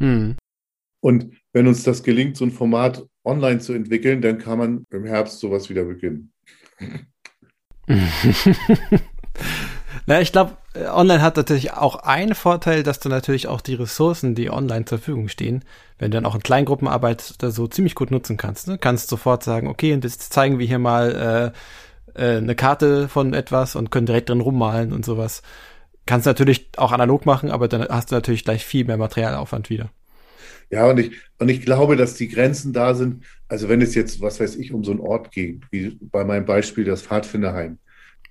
Hm. 0.00 0.36
Und 1.00 1.32
wenn 1.52 1.66
uns 1.66 1.82
das 1.82 2.02
gelingt, 2.02 2.36
so 2.36 2.44
ein 2.44 2.50
Format 2.50 3.06
online 3.24 3.60
zu 3.60 3.72
entwickeln, 3.72 4.20
dann 4.20 4.38
kann 4.38 4.58
man 4.58 4.84
im 4.90 5.04
Herbst 5.04 5.38
sowas 5.40 5.70
wieder 5.70 5.84
beginnen. 5.84 6.32
Na, 10.06 10.20
ich 10.20 10.32
glaube, 10.32 10.56
online 10.74 11.22
hat 11.22 11.36
natürlich 11.36 11.72
auch 11.72 11.96
einen 11.96 12.34
Vorteil, 12.34 12.82
dass 12.82 13.00
du 13.00 13.08
natürlich 13.08 13.46
auch 13.46 13.60
die 13.60 13.74
Ressourcen, 13.74 14.34
die 14.34 14.50
online 14.50 14.84
zur 14.84 14.98
Verfügung 14.98 15.28
stehen, 15.28 15.64
wenn 15.98 16.10
du 16.10 16.16
dann 16.16 16.26
auch 16.26 16.34
in 16.34 16.42
Kleingruppen 16.42 16.88
arbeitest, 16.88 17.42
da 17.42 17.50
so 17.50 17.66
ziemlich 17.66 17.94
gut 17.94 18.10
nutzen 18.10 18.36
kannst. 18.36 18.68
Ne? 18.68 18.78
Kannst 18.78 19.08
sofort 19.08 19.42
sagen, 19.44 19.68
okay, 19.68 19.92
und 19.92 20.04
jetzt 20.04 20.32
zeigen 20.32 20.58
wir 20.58 20.66
hier 20.66 20.78
mal 20.78 21.52
äh, 22.16 22.22
äh, 22.34 22.38
eine 22.38 22.54
Karte 22.54 23.08
von 23.08 23.34
etwas 23.34 23.76
und 23.76 23.90
können 23.90 24.06
direkt 24.06 24.28
drin 24.28 24.40
rummalen 24.40 24.92
und 24.92 25.04
sowas. 25.04 25.42
Kannst 26.06 26.26
natürlich 26.26 26.70
auch 26.76 26.92
analog 26.92 27.26
machen, 27.26 27.50
aber 27.50 27.68
dann 27.68 27.86
hast 27.88 28.10
du 28.10 28.14
natürlich 28.14 28.44
gleich 28.44 28.64
viel 28.64 28.84
mehr 28.86 28.96
Materialaufwand 28.96 29.68
wieder. 29.68 29.90
Ja, 30.70 30.90
und 30.90 30.98
ich, 30.98 31.12
und 31.38 31.48
ich 31.48 31.62
glaube, 31.62 31.96
dass 31.96 32.14
die 32.14 32.28
Grenzen 32.28 32.72
da 32.72 32.94
sind. 32.94 33.24
Also 33.48 33.68
wenn 33.68 33.80
es 33.80 33.94
jetzt, 33.94 34.20
was 34.20 34.38
weiß 34.40 34.56
ich, 34.56 34.72
um 34.72 34.84
so 34.84 34.90
einen 34.90 35.00
Ort 35.00 35.30
geht, 35.30 35.62
wie 35.70 35.98
bei 36.00 36.24
meinem 36.24 36.44
Beispiel 36.44 36.84
das 36.84 37.02
Pfadfinderheim, 37.02 37.78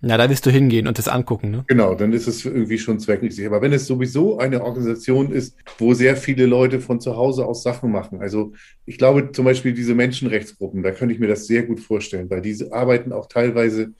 ja, 0.02 0.16
da 0.16 0.30
wirst 0.30 0.46
du 0.46 0.52
hingehen 0.52 0.88
und 0.88 1.00
das 1.00 1.08
angucken, 1.08 1.50
ne? 1.50 1.64
Genau, 1.68 1.96
dann 1.96 2.14
ist 2.14 2.28
es 2.28 2.46
irgendwie 2.46 2.78
schon 2.78 3.00
zweckmäßig. 3.00 3.48
Aber 3.48 3.64
wenn 3.64 3.74
es 3.74 3.88
sowieso 3.88 4.38
eine 4.38 4.64
Organisation 4.64 5.32
ist, 5.32 5.58
wo 5.80 5.96
sehr 5.96 6.16
viele 6.16 6.46
Leute 6.46 6.80
von 6.80 7.02
zu 7.02 7.16
Hause 7.16 7.46
aus 7.46 7.64
Sachen 7.64 7.92
machen, 7.92 8.22
also 8.22 8.54
ich 8.86 9.00
glaube 9.00 9.32
zum 9.32 9.46
Beispiel 9.46 9.74
diese 9.74 9.96
Menschenrechtsgruppen, 9.96 10.84
da 10.84 10.92
könnte 10.92 11.16
ich 11.16 11.20
mir 11.20 11.28
das 11.28 11.48
sehr 11.48 11.64
gut 11.64 11.80
vorstellen, 11.80 12.30
weil 12.30 12.42
diese 12.42 12.72
arbeiten 12.74 13.12
auch 13.12 13.26
teilweise 13.28 13.94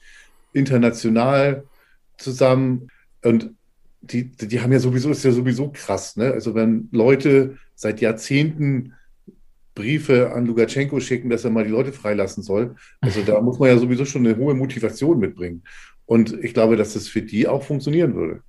international 0.52 1.64
zusammen 2.16 2.88
und 3.24 3.50
die, 4.00 4.30
die 4.30 4.60
haben 4.60 4.72
ja 4.72 4.78
sowieso, 4.78 5.10
ist 5.10 5.24
ja 5.24 5.32
sowieso 5.32 5.70
krass, 5.72 6.16
ne? 6.16 6.32
Also 6.32 6.54
wenn 6.54 6.88
Leute 6.92 7.58
seit 7.78 8.00
Jahrzehnten 8.00 8.94
Briefe 9.74 10.32
an 10.32 10.46
Lugatschenko 10.46 10.98
schicken, 10.98 11.30
dass 11.30 11.44
er 11.44 11.50
mal 11.50 11.62
die 11.62 11.70
Leute 11.70 11.92
freilassen 11.92 12.42
soll. 12.42 12.74
Also 13.00 13.22
da 13.22 13.40
muss 13.40 13.60
man 13.60 13.68
ja 13.68 13.78
sowieso 13.78 14.04
schon 14.04 14.26
eine 14.26 14.36
hohe 14.36 14.54
Motivation 14.54 15.20
mitbringen. 15.20 15.62
Und 16.04 16.32
ich 16.42 16.54
glaube, 16.54 16.76
dass 16.76 16.94
das 16.94 17.06
für 17.06 17.22
die 17.22 17.46
auch 17.46 17.62
funktionieren 17.62 18.16
würde. 18.16 18.42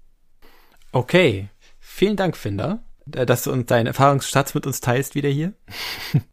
Okay. 0.91 1.49
Vielen 1.79 2.15
Dank, 2.15 2.35
Finder, 2.35 2.83
äh, 3.13 3.27
dass 3.27 3.43
du 3.43 3.51
uns 3.51 3.67
deinen 3.67 3.85
Erfahrungsschatz 3.85 4.55
mit 4.55 4.65
uns 4.65 4.81
teilst 4.81 5.13
wieder 5.13 5.29
hier. 5.29 5.53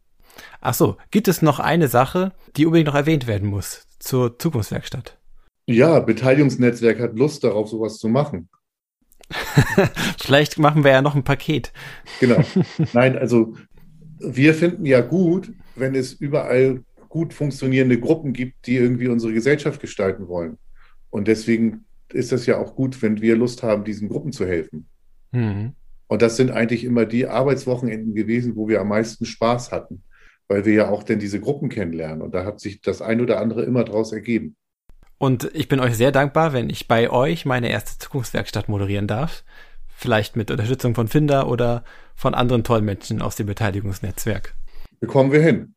Ach 0.63 0.75
so, 0.75 0.97
gibt 1.11 1.29
es 1.29 1.43
noch 1.43 1.61
eine 1.61 1.89
Sache, 1.89 2.33
die 2.57 2.65
unbedingt 2.65 2.87
noch 2.87 2.95
erwähnt 2.95 3.27
werden 3.27 3.49
muss 3.49 3.87
zur 3.99 4.39
Zukunftswerkstatt? 4.39 5.19
Ja, 5.67 6.01
Beteiligungsnetzwerk 6.01 7.01
hat 7.01 7.17
Lust 7.17 7.45
darauf, 7.45 7.69
sowas 7.69 7.99
zu 7.99 8.09
machen. 8.09 8.49
Vielleicht 10.18 10.59
machen 10.59 10.85
wir 10.85 10.93
ja 10.93 11.03
noch 11.03 11.14
ein 11.14 11.24
Paket. 11.24 11.72
Genau. 12.20 12.43
Nein, 12.93 13.18
also 13.18 13.55
wir 14.18 14.55
finden 14.55 14.87
ja 14.87 15.01
gut, 15.01 15.53
wenn 15.74 15.95
es 15.95 16.12
überall 16.12 16.83
gut 17.09 17.35
funktionierende 17.35 17.99
Gruppen 17.99 18.33
gibt, 18.33 18.66
die 18.66 18.77
irgendwie 18.77 19.09
unsere 19.09 19.33
Gesellschaft 19.33 19.81
gestalten 19.81 20.29
wollen. 20.29 20.59
Und 21.11 21.29
deswegen 21.29 21.85
ist 22.12 22.33
das 22.33 22.47
ja 22.47 22.59
auch 22.59 22.74
gut, 22.74 23.01
wenn 23.03 23.20
wir 23.20 23.37
Lust 23.37 23.62
haben, 23.62 23.85
diesen 23.85 24.09
Gruppen 24.09 24.33
zu 24.33 24.47
helfen. 24.47 24.87
Mhm. 25.33 25.72
Und 26.09 26.22
das 26.22 26.37
sind 26.37 26.51
eigentlich 26.51 26.85
immer 26.85 27.05
die 27.05 27.27
Arbeitswochenenden 27.27 28.14
gewesen, 28.14 28.55
wo 28.57 28.68
wir 28.68 28.81
am 28.81 28.89
meisten 28.89 29.24
Spaß 29.24 29.72
hatten, 29.72 30.03
weil 30.47 30.64
wir 30.64 30.72
ja 30.72 30.89
auch 30.89 31.03
denn 31.03 31.18
diese 31.18 31.41
Gruppen 31.41 31.68
kennenlernen. 31.68 32.22
Und 32.22 32.35
da 32.35 32.45
hat 32.45 32.61
sich 32.61 32.81
das 32.81 33.03
ein 33.03 33.20
oder 33.20 33.41
andere 33.41 33.64
immer 33.64 33.85
draus 33.85 34.12
ergeben. 34.12 34.57
Und 35.19 35.51
ich 35.55 35.69
bin 35.69 35.81
euch 35.81 35.97
sehr 35.97 36.12
dankbar, 36.12 36.53
wenn 36.53 36.69
ich 36.69 36.89
bei 36.89 37.11
euch 37.11 37.47
meine 37.47 37.71
erste 37.71 37.99
Zukunftswerkstatt 37.99 38.69
moderieren 38.69 39.07
darf. 39.07 39.45
Vielleicht 39.89 40.37
mit 40.37 40.51
Unterstützung 40.51 40.95
von 40.95 41.09
Finder 41.09 41.49
oder 41.49 41.85
von 42.14 42.35
anderen 42.35 42.64
tollen 42.64 42.85
Menschen 42.85 43.23
aus 43.23 43.37
dem 43.37 43.47
Beteiligungsnetzwerk. 43.47 44.55
Bekommen 45.01 45.33
wir 45.33 45.41
hin. 45.41 45.75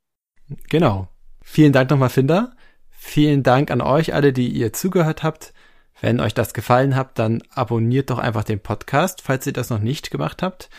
Genau. 0.70 1.08
Vielen 1.42 1.72
Dank 1.72 1.90
nochmal, 1.90 2.10
Finder. 2.10 2.54
Vielen 2.90 3.44
Dank 3.44 3.72
an 3.72 3.82
euch 3.82 4.14
alle, 4.14 4.34
die 4.34 4.50
ihr 4.50 4.74
zugehört 4.74 5.24
habt. 5.24 5.54
Wenn 6.02 6.20
euch 6.20 6.34
das 6.34 6.54
gefallen 6.54 6.96
hat, 6.96 7.18
dann 7.18 7.42
abonniert 7.54 8.10
doch 8.10 8.20
einfach 8.20 8.44
den 8.44 8.60
Podcast, 8.60 9.22
falls 9.22 9.48
ihr 9.48 9.54
das 9.54 9.70
noch 9.70 9.80
nicht 9.80 10.12
gemacht 10.12 10.44
habt. 10.44 10.70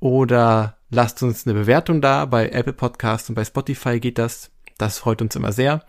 Oder 0.00 0.78
lasst 0.90 1.22
uns 1.22 1.46
eine 1.46 1.54
Bewertung 1.54 2.00
da. 2.00 2.24
Bei 2.24 2.48
Apple 2.48 2.72
Podcast 2.72 3.28
und 3.28 3.34
bei 3.34 3.44
Spotify 3.44 4.00
geht 4.00 4.18
das. 4.18 4.50
Das 4.78 4.98
freut 4.98 5.22
uns 5.22 5.36
immer 5.36 5.52
sehr. 5.52 5.84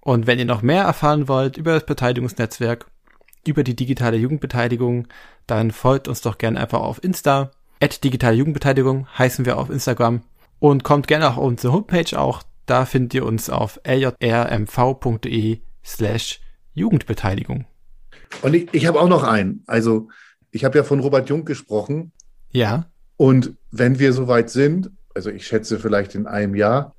Und 0.00 0.26
wenn 0.26 0.38
ihr 0.38 0.44
noch 0.44 0.62
mehr 0.62 0.84
erfahren 0.84 1.28
wollt 1.28 1.56
über 1.56 1.74
das 1.74 1.86
Beteiligungsnetzwerk, 1.86 2.86
über 3.46 3.64
die 3.64 3.76
digitale 3.76 4.16
Jugendbeteiligung, 4.16 5.08
dann 5.46 5.70
folgt 5.70 6.08
uns 6.08 6.20
doch 6.20 6.38
gerne 6.38 6.60
einfach 6.60 6.80
auf 6.80 7.02
Insta. 7.02 7.50
At 7.80 8.04
digitale 8.04 8.36
Jugendbeteiligung 8.36 9.06
heißen 9.18 9.44
wir 9.46 9.58
auf 9.58 9.70
Instagram. 9.70 10.22
Und 10.58 10.84
kommt 10.84 11.06
gerne 11.06 11.28
auch 11.28 11.38
auf 11.38 11.44
unsere 11.44 11.72
Homepage 11.72 12.18
auch. 12.18 12.42
Da 12.66 12.84
findet 12.84 13.14
ihr 13.14 13.24
uns 13.24 13.48
auf 13.48 13.80
ljrmv.de 13.86 15.58
slash 15.84 16.40
Jugendbeteiligung. 16.74 17.64
Und 18.42 18.54
ich, 18.54 18.68
ich 18.72 18.86
habe 18.86 19.00
auch 19.00 19.08
noch 19.08 19.24
einen. 19.24 19.64
Also, 19.66 20.08
ich 20.50 20.64
habe 20.64 20.78
ja 20.78 20.84
von 20.84 21.00
Robert 21.00 21.28
Jung 21.28 21.44
gesprochen. 21.44 22.12
Ja. 22.52 22.86
Und 23.16 23.54
wenn 23.70 23.98
wir 23.98 24.12
soweit 24.12 24.50
sind, 24.50 24.90
also 25.14 25.30
ich 25.30 25.46
schätze 25.46 25.78
vielleicht 25.78 26.14
in 26.14 26.26
einem 26.26 26.54
Jahr, 26.54 26.94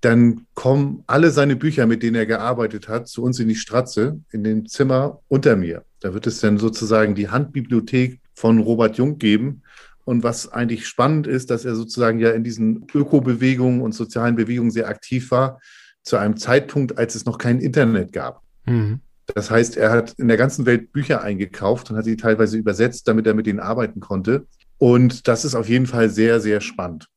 dann 0.00 0.46
kommen 0.54 1.02
alle 1.06 1.30
seine 1.30 1.56
Bücher, 1.56 1.86
mit 1.86 2.02
denen 2.02 2.16
er 2.16 2.26
gearbeitet 2.26 2.88
hat, 2.88 3.08
zu 3.08 3.22
uns 3.22 3.40
in 3.40 3.48
die 3.48 3.54
Stratze, 3.54 4.20
in 4.30 4.44
dem 4.44 4.66
Zimmer 4.66 5.20
unter 5.28 5.56
mir. 5.56 5.84
Da 6.00 6.14
wird 6.14 6.26
es 6.26 6.40
dann 6.40 6.58
sozusagen 6.58 7.14
die 7.14 7.28
Handbibliothek 7.28 8.20
von 8.34 8.58
Robert 8.58 8.98
Jung 8.98 9.18
geben. 9.18 9.62
Und 10.04 10.22
was 10.22 10.52
eigentlich 10.52 10.86
spannend 10.86 11.26
ist, 11.26 11.50
dass 11.50 11.64
er 11.64 11.74
sozusagen 11.74 12.20
ja 12.20 12.30
in 12.30 12.44
diesen 12.44 12.86
Ökobewegungen 12.94 13.80
und 13.80 13.92
sozialen 13.92 14.36
Bewegungen 14.36 14.70
sehr 14.70 14.88
aktiv 14.88 15.30
war, 15.30 15.60
zu 16.02 16.16
einem 16.16 16.36
Zeitpunkt, 16.36 16.98
als 16.98 17.16
es 17.16 17.24
noch 17.24 17.38
kein 17.38 17.58
Internet 17.58 18.12
gab. 18.12 18.42
Mhm. 18.66 19.00
Das 19.34 19.50
heißt, 19.50 19.76
er 19.76 19.90
hat 19.90 20.12
in 20.18 20.28
der 20.28 20.36
ganzen 20.36 20.66
Welt 20.66 20.92
Bücher 20.92 21.22
eingekauft 21.22 21.90
und 21.90 21.96
hat 21.96 22.04
sie 22.04 22.16
teilweise 22.16 22.56
übersetzt, 22.56 23.08
damit 23.08 23.26
er 23.26 23.34
mit 23.34 23.48
ihnen 23.48 23.58
arbeiten 23.58 23.98
konnte. 23.98 24.46
Und 24.78 25.26
das 25.26 25.44
ist 25.44 25.56
auf 25.56 25.68
jeden 25.68 25.86
Fall 25.86 26.10
sehr, 26.10 26.40
sehr 26.40 26.60
spannend. 26.60 27.08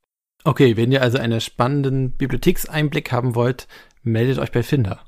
Okay, 0.44 0.78
wenn 0.78 0.92
ihr 0.92 1.02
also 1.02 1.18
einen 1.18 1.42
spannenden 1.42 2.12
Bibliothekseinblick 2.12 3.12
haben 3.12 3.36
wollt, 3.36 3.68
meldet 4.04 4.40
euch 4.40 4.52
bei 4.52 4.64
Finder. 4.64 5.02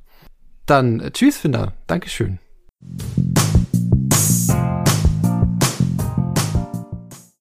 Dann 0.66 1.00
äh, 1.00 1.12
tschüss, 1.12 1.38
Finder. 1.38 1.74
Dankeschön. 1.88 2.40